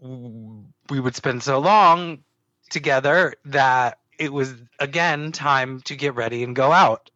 we 0.00 1.00
would 1.00 1.14
spend 1.14 1.42
so 1.42 1.58
long 1.58 2.24
together 2.70 3.34
that 3.44 3.98
it 4.18 4.32
was 4.32 4.54
again 4.78 5.32
time 5.32 5.80
to 5.82 5.96
get 5.96 6.14
ready 6.14 6.42
and 6.42 6.56
go 6.56 6.72
out. 6.72 7.10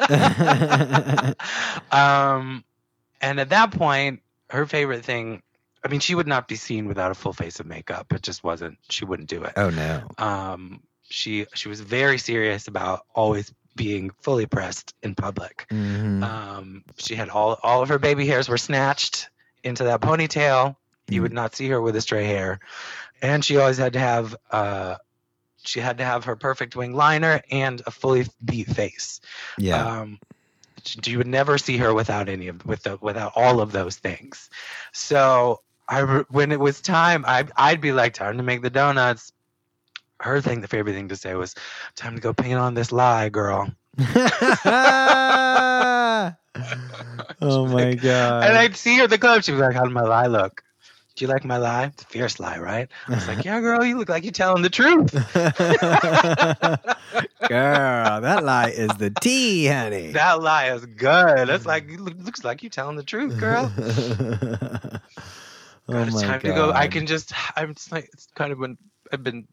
um, 1.92 2.64
and 3.20 3.40
at 3.40 3.50
that 3.50 3.70
point, 3.72 4.20
her 4.50 4.66
favorite 4.66 5.04
thing. 5.04 5.42
I 5.84 5.88
mean, 5.88 6.00
she 6.00 6.14
would 6.16 6.26
not 6.26 6.48
be 6.48 6.56
seen 6.56 6.86
without 6.88 7.12
a 7.12 7.14
full 7.14 7.32
face 7.32 7.60
of 7.60 7.66
makeup. 7.66 8.12
It 8.12 8.22
just 8.22 8.42
wasn't. 8.42 8.78
She 8.90 9.04
wouldn't 9.04 9.28
do 9.28 9.44
it 9.44 9.52
oh 9.56 9.70
no. 9.70 10.02
um, 10.18 10.80
she 11.08 11.46
she 11.54 11.68
was 11.68 11.80
very 11.80 12.18
serious 12.18 12.66
about 12.66 13.06
always 13.14 13.52
being 13.76 14.10
fully 14.22 14.46
pressed 14.46 14.94
in 15.02 15.14
public. 15.14 15.66
Mhm. 15.70 16.22
Um, 16.24 16.84
she 16.96 17.14
had 17.14 17.28
all 17.28 17.58
all 17.62 17.82
of 17.82 17.88
her 17.90 17.98
baby 17.98 18.26
hairs 18.26 18.48
were 18.48 18.58
snatched 18.58 19.28
into 19.62 19.84
that 19.84 20.00
ponytail. 20.00 20.74
You 21.08 21.20
Mm. 21.20 21.22
would 21.22 21.32
not 21.32 21.54
see 21.54 21.68
her 21.68 21.80
with 21.80 21.94
a 21.94 22.00
stray 22.00 22.24
hair, 22.24 22.58
and 23.22 23.44
she 23.44 23.56
always 23.58 23.76
had 23.78 23.92
to 23.92 24.00
have 24.00 24.34
uh, 24.50 24.96
she 25.62 25.78
had 25.78 25.98
to 25.98 26.04
have 26.04 26.24
her 26.24 26.34
perfect 26.34 26.74
wing 26.74 26.94
liner 26.94 27.42
and 27.50 27.80
a 27.86 27.90
fully 27.92 28.26
beat 28.44 28.66
face. 28.68 29.20
yeah. 29.58 30.00
Um, 30.00 30.18
you 31.04 31.18
would 31.18 31.26
never 31.26 31.58
see 31.58 31.76
her 31.78 31.94
without 31.94 32.28
any 32.28 32.48
of 32.48 32.64
with 32.66 32.84
the, 32.84 32.98
without 33.00 33.32
all 33.36 33.60
of 33.60 33.72
those 33.72 33.96
things. 33.96 34.50
So 34.92 35.60
I 35.88 36.24
when 36.28 36.52
it 36.52 36.60
was 36.60 36.80
time, 36.80 37.24
I 37.26 37.46
I'd 37.56 37.80
be 37.80 37.92
like 37.92 38.14
time 38.14 38.36
to 38.38 38.42
make 38.42 38.62
the 38.62 38.70
donuts. 38.70 39.32
Her 40.18 40.40
thing, 40.40 40.62
the 40.62 40.68
favorite 40.68 40.94
thing 40.94 41.08
to 41.08 41.16
say 41.16 41.34
was, 41.34 41.54
"Time 41.94 42.14
to 42.14 42.20
go 42.20 42.32
paint 42.32 42.58
on 42.58 42.74
this 42.74 42.90
lie, 42.90 43.28
girl." 43.28 43.70
oh 43.98 44.06
my 47.66 47.94
god. 47.94 48.44
and 48.44 48.56
I'd 48.56 48.76
see 48.76 48.96
her 48.98 49.04
at 49.04 49.10
the 49.10 49.18
club. 49.18 49.44
She'd 49.44 49.52
be 49.52 49.58
like, 49.58 49.74
"How 49.74 49.84
did 49.84 49.92
my 49.92 50.02
lie 50.02 50.26
look? 50.26 50.62
Do 51.16 51.24
you 51.24 51.30
like 51.30 51.44
my 51.44 51.56
lie? 51.56 51.86
It's 51.86 52.02
a 52.02 52.06
fierce 52.06 52.38
lie, 52.38 52.58
right?" 52.58 52.88
I 53.08 53.14
was 53.14 53.26
like, 53.26 53.44
"Yeah, 53.44 53.60
girl, 53.60 53.84
you 53.84 53.98
look 53.98 54.08
like 54.08 54.22
you're 54.24 54.32
telling 54.32 54.62
the 54.62 54.70
truth." 54.70 55.12
Girl, 57.48 58.20
that 58.20 58.44
lie 58.44 58.70
is 58.70 58.90
the 58.98 59.10
tea, 59.20 59.66
honey. 59.66 60.12
that 60.12 60.42
lie 60.42 60.70
is 60.72 60.84
good. 60.84 61.48
That's 61.48 61.64
mm. 61.64 61.66
like 61.66 61.88
you 61.88 61.98
look, 61.98 62.14
looks 62.18 62.44
like 62.44 62.62
you're 62.62 62.70
telling 62.70 62.96
the 62.96 63.04
truth, 63.04 63.38
girl. 63.38 63.72
oh 63.78 63.78
God, 65.88 66.08
it's 66.08 66.16
oh 66.16 66.20
my 66.20 66.22
time 66.22 66.40
god. 66.40 66.42
to 66.42 66.52
go. 66.52 66.70
I 66.72 66.88
can 66.88 67.06
just. 67.06 67.32
I'm 67.56 67.74
just 67.74 67.92
like. 67.92 68.10
It's 68.12 68.26
kind 68.34 68.52
of 68.52 68.58
been. 68.58 68.76
I've 69.12 69.22
been 69.22 69.46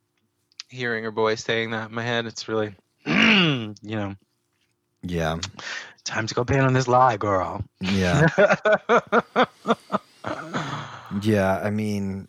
hearing 0.70 1.04
her 1.04 1.12
voice 1.12 1.44
saying 1.44 1.72
that 1.72 1.90
in 1.90 1.96
my 1.96 2.04
head. 2.04 2.26
It's 2.26 2.48
really, 2.48 2.74
you 3.06 3.76
know, 3.84 4.16
Yeah. 5.04 5.38
time 6.04 6.26
to 6.26 6.34
go 6.34 6.44
paint 6.44 6.62
on 6.62 6.74
this 6.74 6.88
lie, 6.88 7.18
girl. 7.18 7.64
Yeah. 7.80 8.28
Yeah, 11.22 11.60
I 11.64 11.70
mean, 11.70 12.28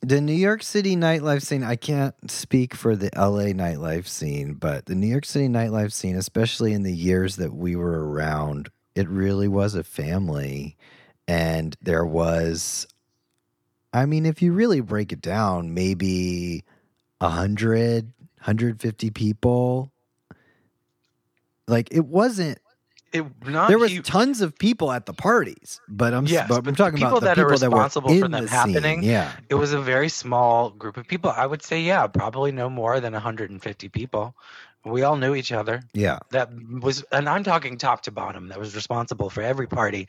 the 0.00 0.20
New 0.20 0.32
York 0.32 0.62
City 0.62 0.96
nightlife 0.96 1.42
scene, 1.42 1.62
I 1.62 1.76
can't 1.76 2.14
speak 2.30 2.74
for 2.74 2.96
the 2.96 3.10
LA 3.16 3.52
nightlife 3.52 4.06
scene, 4.06 4.54
but 4.54 4.86
the 4.86 4.94
New 4.94 5.08
York 5.08 5.24
City 5.24 5.48
nightlife 5.48 5.92
scene, 5.92 6.16
especially 6.16 6.72
in 6.72 6.84
the 6.84 6.94
years 6.94 7.36
that 7.36 7.54
we 7.54 7.76
were 7.76 8.08
around, 8.08 8.70
it 8.94 9.08
really 9.08 9.48
was 9.48 9.74
a 9.74 9.84
family. 9.84 10.76
And 11.26 11.76
there 11.82 12.06
was, 12.06 12.86
I 13.92 14.06
mean, 14.06 14.24
if 14.24 14.40
you 14.40 14.52
really 14.52 14.80
break 14.80 15.12
it 15.12 15.20
down, 15.20 15.74
maybe 15.74 16.64
100, 17.18 18.04
150 18.38 19.10
people. 19.10 19.92
Like, 21.66 21.88
it 21.90 22.06
wasn't 22.06 22.58
it 23.12 23.24
not 23.46 23.68
there 23.68 23.78
was 23.78 23.92
hu- 23.92 24.02
tons 24.02 24.40
of 24.40 24.58
people 24.58 24.92
at 24.92 25.06
the 25.06 25.12
parties, 25.14 25.80
but 25.88 26.12
I'm 26.12 26.26
Yes, 26.26 26.46
but 26.48 26.66
I'm 26.66 26.74
talking 26.74 26.96
people 26.98 27.18
about 27.18 27.20
the 27.20 27.26
that 27.26 27.38
are 27.38 27.44
people 27.46 27.58
that 27.58 27.70
were 27.70 27.76
responsible 27.78 28.10
for 28.20 28.28
them 28.28 28.44
the 28.44 28.50
happening, 28.50 29.00
Scene. 29.02 29.10
Yeah, 29.10 29.32
It 29.48 29.54
was 29.54 29.72
a 29.72 29.80
very 29.80 30.08
small 30.08 30.70
group 30.70 30.96
of 30.96 31.06
people. 31.06 31.30
I 31.30 31.46
would 31.46 31.62
say, 31.62 31.80
yeah, 31.80 32.06
probably 32.06 32.52
no 32.52 32.68
more 32.68 33.00
than 33.00 33.12
150 33.14 33.88
people. 33.88 34.34
We 34.84 35.02
all 35.02 35.16
knew 35.16 35.34
each 35.34 35.52
other. 35.52 35.82
yeah, 35.92 36.18
That 36.30 36.50
was, 36.80 37.04
and 37.10 37.28
I'm 37.28 37.44
talking 37.44 37.76
top 37.78 38.02
to 38.02 38.10
bottom. 38.10 38.48
That 38.48 38.58
was 38.58 38.74
responsible 38.76 39.28
for 39.30 39.42
every 39.42 39.66
party 39.66 40.08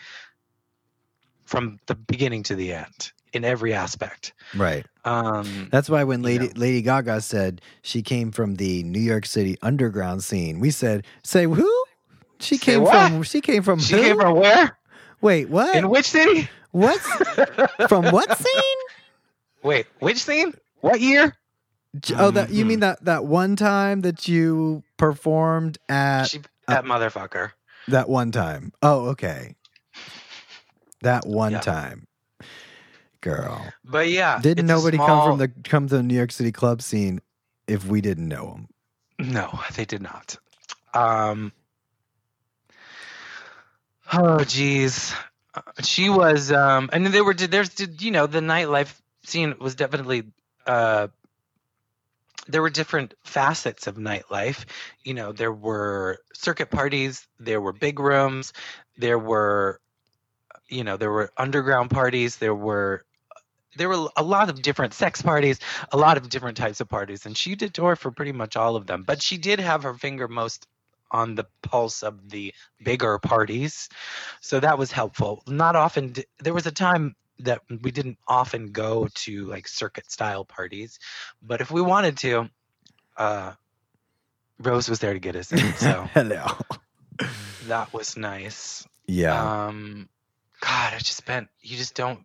from 1.46 1.80
the 1.88 1.96
beginning 1.96 2.44
to 2.44 2.56
the 2.56 2.74
end 2.74 3.12
in 3.34 3.44
every 3.46 3.74
aspect. 3.74 4.34
right. 4.56 4.86
Um, 5.06 5.70
That's 5.72 5.90
why 5.90 6.04
when 6.04 6.24
You 6.24 6.40
know. 6.40 6.50
Lady 6.56 6.82
Gaga 6.82 7.22
said 7.22 7.62
she 7.82 8.02
came 8.02 8.32
from 8.32 8.56
the 8.56 8.84
New 8.84 9.00
York 9.00 9.26
City 9.26 9.58
underground 9.62 10.24
scene, 10.24 10.60
we 10.60 10.70
said, 10.72 11.06
"Say 11.24 11.46
who? 11.46 11.84
She 12.40 12.58
came 12.58 12.82
what? 12.84 13.10
from? 13.12 13.24
She 13.24 13.42
came 13.42 13.64
from 13.64 13.80
she 13.80 13.96
who? 13.96 14.02
came 14.02 14.20
from 14.20 14.36
where? 14.38 14.78
Wait, 15.22 15.50
what? 15.50 15.76
In 15.76 15.90
which 15.90 16.06
city? 16.06 16.50
what? 16.72 17.00
from 17.90 18.06
what 18.12 18.38
scene? 18.38 18.80
Wait, 19.64 19.88
which 20.00 20.18
scene? 20.18 20.54
What 20.82 21.02
year? 21.02 21.36
J- 22.00 22.16
Oh, 22.18 22.32
that 22.32 22.52
you 22.52 22.66
mean 22.66 22.80
that 22.82 23.04
that 23.06 23.26
one 23.26 23.56
time 23.56 24.02
that 24.02 24.28
you 24.28 24.84
performed 24.98 25.78
at 25.90 26.26
She, 26.26 26.40
that 26.68 26.86
motherfucker. 26.86 27.52
that 27.88 28.08
one 28.08 28.32
time? 28.32 28.72
Oh, 28.82 29.08
okay. 29.10 29.56
That 31.02 31.26
one 31.26 31.54
Yeah. 31.54 31.60
time. 31.62 32.06
Girl. 33.22 33.74
But 33.84 34.10
yeah, 34.10 34.40
Didn't 34.42 34.66
it's 34.66 34.72
a 34.72 34.76
nobody 34.76 34.98
come 34.98 35.06
small- 35.08 35.28
from 35.28 35.40
the 35.40 35.50
come 35.66 35.88
to 35.90 35.98
the 35.98 36.04
New 36.04 36.16
York 36.16 36.32
City 36.32 36.52
club 36.54 36.82
scene 36.82 37.20
if 37.68 37.86
we 37.86 38.00
didn't 38.02 38.28
know 38.30 38.46
them? 39.18 39.34
No, 39.34 39.60
they 39.76 39.84
did 39.84 40.02
not. 40.02 40.38
Um. 40.94 41.52
Oh, 44.12 44.44
geez. 44.44 45.14
She 45.84 46.10
was, 46.10 46.52
um, 46.52 46.90
and 46.94 47.06
there 47.08 47.24
were, 47.24 47.34
there's, 47.34 47.72
you 48.00 48.12
know, 48.12 48.28
the 48.28 48.40
nightlife 48.40 49.00
scene 49.24 49.56
was 49.60 49.76
definitely, 49.76 50.24
uh, 50.66 51.08
there 52.48 52.62
were 52.62 52.70
different 52.70 53.14
facets 53.24 53.88
of 53.88 53.98
nightlife. 53.98 54.66
You 55.04 55.14
know, 55.14 55.32
there 55.32 55.52
were 55.52 56.20
circuit 56.34 56.72
parties, 56.72 57.28
there 57.40 57.62
were 57.62 57.74
big 57.74 58.00
rooms, 58.00 58.54
there 58.98 59.20
were, 59.20 59.80
you 60.68 60.84
know, 60.84 60.98
there 60.98 61.12
were 61.12 61.32
underground 61.38 61.92
parties, 61.92 62.38
there 62.38 62.56
were, 62.56 63.04
there 63.78 63.90
were 63.90 64.10
a 64.16 64.24
lot 64.24 64.50
of 64.50 64.62
different 64.62 64.94
sex 64.94 65.22
parties, 65.22 65.60
a 65.92 65.98
lot 65.98 66.18
of 66.18 66.30
different 66.30 66.58
types 66.58 66.80
of 66.82 66.90
parties, 66.90 67.26
and 67.26 67.38
she 67.38 67.56
did 67.56 67.74
tour 67.74 67.96
for 67.96 68.12
pretty 68.12 68.32
much 68.32 68.56
all 68.56 68.76
of 68.76 68.88
them. 68.88 69.04
But 69.04 69.22
she 69.22 69.38
did 69.38 69.60
have 69.60 69.84
her 69.84 69.94
finger 69.94 70.28
most 70.28 70.68
on 71.12 71.36
the 71.36 71.46
pulse 71.62 72.04
of 72.04 72.30
the 72.30 72.54
bigger 72.84 73.20
parties, 73.20 73.90
so 74.42 74.60
that 74.60 74.78
was 74.78 74.92
helpful. 74.92 75.44
Not 75.48 75.76
often. 75.76 76.10
d- 76.14 76.26
There 76.40 76.54
was 76.54 76.66
a 76.68 76.72
time 76.72 77.16
that 77.40 77.62
we 77.82 77.92
didn't 77.92 78.18
often 78.28 78.72
go 78.72 79.08
to 79.14 79.46
like 79.46 79.68
circuit 79.68 80.12
style 80.12 80.44
parties, 80.46 81.00
but 81.42 81.62
if 81.62 81.72
we 81.72 81.82
wanted 81.82 82.18
to, 82.18 82.50
uh, 83.18 83.54
Rose 84.60 84.90
was 84.90 85.00
there 85.00 85.14
to 85.14 85.20
get 85.20 85.36
us 85.36 85.52
in, 85.52 85.74
so 85.78 86.08
Hello. 86.14 86.46
that 87.68 87.94
was 87.94 88.18
nice. 88.18 88.86
Yeah. 89.08 89.68
Um, 89.68 90.10
God, 90.62 90.94
I 90.94 90.98
just 90.98 91.18
spent. 91.18 91.48
You 91.62 91.78
just 91.78 91.96
don't. 91.96 92.20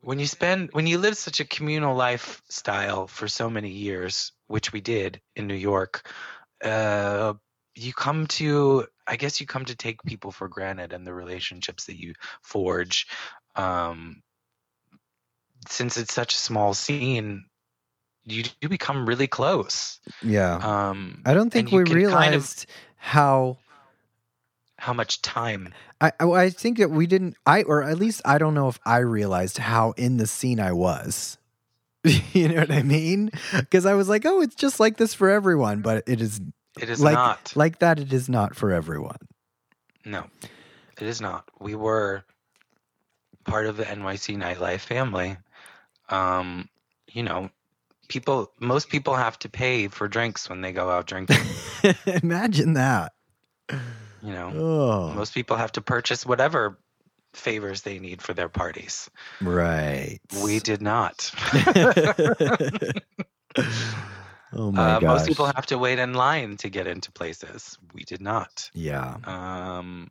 When 0.00 0.18
you 0.18 0.26
spend, 0.26 0.70
when 0.72 0.86
you 0.86 0.98
live 0.98 1.16
such 1.16 1.38
a 1.40 1.44
communal 1.44 1.94
lifestyle 1.96 3.06
for 3.06 3.28
so 3.28 3.48
many 3.48 3.70
years, 3.70 4.32
which 4.48 4.72
we 4.72 4.80
did 4.80 5.20
in 5.36 5.46
New 5.46 5.54
York, 5.54 6.10
uh, 6.64 7.34
you 7.74 7.92
come 7.92 8.26
to. 8.28 8.86
I 9.06 9.16
guess 9.16 9.40
you 9.40 9.46
come 9.46 9.64
to 9.64 9.74
take 9.74 10.02
people 10.04 10.30
for 10.30 10.48
granted 10.48 10.92
and 10.92 11.06
the 11.06 11.14
relationships 11.14 11.86
that 11.86 11.98
you 11.98 12.14
forge. 12.42 13.06
Um, 13.56 14.22
since 15.68 15.96
it's 15.96 16.12
such 16.12 16.34
a 16.34 16.38
small 16.38 16.74
scene, 16.74 17.44
you 18.24 18.44
do 18.60 18.68
become 18.68 19.06
really 19.06 19.26
close. 19.26 20.00
yeah. 20.22 20.56
Um, 20.56 21.22
I 21.24 21.34
don't 21.34 21.50
think 21.50 21.70
we 21.70 21.84
can 21.84 21.86
kind 21.86 22.04
of- 22.04 22.10
realized 22.10 22.66
how 22.96 23.58
how 24.78 24.92
much 24.92 25.22
time 25.22 25.72
I, 26.00 26.12
I 26.18 26.24
I 26.24 26.50
think 26.50 26.78
that 26.78 26.90
we 26.90 27.06
didn't 27.06 27.36
I 27.46 27.62
or 27.62 27.84
at 27.84 27.98
least 27.98 28.20
I 28.24 28.38
don't 28.38 28.54
know 28.54 28.68
if 28.68 28.80
I 28.84 28.98
realized 28.98 29.58
how 29.58 29.92
in 29.92 30.16
the 30.16 30.26
scene 30.26 30.60
I 30.60 30.72
was. 30.72 31.38
you 32.04 32.48
know 32.48 32.60
what 32.60 32.72
I 32.72 32.82
mean? 32.82 33.30
Because 33.56 33.86
I 33.86 33.94
was 33.94 34.08
like, 34.08 34.26
oh, 34.26 34.40
it's 34.40 34.56
just 34.56 34.80
like 34.80 34.96
this 34.96 35.14
for 35.14 35.30
everyone, 35.30 35.82
but 35.82 36.02
it 36.08 36.20
is 36.20 36.40
it 36.80 36.88
is 36.90 37.00
like 37.00 37.14
not. 37.14 37.52
like 37.54 37.78
that. 37.80 37.98
It 37.98 38.12
is 38.12 38.28
not 38.28 38.54
for 38.56 38.72
everyone. 38.72 39.18
No, 40.04 40.24
it 41.00 41.06
is 41.06 41.20
not. 41.20 41.44
We 41.60 41.74
were 41.74 42.24
part 43.44 43.66
of 43.66 43.76
the 43.76 43.84
NYC 43.84 44.36
nightlife 44.36 44.80
family. 44.80 45.36
Um, 46.08 46.68
you 47.10 47.22
know, 47.22 47.50
people, 48.08 48.50
most 48.60 48.88
people 48.88 49.14
have 49.14 49.38
to 49.40 49.48
pay 49.48 49.88
for 49.88 50.08
drinks 50.08 50.48
when 50.48 50.60
they 50.60 50.72
go 50.72 50.90
out 50.90 51.06
drinking. 51.06 51.38
Imagine 52.22 52.74
that. 52.74 53.12
you 53.70 54.32
know, 54.32 54.52
Oh, 54.54 55.12
most 55.14 55.34
people 55.34 55.56
have 55.56 55.72
to 55.72 55.80
purchase 55.80 56.24
whatever 56.26 56.78
favors 57.34 57.82
they 57.82 57.98
need 57.98 58.20
for 58.20 58.34
their 58.34 58.48
parties. 58.48 59.08
right. 59.40 60.18
We 60.42 60.58
did 60.58 60.82
not. 60.82 61.30
oh 64.52 64.72
my 64.72 64.94
uh, 64.94 65.00
gosh. 65.00 65.08
most 65.08 65.28
people 65.28 65.46
have 65.46 65.66
to 65.66 65.78
wait 65.78 65.98
in 65.98 66.14
line 66.14 66.56
to 66.58 66.68
get 66.68 66.86
into 66.86 67.12
places. 67.12 67.78
We 67.94 68.02
did 68.04 68.20
not. 68.20 68.70
yeah. 68.74 69.16
Um, 69.24 70.10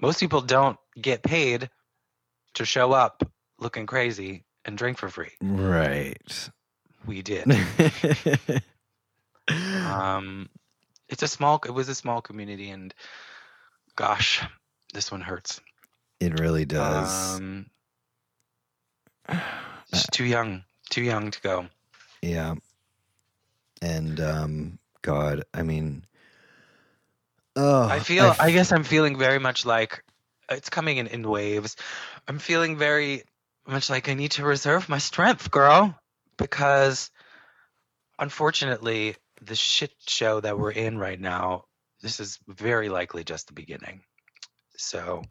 most 0.00 0.20
people 0.20 0.40
don't 0.40 0.78
get 1.00 1.22
paid 1.22 1.70
to 2.54 2.64
show 2.64 2.92
up 2.92 3.22
looking 3.58 3.86
crazy 3.86 4.44
and 4.64 4.76
drink 4.76 4.98
for 4.98 5.08
free. 5.08 5.30
Right. 5.40 6.50
We 7.06 7.22
did. 7.22 7.46
um, 9.48 10.48
it's 11.08 11.22
a 11.22 11.28
small. 11.28 11.60
It 11.64 11.70
was 11.70 11.88
a 11.88 11.94
small 11.94 12.20
community, 12.20 12.70
and 12.70 12.94
gosh, 13.96 14.44
this 14.94 15.10
one 15.10 15.20
hurts. 15.20 15.60
it 16.20 16.38
really 16.38 16.64
does. 16.64 17.36
Um, 17.36 17.66
she's 19.92 20.06
too 20.12 20.24
young. 20.24 20.64
Too 20.90 21.02
young 21.02 21.30
to 21.30 21.40
go. 21.40 21.66
Yeah. 22.20 22.54
And 23.82 24.18
um 24.20 24.78
God, 25.02 25.44
I 25.52 25.62
mean 25.62 26.06
Oh 27.54 27.82
I 27.88 27.98
feel. 27.98 28.26
f- 28.26 28.40
I 28.40 28.50
guess 28.52 28.72
I'm 28.72 28.84
feeling 28.84 29.18
very 29.18 29.38
much 29.38 29.66
like 29.66 30.02
it's 30.50 30.70
coming 30.70 30.96
in 30.98 31.06
in 31.08 31.28
waves. 31.28 31.76
I'm 32.26 32.38
feeling 32.38 32.78
very 32.78 33.24
much 33.66 33.90
like 33.90 34.08
I 34.08 34.14
need 34.14 34.32
to 34.32 34.44
reserve 34.44 34.88
my 34.88 34.98
strength, 34.98 35.50
girl, 35.50 35.98
because 36.38 37.10
unfortunately, 38.18 39.16
the 39.42 39.54
shit 39.54 39.92
show 40.06 40.40
that 40.40 40.58
we're 40.58 40.70
in 40.70 40.96
right 40.98 41.20
now, 41.20 41.64
this 42.00 42.20
is 42.20 42.38
very 42.48 42.88
likely 42.88 43.24
just 43.24 43.48
the 43.48 43.52
beginning. 43.52 44.02
So, 44.76 45.22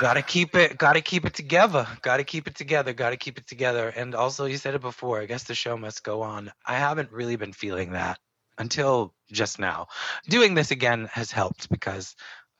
gotta 0.00 0.22
keep 0.22 0.54
it. 0.54 0.78
Gotta 0.78 1.00
keep 1.00 1.24
it 1.24 1.34
together. 1.34 1.86
Gotta 2.02 2.24
keep 2.24 2.46
it 2.46 2.54
together. 2.54 2.92
Gotta 2.92 3.16
keep 3.16 3.38
it 3.38 3.46
together. 3.46 3.88
And 3.88 4.14
also, 4.14 4.46
you 4.46 4.56
said 4.56 4.74
it 4.74 4.80
before. 4.80 5.20
I 5.20 5.26
guess 5.26 5.44
the 5.44 5.54
show 5.54 5.76
must 5.76 6.02
go 6.04 6.22
on. 6.22 6.52
I 6.66 6.74
haven't 6.76 7.12
really 7.12 7.36
been 7.36 7.52
feeling 7.52 7.92
that 7.92 8.18
until 8.58 9.14
just 9.30 9.58
now. 9.58 9.86
Doing 10.28 10.54
this 10.54 10.70
again 10.70 11.08
has 11.12 11.30
helped 11.30 11.68
because, 11.70 12.14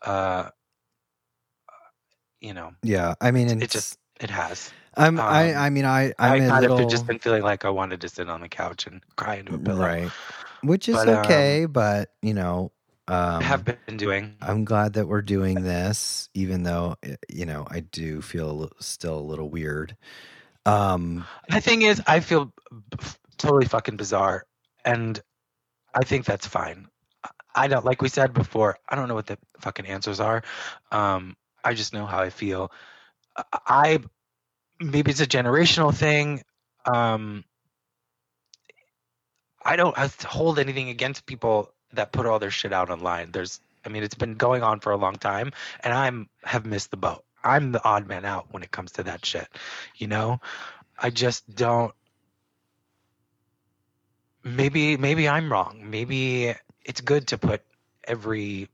uh, 0.05 0.51
you 2.41 2.55
know, 2.55 2.73
Yeah, 2.83 3.15
I 3.21 3.31
mean 3.33 3.49
it 3.49 3.63
it's 3.63 3.73
just 3.75 3.99
it 4.21 4.31
has. 4.31 4.73
I'm 4.97 5.19
I 5.21 5.53
um, 5.53 5.59
I 5.59 5.71
mean 5.71 5.85
I 5.85 6.13
i 6.19 6.37
I'm 6.37 6.49
kind 6.49 6.63
little 6.63 6.79
of 6.85 6.91
just 6.91 7.07
been 7.07 7.19
feeling 7.19 7.43
like 7.43 7.65
I 7.65 7.71
wanted 7.71 8.01
to 8.03 8.09
sit 8.09 8.29
on 8.29 8.41
the 8.41 8.49
couch 8.49 8.87
and 8.87 9.03
cry 9.17 9.37
into 9.37 9.55
a 9.55 9.59
pillow. 9.59 9.85
right. 9.85 10.11
Which 10.63 10.89
is 10.89 10.97
But, 10.97 11.09
um, 11.09 11.25
okay, 11.25 11.67
but 11.67 12.11
you 12.23 12.35
know, 12.35 12.73
um 13.09 13.43
have 13.43 13.65
been 13.65 13.97
doing. 13.97 14.37
I'm 14.41 14.65
glad 14.65 14.95
that 14.95 15.07
we're 15.07 15.23
doing 15.23 15.63
this 15.63 16.29
even 16.35 16.63
though 16.63 16.97
eh, 17.03 17.17
you 17.29 17.47
know, 17.47 17.67
I 17.71 17.81
do 17.81 18.21
feel 18.23 18.71
still 18.81 19.19
a 19.19 19.21
little 19.21 19.49
weird. 19.51 19.97
Um 20.67 21.25
The 21.49 21.61
thing 21.61 21.83
is, 21.83 22.03
I 22.07 22.21
feel 22.21 22.53
totally 23.39 23.67
fucking 23.67 23.97
bizarre, 23.97 24.45
and 24.85 25.21
I 25.95 26.05
think 26.05 26.25
that's 26.25 26.47
fine. 26.47 26.89
I- 27.55 27.69
don't 27.69 27.85
like 27.85 28.03
we 28.03 28.09
said 28.09 28.33
before. 28.33 28.79
I 28.89 28.95
don't 28.95 29.09
know 29.09 29.15
what 29.15 29.27
the 29.27 29.39
fucking 29.61 29.87
answers 29.87 30.21
are. 30.21 30.43
Um, 30.93 31.37
I 31.65 31.75
just 31.75 31.93
know 31.93 32.07
how 32.07 32.21
I 32.21 32.31
feel. 32.31 32.71
I- 33.67 34.01
maybe 34.81 35.11
it's 35.11 35.21
a 35.21 35.27
generational 35.27 35.95
thing. 35.95 36.43
Um, 36.85 37.45
I 39.65 39.77
don't 39.77 39.97
hold 40.23 40.59
anything 40.59 40.89
against 40.89 41.27
people 41.27 41.73
that 41.93 42.13
put 42.13 42.27
all 42.27 42.39
their 42.39 42.51
shit 42.51 42.73
out 42.73 42.91
online. 42.91 43.33
There's, 43.33 43.61
I 43.85 43.89
mean, 43.89 44.03
it's 44.03 44.15
been 44.15 44.35
going 44.35 44.63
on 44.63 44.81
for 44.81 44.93
a 44.93 44.97
long 44.97 45.17
time, 45.17 45.53
and 45.81 45.93
I'm 45.93 46.29
have 46.45 46.67
missed 46.67 46.91
the 46.91 46.97
boat. 46.97 47.25
I'm 47.45 47.73
the 47.73 47.85
odd 47.85 48.07
man 48.07 48.25
out 48.25 48.47
when 48.51 48.63
it 48.63 48.71
comes 48.71 48.93
to 48.93 49.03
that 49.05 49.25
shit. 49.25 49.49
You 49.97 50.09
know, 50.09 50.41
I 50.99 51.11
just 51.11 51.55
don't. 51.55 51.93
Maybe, 54.45 54.97
maybe 54.97 55.29
I'm 55.29 55.51
wrong. 55.53 55.83
Maybe 55.85 56.55
it's 56.85 57.01
good 57.01 57.29
to 57.29 57.39
put 57.39 57.63
every 58.05 58.69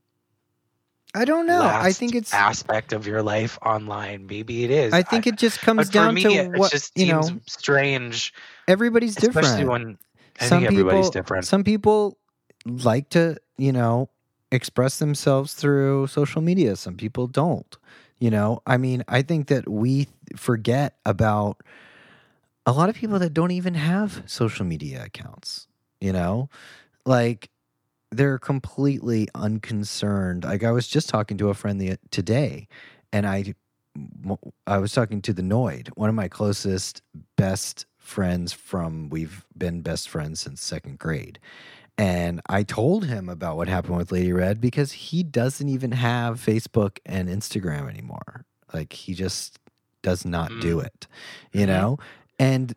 I 1.17 1.25
don't 1.25 1.47
know. 1.47 1.63
I 1.63 1.93
think 1.93 2.17
it's 2.17 2.35
aspect 2.35 2.93
of 2.93 3.07
your 3.07 3.23
life 3.23 3.57
online. 3.63 4.27
Maybe 4.27 4.65
it 4.65 4.71
is. 4.71 4.93
I 4.93 5.03
think 5.03 5.29
it 5.29 5.37
just 5.37 5.61
comes 5.61 5.89
down 5.89 6.15
me, 6.15 6.23
to 6.25 6.29
it 6.31 6.59
what 6.59 6.73
just 6.73 6.99
you 6.99 7.13
know. 7.13 7.23
strange, 7.47 8.35
Everybody's 8.67 9.17
especially 9.17 9.61
different. 9.61 9.69
when 9.69 9.99
I 10.41 10.47
some 10.47 10.59
think 10.61 10.73
everybody's 10.73 11.07
people, 11.07 11.11
different. 11.13 11.47
Some 11.47 11.63
people 11.63 12.19
like 12.65 13.11
to, 13.11 13.37
you 13.57 13.73
know, 13.73 14.09
express 14.51 14.99
themselves 14.99 15.55
through 15.55 16.07
social 16.07 16.43
media. 16.43 16.77
Some 16.77 16.97
people 16.97 17.27
don't. 17.27 17.77
You 18.19 18.31
know, 18.31 18.63
I 18.67 18.77
mean, 18.77 19.05
I 19.09 19.23
think 19.23 19.49
that 19.49 19.69
we 19.69 20.09
forget 20.37 20.97
about 21.05 21.61
a 22.65 22.73
lot 22.73 22.89
of 22.89 22.95
people 22.95 23.19
that 23.19 23.35
don't 23.35 23.51
even 23.51 23.75
have 23.75 24.23
social 24.27 24.65
media 24.65 25.05
accounts. 25.05 25.67
You 26.01 26.13
know, 26.13 26.49
like 27.05 27.51
they're 28.11 28.39
completely 28.39 29.29
unconcerned. 29.35 30.45
Like 30.45 30.63
I 30.65 30.71
was 30.71 30.87
just 30.87 31.09
talking 31.09 31.37
to 31.39 31.49
a 31.49 31.55
friend 31.55 31.81
the, 31.81 31.99
today, 32.11 32.69
and 33.13 33.27
I, 33.27 33.55
I 34.67 34.79
was 34.79 34.93
talking 34.93 35.21
to 35.23 35.33
the 35.33 35.43
Noid, 35.43 35.89
one 35.97 36.09
of 36.09 36.15
my 36.15 36.29
closest, 36.29 37.03
best 37.37 37.87
friends 37.99 38.53
from. 38.53 39.09
We've 39.11 39.45
been 39.57 39.83
best 39.83 40.09
friends 40.09 40.41
since 40.41 40.63
second 40.63 40.99
grade, 40.99 41.39
And 41.97 42.41
I 42.49 42.65
told 42.65 43.05
him 43.07 43.29
about 43.29 43.57
what 43.57 43.69
happened 43.69 43.97
with 43.97 44.11
Lady 44.11 44.33
Red 44.33 44.61
because 44.61 44.93
he 44.93 45.23
doesn't 45.23 45.69
even 45.69 45.93
have 45.93 46.41
Facebook 46.45 46.99
and 47.07 47.29
Instagram 47.29 47.89
anymore. 47.89 48.45
Like 48.73 48.93
he 48.93 49.15
just 49.15 49.59
does 50.03 50.25
not 50.25 50.49
do 50.61 50.79
Mm. 50.79 50.87
it, 50.87 51.07
you 51.53 51.63
Mhm. 51.65 51.69
know? 51.69 51.99
And 52.39 52.75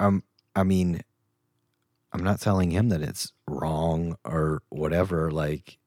um 0.00 0.22
I 0.56 0.64
mean 0.64 1.02
I'm 2.12 2.24
not 2.24 2.40
telling 2.40 2.70
him 2.72 2.88
that 2.88 3.02
it's 3.02 3.32
wrong 3.46 4.16
or 4.24 4.62
whatever 4.70 5.30
like 5.30 5.78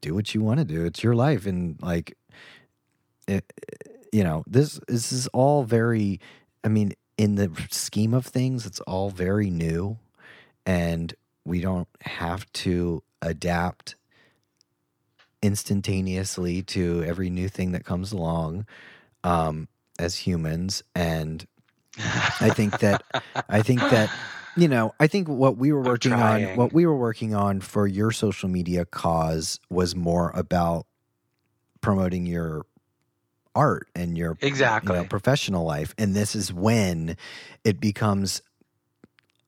do 0.00 0.14
what 0.14 0.34
you 0.34 0.42
want 0.42 0.58
to 0.58 0.64
do. 0.64 0.84
It's 0.84 1.02
your 1.02 1.14
life 1.14 1.46
and 1.46 1.80
like 1.82 2.16
it, 3.26 3.44
you 4.12 4.22
know, 4.22 4.44
this 4.46 4.78
this 4.86 5.10
is 5.12 5.26
all 5.28 5.64
very 5.64 6.20
I 6.62 6.68
mean 6.68 6.92
in 7.18 7.34
the 7.34 7.50
scheme 7.70 8.14
of 8.14 8.26
things 8.26 8.66
it's 8.66 8.80
all 8.80 9.10
very 9.10 9.50
new 9.50 9.98
and 10.64 11.12
we 11.46 11.60
don't 11.60 11.88
have 12.02 12.50
to 12.52 13.02
adapt 13.22 13.94
instantaneously 15.42 16.62
to 16.62 17.04
every 17.04 17.30
new 17.30 17.48
thing 17.48 17.72
that 17.72 17.84
comes 17.84 18.12
along 18.12 18.66
um, 19.24 19.68
as 19.98 20.16
humans 20.16 20.82
and 20.94 21.46
I 22.40 22.50
think 22.50 22.78
that 22.80 23.02
I 23.48 23.62
think 23.62 23.80
that 23.80 24.10
you 24.56 24.68
know 24.68 24.94
I 24.98 25.06
think 25.06 25.28
what 25.28 25.56
we 25.56 25.72
were 25.72 25.82
working 25.82 26.12
on 26.12 26.56
what 26.56 26.72
we 26.72 26.84
were 26.84 26.96
working 26.96 27.34
on 27.34 27.60
for 27.60 27.86
your 27.86 28.10
social 28.10 28.48
media 28.48 28.84
cause 28.84 29.60
was 29.70 29.94
more 29.94 30.32
about 30.34 30.86
promoting 31.80 32.26
your 32.26 32.66
art 33.54 33.88
and 33.94 34.16
your 34.16 34.36
you 34.40 34.48
exactly. 34.48 34.94
know, 34.94 35.04
professional 35.04 35.64
life. 35.64 35.94
And 35.98 36.14
this 36.14 36.34
is 36.36 36.52
when 36.52 37.16
it 37.64 37.80
becomes 37.80 38.42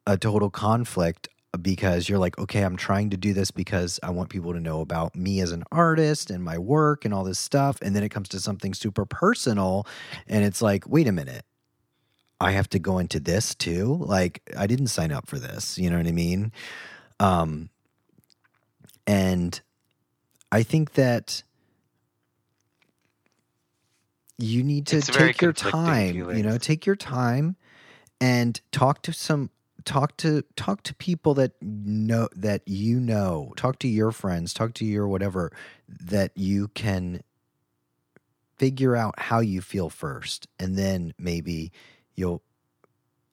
a 0.07 0.16
total 0.16 0.51
conflict 0.51 1.28
because 1.62 2.09
you're 2.09 2.18
like, 2.18 2.38
okay, 2.38 2.62
I'm 2.62 2.76
trying 2.76 3.11
to 3.11 3.16
do 3.16 3.32
this 3.32 3.50
because 3.50 3.98
I 4.02 4.11
want 4.11 4.30
people 4.30 4.52
to 4.52 4.61
know 4.61 4.80
about 4.80 5.14
me 5.14 5.40
as 5.40 5.52
an 5.52 5.64
artist 5.72 6.30
and 6.30 6.42
my 6.42 6.59
work 6.59 7.04
and 7.04 7.12
all 7.12 7.24
this 7.24 7.38
stuff. 7.38 7.80
And 7.82 7.94
then 7.94 8.02
it 8.02 8.11
comes 8.11 8.28
to 8.30 8.40
something 8.40 8.74
super 8.74 9.04
personal. 9.04 9.86
And 10.26 10.44
it's 10.44 10.62
like, 10.62 10.88
wait 10.88 11.06
a 11.06 11.12
minute. 11.12 11.44
I 12.40 12.52
have 12.52 12.68
to 12.70 12.78
go 12.78 12.98
into 12.98 13.18
this 13.18 13.54
too. 13.54 13.98
Like, 14.00 14.42
I 14.56 14.66
didn't 14.66 14.88
sign 14.88 15.11
up 15.11 15.26
for 15.26 15.38
this. 15.38 15.76
You 15.76 15.90
know 15.90 15.96
what 15.96 16.06
I 16.06 16.12
mean? 16.12 16.52
Um, 17.18 17.70
and 19.06 19.61
I 20.52 20.62
think 20.62 20.92
that 20.92 21.42
you 24.38 24.62
need 24.62 24.86
to 24.88 24.98
It's 24.98 25.09
take 25.09 25.42
your 25.42 25.52
time 25.52 26.14
you 26.14 26.42
know 26.44 26.59
take 26.59 26.86
your 26.86 26.94
time 26.94 27.56
and 28.20 28.61
talk 28.70 29.02
to 29.02 29.12
some 29.12 29.50
talk 29.84 30.16
to 30.18 30.42
talk 30.56 30.82
to 30.84 30.94
people 30.94 31.34
that 31.34 31.52
know 31.62 32.28
that 32.34 32.62
you 32.66 33.00
know. 33.00 33.52
Talk 33.56 33.78
to 33.80 33.88
your 33.88 34.12
friends 34.12 34.52
talk 34.54 34.74
to 34.74 34.84
your 34.84 35.08
whatever 35.08 35.52
that 35.88 36.32
you 36.36 36.68
can 36.68 37.22
figure 38.56 38.96
out 38.96 39.18
how 39.18 39.40
you 39.40 39.60
feel 39.60 39.88
first. 39.88 40.48
And 40.58 40.76
then 40.76 41.14
maybe 41.18 41.72
you'll 42.14 42.42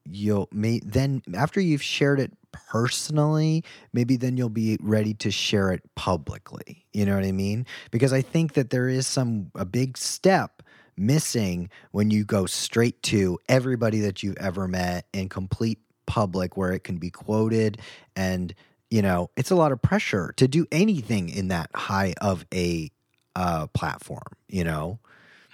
you'll 0.05 0.47
may 0.51 0.79
then 0.85 1.21
after 1.33 1.59
you've 1.59 1.81
shared 1.81 2.19
it 2.19 2.31
personally 2.51 3.63
maybe 3.91 4.15
then 4.15 4.37
you'll 4.37 4.49
be 4.49 4.77
ready 4.81 5.13
to 5.15 5.31
share 5.31 5.71
it 5.71 5.81
publicly. 5.95 6.85
You 6.93 7.05
know 7.05 7.15
what 7.15 7.25
i 7.25 7.31
mean? 7.31 7.65
Because 7.91 8.13
i 8.13 8.21
think 8.21 8.53
that 8.53 8.69
there 8.69 8.87
is 8.87 9.07
some 9.07 9.51
a 9.55 9.65
big 9.65 9.97
step 9.97 10.61
missing 10.97 11.69
when 11.91 12.11
you 12.11 12.23
go 12.23 12.45
straight 12.45 13.01
to 13.03 13.37
everybody 13.49 13.99
that 13.99 14.23
you've 14.23 14.37
ever 14.37 14.67
met 14.67 15.05
in 15.11 15.27
complete 15.27 15.79
public 16.05 16.55
where 16.57 16.71
it 16.71 16.83
can 16.83 16.97
be 16.97 17.09
quoted 17.09 17.79
and 18.15 18.53
you 18.89 19.01
know 19.01 19.29
it's 19.35 19.51
a 19.51 19.55
lot 19.55 19.71
of 19.71 19.81
pressure 19.81 20.33
to 20.37 20.47
do 20.47 20.65
anything 20.71 21.29
in 21.29 21.47
that 21.49 21.69
high 21.75 22.13
of 22.21 22.45
a 22.53 22.91
uh, 23.35 23.67
platform 23.67 24.33
you 24.47 24.63
know 24.63 24.99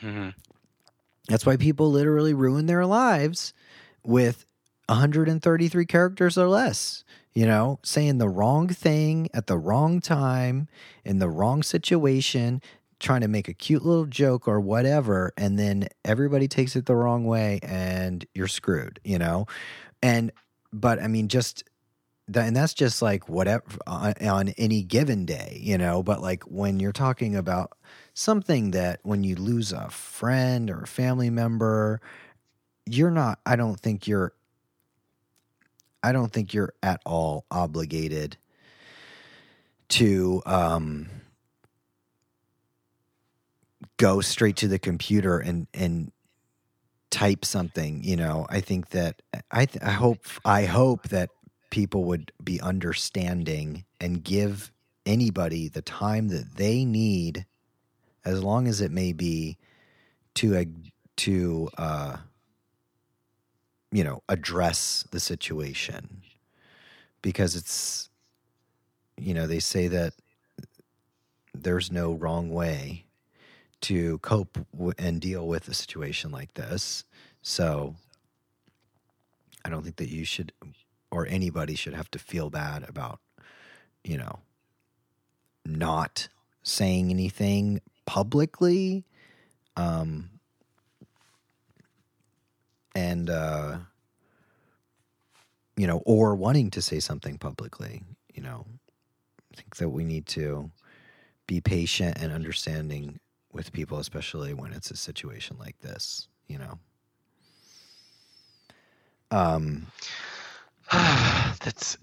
Mhm. 0.04 0.34
that's 1.28 1.46
why 1.46 1.58
people 1.58 1.90
literally 1.92 2.34
ruin 2.34 2.66
their 2.66 2.86
lives 2.86 3.54
with 4.04 4.46
133 4.88 5.86
characters 5.86 6.38
or 6.38 6.48
less. 6.48 7.04
You 7.34 7.46
know, 7.46 7.80
saying 7.82 8.18
the 8.18 8.28
wrong 8.28 8.68
thing 8.68 9.30
at 9.34 9.48
the 9.48 9.58
wrong 9.58 10.02
time 10.02 10.68
in 11.06 11.20
the 11.20 11.30
wrong 11.30 11.64
situation, 11.64 12.62
trying 13.00 13.22
to 13.22 13.30
make 13.30 13.48
a 13.48 13.54
cute 13.54 13.86
little 13.86 14.06
joke 14.06 14.50
or 14.50 14.60
whatever, 14.60 15.32
and 15.38 15.58
then 15.58 15.88
everybody 16.04 16.50
takes 16.50 16.76
it 16.76 16.88
the 16.88 16.96
wrong 16.96 17.24
way 17.24 17.60
and 17.64 18.26
you're 18.36 18.50
screwed, 18.50 19.00
you 19.06 19.18
know? 19.18 19.46
And, 20.02 20.32
but 20.74 21.02
I 21.02 21.08
mean, 21.08 21.28
just, 21.28 21.64
that, 22.28 22.48
and 22.48 22.56
that's 22.56 22.74
just 22.74 23.02
like 23.02 23.28
whatever 23.30 23.64
on, 23.86 24.14
on 24.22 24.50
any 24.58 24.84
given 24.84 25.26
day, 25.26 25.60
you 25.62 25.78
know? 25.78 26.02
But 26.02 26.22
like 26.22 26.44
when 26.44 26.80
you're 26.80 26.92
talking 26.92 27.36
about 27.36 27.78
something 28.14 28.72
that 28.72 29.00
when 29.04 29.24
you 29.24 29.36
lose 29.36 29.72
a 29.72 29.90
friend 29.90 30.70
or 30.70 30.82
a 30.84 30.88
family 30.88 31.30
member, 31.30 32.02
you're 32.86 33.12
not, 33.12 33.40
I 33.46 33.56
don't 33.56 33.80
think 33.80 34.08
you're, 34.08 34.34
I 36.04 36.12
don't 36.12 36.32
think 36.32 36.54
you're 36.54 36.74
at 36.82 37.02
all 37.06 37.46
obligated 37.52 38.38
to 39.90 40.42
um, 40.46 41.10
go 43.98 44.22
straight 44.22 44.56
to 44.58 44.68
the 44.68 44.80
computer 44.80 45.38
and 45.38 45.68
and 45.74 46.12
type 47.12 47.46
something. 47.46 48.04
You 48.04 48.16
know, 48.16 48.48
I 48.50 48.62
think 48.62 48.90
that 48.90 49.22
I 49.52 49.66
th- 49.66 49.84
I 49.84 49.92
hope 49.92 50.26
I 50.44 50.66
hope 50.66 51.10
that 51.10 51.30
people 51.70 52.06
would 52.06 52.32
be 52.44 52.60
understanding 52.60 53.86
and 54.00 54.24
give 54.24 54.72
anybody 55.06 55.68
the 55.68 55.82
time 55.82 56.30
that 56.30 56.56
they 56.56 56.86
need, 56.86 57.46
as 58.26 58.44
long 58.44 58.68
as 58.68 58.82
it 58.82 58.92
may 58.92 59.14
be, 59.14 59.58
to 60.36 60.66
to 61.18 61.70
uh, 61.78 62.18
you 63.92 64.04
know 64.04 64.24
address 64.30 65.06
the 65.12 65.20
situation 65.20 66.22
because 67.22 67.56
it's 67.56 68.10
you 69.18 69.34
know 69.34 69.46
they 69.46 69.60
say 69.60 69.88
that 69.88 70.14
there's 71.54 71.92
no 71.92 72.14
wrong 72.14 72.50
way 72.50 73.06
to 73.82 74.20
cope 74.20 74.58
w- 74.74 74.94
and 74.98 75.22
deal 75.22 75.48
with 75.48 75.68
a 75.68 75.74
situation 75.74 76.32
like 76.32 76.54
this. 76.54 77.04
So 77.42 77.96
i 79.66 79.70
don't 79.70 79.84
think 79.84 79.98
that 79.98 80.10
you 80.10 80.26
should 80.26 80.52
or 81.12 81.28
anybody 81.28 81.76
should 81.76 81.94
have 81.94 82.10
to 82.10 82.20
feel 82.20 82.50
bad 82.50 82.88
about 82.88 83.20
you 84.04 84.18
know 84.18 84.40
not 85.66 86.28
saying 86.64 87.10
anything 87.10 87.80
publicly 88.06 89.06
um 89.78 90.30
and 92.96 93.30
uh 93.30 93.78
you 95.78 95.88
know 95.88 96.02
or 96.06 96.36
wanting 96.36 96.70
to 96.70 96.82
say 96.82 97.00
something 97.00 97.38
publicly 97.38 98.04
you 98.34 98.42
know. 98.42 98.66
I 99.54 99.58
think 99.58 99.76
that 99.78 99.90
we 99.90 100.04
need 100.04 100.26
to 100.28 100.72
be 101.48 101.60
patient 101.60 102.18
and 102.22 102.32
understanding 102.32 103.20
with 103.54 103.72
people 103.72 103.98
especially 104.00 104.54
when 104.54 104.72
it's 104.74 104.92
a 104.92 104.96
situation 104.98 105.58
like 105.60 105.80
this 105.80 106.28
you 106.48 106.58
know 106.58 106.80
um 109.32 109.88
That's 110.92 111.98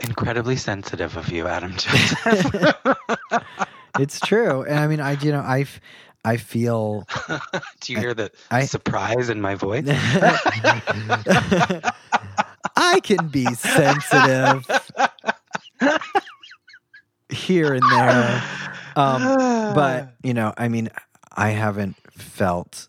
incredibly 0.00 0.56
sensitive 0.56 1.16
of 1.16 1.30
you, 1.30 1.46
Adam 1.46 1.72
Joseph. 1.76 2.76
it's 3.98 4.20
true 4.20 4.62
and 4.64 4.78
i 4.78 4.86
mean 4.88 5.00
i 5.00 5.12
you 5.12 5.30
know 5.32 5.40
I 5.40 5.64
I 6.26 6.36
feel 6.38 7.06
Do 7.80 7.92
you 7.92 7.98
hear 7.98 8.14
the 8.14 8.30
I- 8.50 8.64
surprise 8.64 9.28
in 9.28 9.40
my 9.42 9.54
voice? 9.56 9.84
I 12.76 13.00
can 13.02 13.28
be 13.28 13.44
sensitive 13.54 14.66
here 17.28 17.74
and 17.74 17.82
there. 17.82 18.42
Um, 18.96 19.22
but, 19.74 20.14
you 20.22 20.34
know, 20.34 20.52
I 20.56 20.68
mean, 20.68 20.90
I 21.32 21.50
haven't 21.50 21.96
felt 22.12 22.88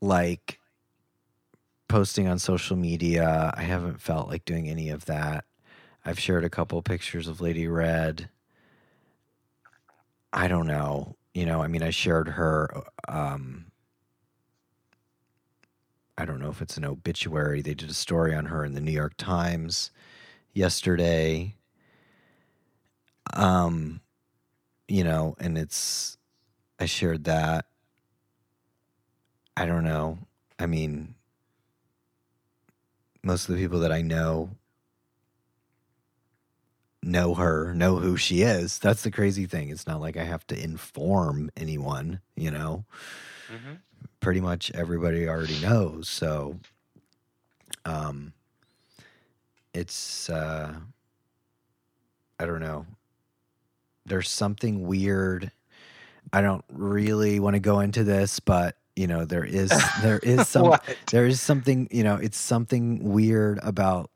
like 0.00 0.58
posting 1.88 2.26
on 2.28 2.38
social 2.38 2.76
media. 2.76 3.52
I 3.56 3.62
haven't 3.62 4.00
felt 4.00 4.28
like 4.28 4.44
doing 4.44 4.68
any 4.68 4.90
of 4.90 5.04
that. 5.06 5.44
I've 6.04 6.18
shared 6.18 6.44
a 6.44 6.50
couple 6.50 6.80
pictures 6.82 7.28
of 7.28 7.40
Lady 7.40 7.68
Red. 7.68 8.28
I 10.32 10.48
don't 10.48 10.66
know. 10.66 11.16
You 11.34 11.46
know, 11.46 11.62
I 11.62 11.68
mean, 11.68 11.82
I 11.82 11.90
shared 11.90 12.28
her 12.28 12.82
um, 13.08 13.66
I 16.18 16.24
don't 16.24 16.40
know 16.40 16.50
if 16.50 16.60
it's 16.60 16.76
an 16.76 16.84
obituary. 16.84 17.62
They 17.62 17.74
did 17.74 17.90
a 17.90 17.94
story 17.94 18.34
on 18.34 18.46
her 18.46 18.64
in 18.64 18.74
the 18.74 18.80
New 18.80 18.92
York 18.92 19.14
Times 19.16 19.90
yesterday. 20.52 21.56
Um, 23.32 24.01
you 24.92 25.02
know, 25.04 25.34
and 25.40 25.56
it's 25.56 26.18
I 26.78 26.84
shared 26.84 27.24
that. 27.24 27.64
I 29.56 29.64
don't 29.64 29.84
know. 29.84 30.18
I 30.58 30.66
mean, 30.66 31.14
most 33.22 33.48
of 33.48 33.54
the 33.54 33.62
people 33.62 33.80
that 33.80 33.90
I 33.90 34.02
know 34.02 34.50
know 37.02 37.32
her, 37.34 37.72
know 37.72 37.96
who 37.96 38.18
she 38.18 38.42
is. 38.42 38.78
That's 38.78 39.02
the 39.02 39.10
crazy 39.10 39.46
thing. 39.46 39.70
It's 39.70 39.86
not 39.86 40.02
like 40.02 40.18
I 40.18 40.24
have 40.24 40.46
to 40.48 40.62
inform 40.62 41.50
anyone, 41.56 42.20
you 42.36 42.50
know. 42.50 42.84
Mhm. 43.50 43.78
Pretty 44.20 44.42
much 44.42 44.70
everybody 44.72 45.26
already 45.26 45.58
knows. 45.60 46.10
So 46.10 46.60
um 47.86 48.34
it's 49.72 50.28
uh 50.28 50.74
I 52.38 52.44
don't 52.44 52.60
know. 52.60 52.84
There's 54.06 54.28
something 54.28 54.86
weird. 54.86 55.50
I 56.32 56.40
don't 56.40 56.64
really 56.70 57.40
want 57.40 57.54
to 57.54 57.60
go 57.60 57.80
into 57.80 58.04
this, 58.04 58.40
but 58.40 58.76
you 58.96 59.06
know, 59.06 59.24
there 59.24 59.44
is 59.44 59.70
there 60.02 60.18
is 60.22 60.48
some 60.48 60.76
there 61.10 61.26
is 61.26 61.40
something 61.40 61.88
you 61.90 62.04
know 62.04 62.16
it's 62.16 62.38
something 62.38 63.02
weird 63.02 63.58
about 63.62 64.10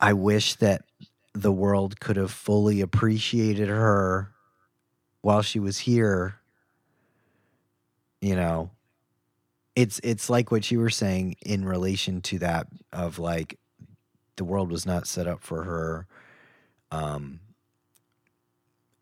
i 0.00 0.12
wish 0.12 0.54
that 0.56 0.82
the 1.34 1.52
world 1.52 2.00
could 2.00 2.16
have 2.16 2.30
fully 2.30 2.80
appreciated 2.80 3.68
her 3.68 4.30
while 5.20 5.42
she 5.42 5.58
was 5.58 5.78
here. 5.78 6.36
You 8.20 8.34
know 8.34 8.70
it's 9.76 10.00
it's 10.02 10.28
like 10.28 10.50
what 10.50 10.68
you 10.72 10.80
were 10.80 10.90
saying 10.90 11.36
in 11.46 11.64
relation 11.64 12.20
to 12.20 12.40
that 12.40 12.66
of 12.92 13.20
like 13.20 13.60
the 14.34 14.42
world 14.42 14.72
was 14.72 14.84
not 14.84 15.06
set 15.06 15.28
up 15.28 15.40
for 15.40 15.62
her. 15.62 16.06
Um 16.90 17.38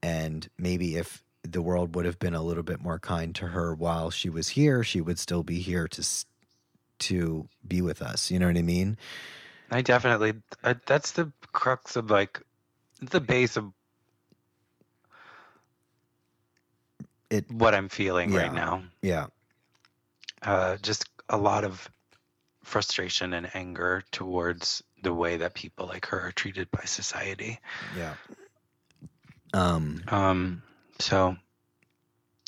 and 0.02 0.48
maybe 0.58 0.96
if 0.96 1.22
the 1.42 1.62
world 1.62 1.94
would 1.94 2.04
have 2.04 2.18
been 2.18 2.34
a 2.34 2.42
little 2.42 2.62
bit 2.62 2.80
more 2.82 2.98
kind 2.98 3.34
to 3.36 3.48
her 3.48 3.74
while 3.74 4.10
she 4.10 4.28
was 4.28 4.48
here 4.50 4.82
she 4.82 5.00
would 5.00 5.18
still 5.18 5.42
be 5.42 5.60
here 5.60 5.86
to 5.88 6.04
to 6.98 7.48
be 7.66 7.80
with 7.80 8.02
us 8.02 8.30
you 8.30 8.38
know 8.38 8.46
what 8.46 8.56
i 8.56 8.62
mean 8.62 8.96
I 9.68 9.82
definitely. 9.82 10.34
Uh, 10.62 10.74
that's 10.86 11.10
the 11.12 11.32
crux 11.52 11.96
of 11.96 12.08
like 12.08 12.40
the 13.02 13.18
base 13.20 13.56
of 13.56 13.72
It- 17.30 17.50
what 17.50 17.74
I'm 17.74 17.88
feeling 17.88 18.30
Yeah. 18.32 18.42
right 18.42 18.52
now. 18.54 18.84
yeah 19.02 19.26
Uh, 20.42 20.76
just 20.76 21.08
a 21.28 21.36
lot 21.36 21.64
of 21.64 21.90
frustration 22.62 23.32
and 23.32 23.50
anger 23.56 24.04
towards 24.12 24.82
the 25.02 25.12
way 25.12 25.36
that 25.38 25.54
people 25.54 25.86
like 25.86 26.06
her 26.06 26.20
are 26.20 26.32
treated 26.32 26.70
by 26.70 26.84
society. 26.84 27.58
yeah 27.96 28.14
um 29.52 30.02
Um. 30.08 30.62
So. 30.98 31.36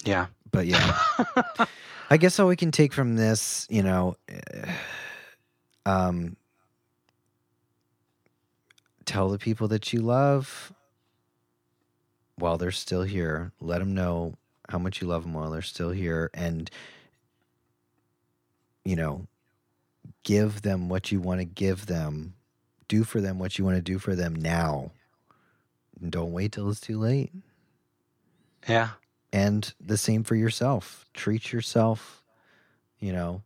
Yeah. 0.05 0.27
but 0.51 0.67
yeah 0.67 0.99
I 2.11 2.17
guess 2.17 2.39
all 2.39 2.49
we 2.49 2.57
can 2.57 2.71
take 2.71 2.95
from 2.95 3.17
this, 3.17 3.67
you 3.69 3.83
know, 3.83 4.17
um, 5.87 6.37
tell 9.05 9.29
the 9.29 9.39
people 9.39 9.69
that 9.69 9.93
you 9.93 10.01
love 10.01 10.73
while 12.37 12.57
they're 12.57 12.71
still 12.71 13.03
here. 13.03 13.53
Let 13.61 13.81
them 13.81 13.95
know 13.95 14.35
how 14.71 14.79
much 14.79 15.03
you 15.03 15.07
love 15.09 15.23
them 15.25 15.35
while 15.35 15.51
they're 15.51 15.61
still 15.63 15.91
here, 15.91 16.31
and 16.33 16.71
you 18.85 18.97
know, 18.97 19.27
give 20.23 20.63
them 20.63 20.89
what 20.89 21.13
you 21.13 21.21
want 21.21 21.41
to 21.41 21.45
give 21.45 21.87
them. 21.87 22.35
Do 22.89 23.05
for 23.05 23.21
them 23.21 23.39
what 23.39 23.59
you 23.59 23.67
want 23.67 23.77
to 23.77 23.83
do 23.83 23.99
for 23.99 24.15
them 24.15 24.35
now. 24.35 24.93
And 26.01 26.11
don't 26.13 26.33
wait 26.33 26.53
till 26.53 26.69
it's 26.71 26.81
too 26.81 26.99
late. 26.99 27.33
yeah. 28.69 28.91
And 29.33 29.73
the 29.79 29.99
same 29.99 30.25
for 30.25 30.35
yourself. 30.35 31.05
Treat 31.13 31.53
yourself, 31.53 32.23
you 32.99 33.13
know, 33.13 33.43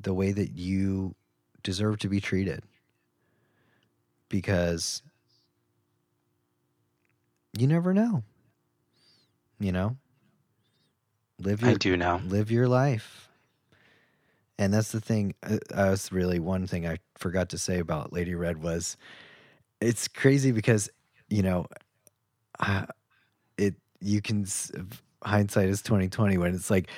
the 0.00 0.14
way 0.14 0.32
that 0.32 0.52
you 0.52 1.14
deserve 1.62 1.98
to 1.98 2.08
be 2.08 2.18
treated. 2.20 2.62
Because 4.30 5.02
you 7.58 7.66
never 7.66 7.92
know. 7.92 8.22
You 9.60 9.72
know? 9.72 9.96
Live 11.40 11.62
I 11.62 11.68
your 11.70 11.78
do 11.78 11.96
know. 11.96 12.20
live 12.26 12.50
your 12.50 12.68
life. 12.68 13.28
And 14.58 14.72
that's 14.74 14.90
the 14.92 15.00
thing. 15.00 15.34
Uh, 15.42 15.58
that's 15.70 16.10
really 16.10 16.38
one 16.40 16.66
thing 16.66 16.86
I 16.86 16.98
forgot 17.16 17.50
to 17.50 17.58
say 17.58 17.78
about 17.78 18.12
Lady 18.12 18.34
Red 18.34 18.62
was 18.62 18.96
it's 19.80 20.08
crazy 20.08 20.50
because 20.52 20.90
you 21.28 21.42
know, 21.42 21.66
uh, 22.60 22.86
it 23.56 23.74
you 24.00 24.20
can 24.20 24.46
hindsight 25.22 25.68
is 25.68 25.82
twenty 25.82 26.08
twenty 26.08 26.38
when 26.38 26.54
it's 26.54 26.70
like 26.70 26.88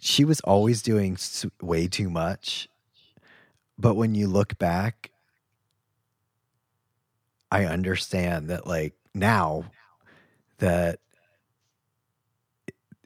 she 0.00 0.24
was 0.24 0.40
always 0.40 0.82
doing 0.82 1.16
way 1.60 1.86
too 1.86 2.08
much, 2.08 2.68
but 3.78 3.94
when 3.94 4.14
you 4.14 4.26
look 4.28 4.58
back, 4.58 5.10
I 7.50 7.64
understand 7.66 8.48
that 8.48 8.66
like 8.66 8.94
now 9.14 9.64
that 10.58 11.00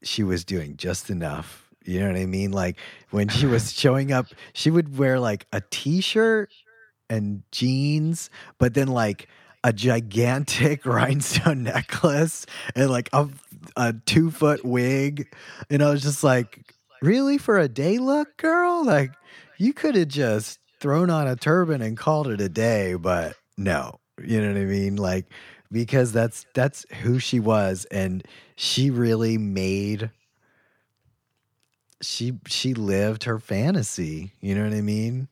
she 0.02 0.22
was 0.22 0.44
doing 0.44 0.76
just 0.76 1.10
enough. 1.10 1.70
You 1.84 2.00
know 2.00 2.08
what 2.08 2.16
I 2.16 2.26
mean? 2.26 2.52
Like 2.52 2.78
when 3.10 3.28
she 3.28 3.46
was 3.46 3.72
showing 3.78 4.12
up, 4.12 4.26
she 4.52 4.70
would 4.70 4.96
wear 4.96 5.18
like 5.18 5.46
a 5.52 5.62
t-shirt 5.70 6.50
and 7.10 7.42
jeans, 7.52 8.30
but 8.58 8.74
then 8.74 8.88
like 8.88 9.28
a 9.64 9.72
gigantic 9.72 10.86
rhinestone 10.86 11.64
necklace 11.64 12.46
and 12.76 12.90
like 12.90 13.08
a, 13.12 13.28
a 13.76 13.94
two 14.06 14.30
foot 14.30 14.64
wig. 14.64 15.34
And 15.68 15.82
I 15.82 15.90
was 15.90 16.02
just 16.02 16.22
like, 16.22 16.72
really 17.02 17.38
for 17.38 17.58
a 17.58 17.68
day 17.68 17.98
look, 17.98 18.36
girl? 18.36 18.84
Like 18.84 19.10
you 19.58 19.72
could 19.72 19.96
have 19.96 20.08
just 20.08 20.60
thrown 20.78 21.10
on 21.10 21.26
a 21.26 21.34
turban 21.34 21.82
and 21.82 21.96
called 21.96 22.28
it 22.28 22.40
a 22.40 22.48
day, 22.48 22.94
but 22.94 23.34
no. 23.56 23.98
You 24.22 24.40
know 24.40 24.48
what 24.48 24.60
I 24.60 24.64
mean? 24.64 24.94
Like 24.94 25.26
because 25.74 26.12
that's 26.12 26.46
that's 26.54 26.86
who 27.02 27.18
she 27.18 27.40
was 27.40 27.84
and 27.86 28.24
she 28.54 28.90
really 28.90 29.36
made 29.36 30.10
she 32.00 32.38
she 32.46 32.74
lived 32.74 33.24
her 33.24 33.40
fantasy 33.40 34.32
you 34.40 34.54
know 34.54 34.62
what 34.62 34.72
i 34.72 34.80
mean 34.80 35.26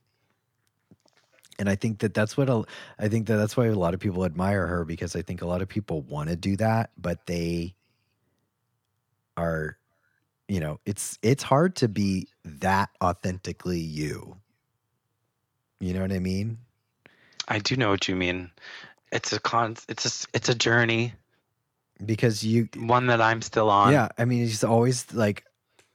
and 1.59 1.69
i 1.69 1.75
think 1.75 1.99
that 1.99 2.13
that's 2.13 2.35
what 2.37 2.49
a, 2.49 2.63
i 2.99 3.07
think 3.07 3.27
that 3.27 3.37
that's 3.37 3.55
why 3.55 3.65
a 3.67 3.75
lot 3.75 3.93
of 3.93 3.99
people 3.99 4.25
admire 4.25 4.67
her 4.67 4.85
because 4.85 5.15
i 5.15 5.21
think 5.21 5.41
a 5.41 5.45
lot 5.45 5.61
of 5.61 5.67
people 5.67 6.01
want 6.01 6.29
to 6.29 6.35
do 6.35 6.55
that 6.57 6.91
but 6.97 7.25
they 7.25 7.73
are 9.37 9.77
you 10.47 10.59
know 10.59 10.79
it's 10.85 11.17
it's 11.21 11.43
hard 11.43 11.75
to 11.75 11.87
be 11.87 12.27
that 12.43 12.89
authentically 13.01 13.79
you 13.79 14.37
you 15.79 15.93
know 15.93 16.01
what 16.01 16.11
i 16.11 16.19
mean 16.19 16.57
I 17.47 17.59
do 17.59 17.75
know 17.75 17.89
what 17.89 18.07
you 18.07 18.15
mean. 18.15 18.51
It's 19.11 19.33
a 19.33 19.39
con. 19.39 19.75
It's 19.89 20.05
a 20.05 20.27
It's 20.33 20.47
a 20.47 20.55
journey. 20.55 21.13
because 22.05 22.43
you 22.43 22.69
One 22.77 23.07
that 23.07 23.19
I'm 23.21 23.41
still 23.41 23.69
on. 23.69 23.91
Yeah, 23.91 24.07
I 24.17 24.23
mean, 24.25 24.43
it's 24.45 24.63
always 24.63 25.13
like, 25.13 25.43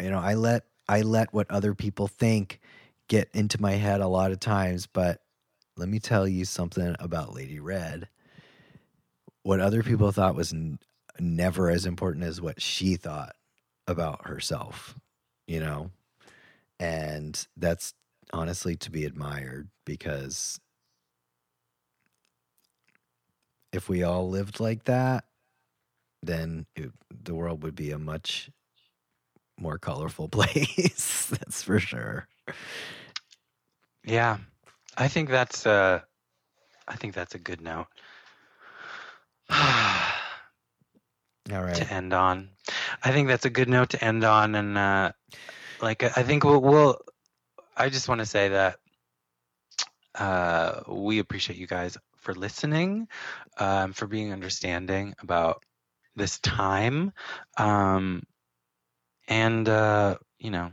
you 0.01 0.11
know, 0.11 0.19
I 0.19 0.35
let 0.35 0.65
I 0.89 1.01
let 1.03 1.33
what 1.33 1.51
other 1.51 1.75
people 1.75 2.07
think 2.07 2.61
get 3.09 3.31
into 3.33 3.61
my 3.61 3.73
head 3.73 4.01
a 4.01 4.09
lot 4.09 4.31
of 4.31 4.41
times, 4.41 4.87
but 4.87 5.23
let 5.79 5.89
me 5.89 6.01
tell 6.01 6.27
you 6.27 6.45
something 6.45 6.97
about 6.99 7.35
Lady 7.35 7.61
Red. 7.61 8.09
What 9.45 9.61
other 9.61 9.83
people 9.83 10.11
thought 10.13 10.35
was 10.35 10.53
n- 10.53 10.79
never 11.21 11.71
as 11.71 11.87
important 11.87 12.25
as 12.25 12.41
what 12.41 12.61
she 12.61 12.97
thought 12.97 13.37
about 13.87 14.27
herself, 14.27 14.97
you 15.47 15.61
know? 15.61 15.91
And 16.81 17.47
that's 17.57 17.95
honestly 18.33 18.77
to 18.77 18.91
be 18.91 19.05
admired 19.05 19.69
because 19.87 20.61
if 23.73 23.89
we 23.89 24.03
all 24.03 24.29
lived 24.29 24.59
like 24.61 24.85
that, 24.85 25.25
then 26.23 26.67
it, 26.75 26.91
the 27.25 27.35
world 27.35 27.63
would 27.63 27.77
be 27.77 27.93
a 27.93 27.99
much 27.99 28.51
more 29.59 29.79
colorful 29.79 30.29
place. 30.31 31.27
That's 31.27 31.63
for 31.63 31.79
sure. 31.79 32.27
Yeah. 34.05 34.39
I 34.99 35.09
think 35.09 35.31
that's. 35.31 35.65
Uh, 35.65 36.01
I 36.87 36.97
think 36.97 37.15
that's 37.15 37.35
a 37.35 37.39
good 37.39 37.61
note. 37.61 37.87
All 39.51 39.59
to 41.51 41.93
end 41.93 42.13
on. 42.13 42.51
I 43.03 43.13
think 43.13 43.29
that's 43.29 43.45
a 43.45 43.51
good 43.51 43.69
note 43.69 43.91
to 43.91 44.05
end 44.05 44.25
on, 44.25 44.57
and 44.57 44.77
uh, 44.77 45.13
like 45.81 46.03
I 46.03 46.23
think 46.25 46.45
we'll. 46.45 46.61
we'll 46.61 46.99
I 47.77 47.89
just 47.89 48.09
want 48.09 48.19
to 48.19 48.27
say 48.27 48.49
that 48.49 48.79
uh, 50.17 50.81
we 50.89 51.21
appreciate 51.21 51.59
you 51.59 51.69
guys 51.69 51.97
for 52.17 52.35
listening, 52.35 53.07
um, 53.59 53.93
for 53.93 54.09
being 54.09 54.33
understanding 54.33 55.15
about 55.23 55.63
this 56.17 56.41
time, 56.41 57.13
um, 57.57 58.25
and 59.29 59.69
uh, 59.69 60.17
you 60.41 60.51
know 60.51 60.73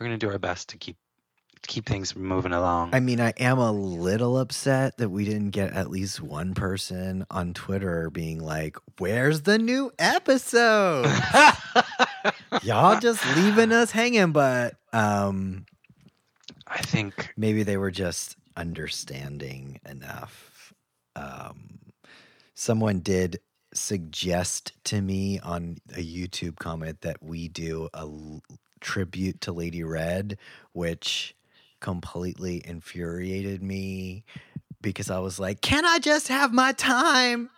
we're 0.00 0.06
gonna 0.06 0.16
do 0.16 0.30
our 0.30 0.38
best 0.38 0.70
to 0.70 0.78
keep 0.78 0.96
keep 1.66 1.86
things 1.86 2.14
moving 2.14 2.52
along. 2.52 2.90
I 2.92 3.00
mean, 3.00 3.20
I 3.20 3.32
am 3.38 3.58
a 3.58 3.72
little 3.72 4.38
upset 4.38 4.96
that 4.98 5.08
we 5.08 5.24
didn't 5.24 5.50
get 5.50 5.72
at 5.72 5.90
least 5.90 6.20
one 6.20 6.54
person 6.54 7.26
on 7.30 7.54
Twitter 7.54 8.10
being 8.10 8.40
like, 8.40 8.76
"Where's 8.98 9.42
the 9.42 9.58
new 9.58 9.90
episode?" 9.98 11.06
Y'all 12.62 13.00
just 13.00 13.24
leaving 13.36 13.72
us 13.72 13.90
hanging, 13.90 14.32
but 14.32 14.74
um 14.92 15.66
I 16.66 16.78
think 16.82 17.32
maybe 17.36 17.62
they 17.62 17.76
were 17.76 17.90
just 17.90 18.36
understanding 18.56 19.80
enough 19.88 20.74
um, 21.18 21.78
someone 22.54 23.00
did 23.00 23.40
suggest 23.74 24.72
to 24.84 25.00
me 25.00 25.38
on 25.40 25.78
a 25.94 26.04
YouTube 26.04 26.56
comment 26.56 27.00
that 27.02 27.22
we 27.22 27.48
do 27.48 27.88
a 27.94 28.00
l- 28.00 28.42
tribute 28.80 29.40
to 29.42 29.52
Lady 29.52 29.82
Red, 29.82 30.38
which 30.72 31.34
completely 31.80 32.62
infuriated 32.64 33.62
me 33.62 34.24
because 34.80 35.10
I 35.10 35.18
was 35.18 35.38
like, 35.38 35.60
"Can 35.60 35.84
I 35.84 35.98
just 35.98 36.28
have 36.28 36.52
my 36.52 36.72
time?" 36.72 37.50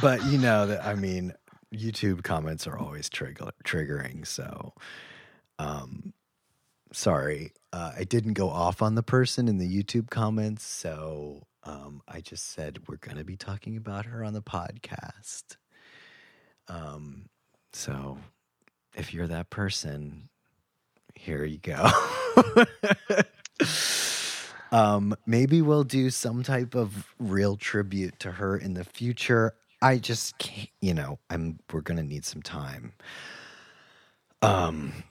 but 0.00 0.24
you 0.26 0.38
know 0.38 0.66
that 0.66 0.84
I 0.84 0.94
mean, 0.94 1.32
YouTube 1.74 2.22
comments 2.22 2.66
are 2.66 2.78
always 2.78 3.08
trigger 3.08 3.50
triggering. 3.64 4.26
So, 4.26 4.74
um, 5.58 6.12
sorry, 6.92 7.52
uh, 7.72 7.92
I 7.96 8.04
didn't 8.04 8.34
go 8.34 8.48
off 8.48 8.82
on 8.82 8.94
the 8.94 9.02
person 9.02 9.48
in 9.48 9.58
the 9.58 9.82
YouTube 9.82 10.10
comments. 10.10 10.64
So, 10.64 11.46
um, 11.64 12.02
I 12.08 12.20
just 12.20 12.50
said 12.50 12.80
we're 12.88 12.96
going 12.96 13.18
to 13.18 13.24
be 13.24 13.36
talking 13.36 13.76
about 13.76 14.06
her 14.06 14.24
on 14.24 14.32
the 14.32 14.42
podcast. 14.42 15.56
Um, 16.68 17.26
so 17.72 18.18
if 18.96 19.14
you're 19.14 19.28
that 19.28 19.50
person, 19.50 20.28
here 21.22 21.44
you 21.44 21.58
go. 21.58 21.88
um, 24.72 25.14
maybe 25.24 25.62
we'll 25.62 25.84
do 25.84 26.10
some 26.10 26.42
type 26.42 26.74
of 26.74 27.14
real 27.20 27.56
tribute 27.56 28.18
to 28.18 28.32
her 28.32 28.56
in 28.56 28.74
the 28.74 28.82
future. 28.82 29.54
I 29.80 29.98
just 29.98 30.36
can't, 30.38 30.68
you 30.80 30.94
know, 30.94 31.20
I'm 31.30 31.60
we're 31.72 31.82
gonna 31.82 32.02
need 32.02 32.24
some 32.24 32.42
time. 32.42 32.94
Um 34.42 35.04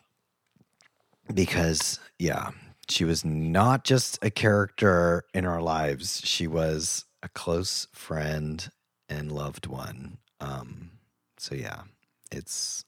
because 1.33 1.97
yeah, 2.19 2.49
she 2.89 3.05
was 3.05 3.23
not 3.23 3.85
just 3.85 4.19
a 4.21 4.29
character 4.29 5.23
in 5.33 5.45
our 5.45 5.61
lives. 5.61 6.21
She 6.25 6.45
was 6.45 7.05
a 7.23 7.29
close 7.29 7.87
friend 7.93 8.69
and 9.07 9.31
loved 9.31 9.65
one. 9.65 10.17
Um 10.41 10.91
so 11.37 11.55
yeah, 11.55 11.83
it's 12.31 12.83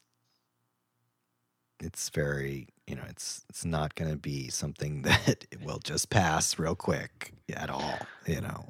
it's 1.79 2.09
very 2.09 2.67
you 2.87 2.95
know 2.95 3.03
it's 3.09 3.45
it's 3.49 3.65
not 3.65 3.95
going 3.95 4.11
to 4.11 4.17
be 4.17 4.49
something 4.49 5.01
that 5.03 5.45
will 5.63 5.79
just 5.79 6.09
pass 6.09 6.59
real 6.59 6.75
quick 6.75 7.33
at 7.55 7.69
all 7.69 8.07
you 8.27 8.41
know 8.41 8.65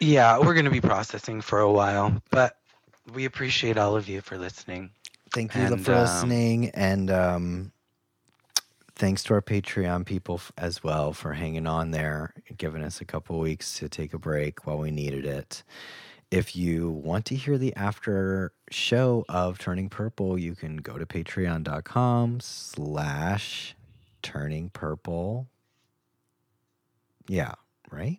yeah, 0.00 0.38
we're 0.38 0.54
going 0.54 0.66
to 0.66 0.70
be 0.70 0.80
processing 0.80 1.40
for 1.40 1.60
a 1.60 1.72
while, 1.72 2.20
but 2.30 2.58
we 3.14 3.24
appreciate 3.24 3.78
all 3.78 3.96
of 3.96 4.08
you 4.08 4.20
for 4.20 4.36
listening. 4.36 4.90
thank 5.32 5.56
you 5.56 5.62
And, 5.62 5.78
for 5.78 5.94
um, 5.94 6.00
listening 6.02 6.70
and 6.70 7.10
um 7.10 7.72
thanks 8.94 9.22
to 9.24 9.34
our 9.34 9.42
patreon 9.42 10.04
people 10.06 10.36
f- 10.36 10.52
as 10.56 10.82
well 10.82 11.12
for 11.12 11.34
hanging 11.34 11.66
on 11.66 11.90
there 11.90 12.32
and 12.48 12.58
giving 12.58 12.82
us 12.82 13.00
a 13.00 13.04
couple 13.04 13.38
weeks 13.38 13.78
to 13.78 13.88
take 13.88 14.14
a 14.14 14.18
break 14.18 14.66
while 14.66 14.78
we 14.78 14.90
needed 14.90 15.24
it 15.24 15.62
if 16.30 16.56
you 16.56 16.90
want 16.90 17.24
to 17.26 17.36
hear 17.36 17.56
the 17.58 17.74
after 17.76 18.52
show 18.70 19.24
of 19.28 19.58
turning 19.58 19.88
purple 19.88 20.38
you 20.38 20.54
can 20.54 20.78
go 20.78 20.98
to 20.98 21.06
patreon.com 21.06 22.40
slash 22.40 23.76
turning 24.22 24.70
purple. 24.70 25.46
Yeah 27.28 27.54
right? 27.90 28.18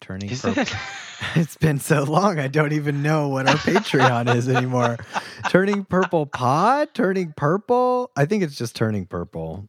Turning 0.00 0.30
Is 0.30 0.42
purple 0.42 0.62
it? 0.62 0.74
it's 1.36 1.56
been 1.56 1.78
so 1.78 2.02
long 2.02 2.38
i 2.38 2.48
don't 2.48 2.72
even 2.72 3.02
know 3.02 3.28
what 3.28 3.48
our 3.48 3.54
patreon 3.56 4.34
is 4.34 4.48
anymore. 4.48 4.98
Turning 5.48 5.84
purple 5.84 6.26
pod? 6.26 6.92
Turning 6.94 7.32
purple? 7.36 8.10
I 8.16 8.24
think 8.26 8.42
it's 8.42 8.56
just 8.56 8.74
turning 8.76 9.06
purple. 9.06 9.68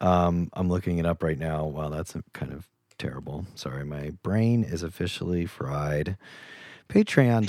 Um 0.00 0.50
i'm 0.52 0.68
looking 0.68 0.98
it 0.98 1.06
up 1.06 1.22
right 1.22 1.38
now. 1.38 1.64
Wow 1.66 1.88
that's 1.88 2.14
kind 2.32 2.52
of 2.52 2.68
terrible. 2.98 3.46
Sorry 3.54 3.84
my 3.84 4.10
brain 4.22 4.62
is 4.62 4.82
officially 4.82 5.46
fried 5.46 6.16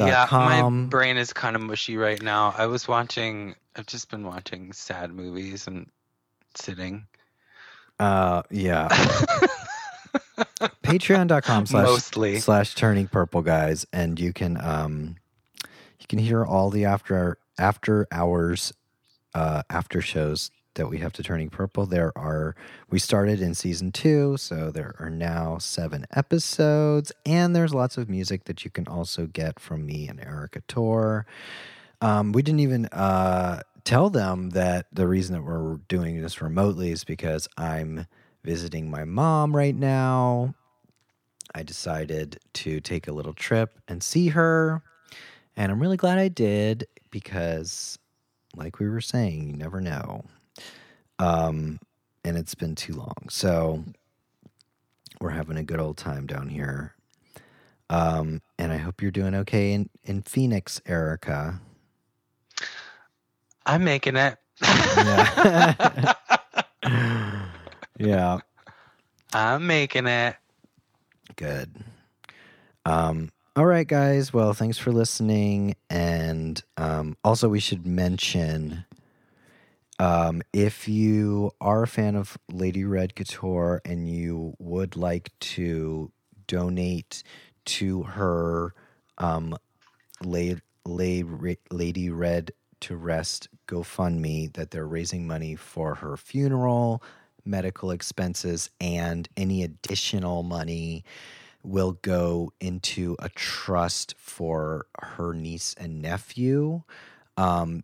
yeah, 0.08 0.28
my 0.32 0.62
brain 0.88 1.18
is 1.18 1.34
kind 1.34 1.56
of 1.56 1.62
mushy 1.62 1.98
right 1.98 2.22
now. 2.22 2.54
I 2.58 2.68
was 2.68 2.88
watching, 2.88 3.56
I've 3.76 3.86
just 3.88 4.10
been 4.10 4.26
watching 4.26 4.72
sad 4.74 5.12
movies 5.14 5.68
and 5.68 5.90
sitting. 6.56 7.06
uh 8.00 8.42
yeah 8.50 8.88
patreon.com 10.84 11.66
slash 11.66 11.86
Mostly. 11.86 12.40
slash 12.40 12.76
turning 12.76 13.08
purple 13.08 13.42
guys 13.42 13.86
and 13.94 14.20
you 14.20 14.34
can 14.34 14.60
um 14.62 15.16
you 16.00 16.08
can 16.10 16.20
hear 16.20 16.44
all 16.44 16.70
the 16.70 16.86
after 16.86 17.38
after 17.58 18.08
hours 18.12 18.74
uh 19.34 19.62
after 19.70 20.02
shows 20.02 20.52
that 20.76 20.88
we 20.88 20.98
have 21.00 21.14
to 21.14 21.24
turning 21.24 21.50
purple 21.50 21.86
there 21.86 22.12
are 22.18 22.56
we 22.90 23.00
started 23.00 23.42
in 23.42 23.54
season 23.54 23.92
two 23.92 24.38
so 24.38 24.72
there 24.72 24.96
are 25.00 25.10
now 25.10 25.58
seven 25.58 26.06
episodes 26.12 27.12
and 27.26 27.56
there's 27.56 27.74
lots 27.74 27.98
of 27.98 28.10
music 28.10 28.46
that 28.46 28.64
you 28.64 28.72
can 28.72 28.88
also 28.88 29.26
get 29.28 29.60
from 29.60 29.86
me 29.86 30.08
and 30.08 30.20
erica 30.20 30.62
tor 30.68 31.26
um, 32.02 32.32
we 32.32 32.42
didn't 32.42 32.62
even 32.62 32.86
uh, 32.88 33.62
tell 33.84 34.10
them 34.10 34.50
that 34.52 34.88
the 34.92 35.08
reason 35.08 35.36
that 35.36 35.44
we're 35.44 35.78
doing 35.88 36.22
this 36.22 36.42
remotely 36.42 36.92
is 36.92 37.04
because 37.04 37.48
i'm 37.58 38.06
visiting 38.44 38.90
my 38.90 39.04
mom 39.04 39.56
right 39.56 39.76
now 39.76 40.54
I 41.54 41.64
decided 41.64 42.40
to 42.54 42.80
take 42.80 43.08
a 43.08 43.12
little 43.12 43.34
trip 43.34 43.80
and 43.88 44.02
see 44.02 44.30
her. 44.30 44.82
And 45.56 45.72
I'm 45.72 45.80
really 45.80 45.98
glad 45.98 46.18
I 46.18 46.30
did 46.30 46.88
because, 47.10 48.00
like 48.56 48.80
we 48.80 48.90
were 48.90 49.02
saying, 49.02 49.50
you 49.50 49.58
never 49.58 49.82
know. 49.82 50.24
Um, 51.22 51.80
and 52.24 52.36
it's 52.36 52.56
been 52.56 52.76
too 52.76 52.94
long. 52.94 53.30
So 53.30 53.84
we're 55.20 55.30
having 55.30 55.58
a 55.58 55.64
good 55.64 55.80
old 55.80 55.98
time 55.98 56.26
down 56.26 56.50
here. 56.50 56.96
Um, 57.92 58.42
and 58.58 58.72
I 58.72 58.78
hope 58.78 59.02
you're 59.02 59.12
doing 59.12 59.36
okay 59.36 59.74
in, 59.74 59.90
in 60.04 60.24
Phoenix, 60.24 60.82
Erica. 60.88 61.60
I'm 63.66 63.84
making 63.84 64.16
it. 64.16 64.38
Yeah. 64.64 66.14
yeah. 68.00 68.40
I'm 69.32 69.68
making 69.68 70.08
it. 70.08 70.36
Good. 71.36 71.70
Um, 72.86 73.30
all 73.56 73.66
right, 73.68 73.88
guys. 73.88 74.34
Well, 74.34 74.54
thanks 74.54 74.80
for 74.80 74.92
listening. 74.92 75.76
And 75.90 76.64
um, 76.78 77.16
also, 77.24 77.48
we 77.48 77.60
should 77.60 77.86
mention 77.86 78.86
um, 80.02 80.42
if 80.52 80.88
you 80.88 81.52
are 81.62 81.84
a 81.84 81.88
fan 81.88 82.16
of 82.16 82.36
Lady 82.52 82.84
Red 82.84 83.16
Couture 83.16 83.84
and 83.86 84.10
you 84.10 84.56
would 84.58 84.96
like 84.96 85.32
to 85.42 86.12
donate 86.48 87.22
to 87.66 88.02
her 88.02 88.74
um, 89.20 89.56
Lay, 90.24 90.58
Lay, 90.86 91.24
Lady 91.70 92.10
Red 92.10 92.52
to 92.80 92.96
Rest 92.96 93.48
GoFundMe, 93.68 94.52
that 94.54 94.72
they're 94.72 94.88
raising 94.88 95.28
money 95.28 95.56
for 95.56 95.94
her 95.94 96.18
funeral, 96.18 97.04
medical 97.46 97.92
expenses, 97.92 98.72
and 98.82 99.30
any 99.38 99.62
additional 99.62 100.42
money 100.42 101.06
will 101.62 101.92
go 102.02 102.52
into 102.60 103.16
a 103.20 103.30
trust 103.30 104.16
for 104.18 104.88
her 105.00 105.36
niece 105.36 105.76
and 105.78 106.02
nephew 106.02 106.82
um, 107.38 107.84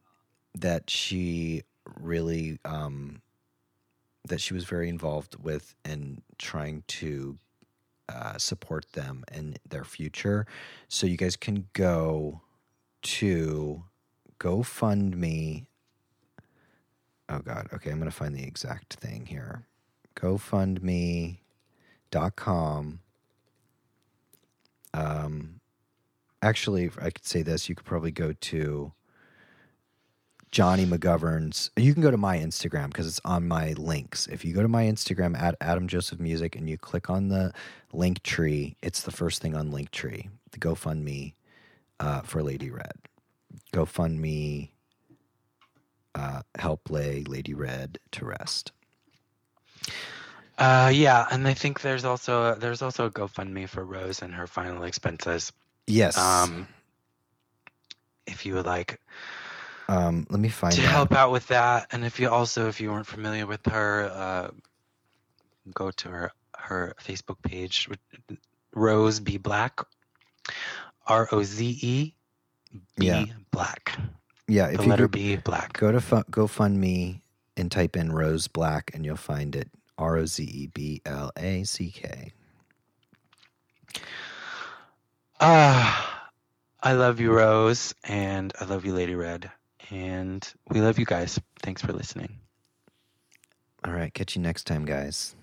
that 0.56 0.90
she 0.90 1.62
really 2.00 2.60
um, 2.66 3.22
that 4.28 4.42
she 4.42 4.54
was 4.54 4.66
very 4.66 4.90
involved 4.90 5.36
with 5.42 5.76
in 5.86 6.22
trying 6.38 6.84
to 6.88 7.38
uh, 8.10 8.38
support 8.38 8.92
them 8.94 9.24
and 9.32 9.60
their 9.68 9.84
future. 9.84 10.46
So 10.88 11.08
you 11.08 11.18
guys 11.18 11.36
can 11.36 11.68
go 11.74 12.42
to 13.02 13.84
GoFundMe. 14.40 15.66
Oh 17.30 17.40
God. 17.40 17.68
Okay, 17.74 17.92
I'm 17.92 18.00
gonna 18.00 18.12
find 18.12 18.34
the 18.36 18.44
exact 18.44 18.94
thing 18.94 19.26
here. 19.26 19.66
GoFundMe.com. 20.16 21.40
Um, 24.94 25.60
actually, 26.42 26.90
I 27.02 27.10
could 27.10 27.26
say 27.26 27.42
this, 27.42 27.68
you 27.70 27.76
could 27.76 27.86
probably 27.86 28.12
go 28.12 28.34
to 28.34 28.94
Jonny 30.52 30.86
McGovern's. 30.86 31.72
You 31.76 31.94
can 31.94 32.02
go 32.02 32.12
to 32.12 32.18
my 32.18 32.38
Instagram 32.38 32.88
because 32.88 33.08
it's 33.08 33.22
on 33.26 33.48
my 33.48 33.74
links. 33.74 34.28
If 34.28 34.46
you 34.46 34.54
go 34.54 34.62
to 34.62 34.68
my 34.68 34.86
Instagram 34.86 35.38
at 35.38 35.56
Adam 35.62 35.88
Joseph 35.88 36.20
Music 36.20 36.56
and 36.56 36.70
you 36.70 36.78
click 36.78 37.10
on 37.10 37.30
the 37.30 37.54
Linktree, 37.94 38.76
it's 38.82 39.02
the 39.02 39.12
first 39.12 39.42
thing 39.42 39.56
on 39.56 39.72
Linktree. 39.72 40.30
The 40.52 40.60
GoFundMe 40.60 41.34
uh, 42.00 42.22
for 42.22 42.42
Lady 42.42 42.70
Red. 42.70 42.94
GoFundMe 43.74 44.70
uh, 46.16 46.42
help 46.58 46.90
lay 46.90 47.24
Lady 47.24 47.54
Red 47.54 48.00
to 48.12 48.26
rest. 48.26 48.72
Uh, 50.58 50.92
yeah, 50.94 51.28
and 51.30 51.48
I 51.48 51.54
think 51.54 51.82
there's 51.82 52.04
also 52.04 52.56
there's 52.56 52.82
also 52.82 53.06
a 53.06 53.12
GoFundMe 53.12 53.70
for 53.70 53.86
Roze 53.86 54.22
and 54.24 54.34
her 54.34 54.48
final 54.48 54.84
expenses. 54.84 55.54
Yes. 55.86 56.18
Um, 56.18 56.68
if 58.26 58.46
you 58.46 58.56
would 58.56 58.66
like 58.66 59.00
Um, 59.88 60.28
let 60.30 60.40
me 60.40 60.50
find 60.50 60.74
to 60.76 60.84
out. 60.84 60.90
help 60.92 61.14
out 61.14 61.32
with 61.32 61.48
that, 61.48 61.88
and 61.92 62.04
if 62.04 62.20
you 62.20 62.30
also 62.30 62.68
if 62.68 62.82
you 62.82 62.92
weren't 62.92 63.08
familiar 63.08 63.46
with 63.48 63.66
her, 63.68 64.12
uh, 64.14 64.50
go 65.74 65.92
to 65.92 66.10
her 66.10 66.32
her 66.58 66.94
Facebook 67.02 67.42
page, 67.42 67.88
Roze 68.74 69.20
B 69.22 69.38
Black, 69.38 69.80
R 71.06 71.30
O 71.32 71.42
Z 71.44 71.66
E 71.82 72.14
B 72.98 73.06
Yeah. 73.06 73.26
Black. 73.52 73.98
Yeah, 74.50 74.68
The 74.68 74.74
if 74.76 74.82
you 74.84 74.90
letter 74.90 75.08
go, 75.08 75.12
B 75.14 75.36
Black. 75.38 75.74
go 75.74 75.92
to 75.92 76.02
fu- 76.02 76.24
GoFundMe 76.24 77.22
and 77.56 77.72
type 77.72 77.96
in 77.96 78.12
Roze 78.12 78.48
Black, 78.48 78.92
and 78.94 79.06
you'll 79.06 79.16
find 79.16 79.56
it. 79.56 79.70
R 79.98 80.18
O 80.18 80.26
Z 80.26 80.44
E 80.44 80.68
B 80.68 81.02
L 81.06 81.32
A 81.38 81.64
C 81.64 81.90
K. 81.92 82.34
Ah, 85.40 86.30
I 86.82 86.94
love 86.94 87.20
you, 87.20 87.32
Roze, 87.32 87.94
and 88.04 88.54
I 88.60 88.66
love 88.66 88.86
you, 88.86 88.94
Lady 88.94 89.16
Red, 89.16 89.52
and 89.90 90.54
we 90.70 90.82
love 90.82 91.00
you 91.00 91.06
guys. 91.06 91.40
Thanks 91.62 91.82
for 91.82 91.94
listening. 91.94 92.40
All 93.86 93.94
right, 93.94 94.14
catch 94.14 94.36
you 94.36 94.42
next 94.42 94.66
time, 94.66 94.86
guys. 94.86 95.36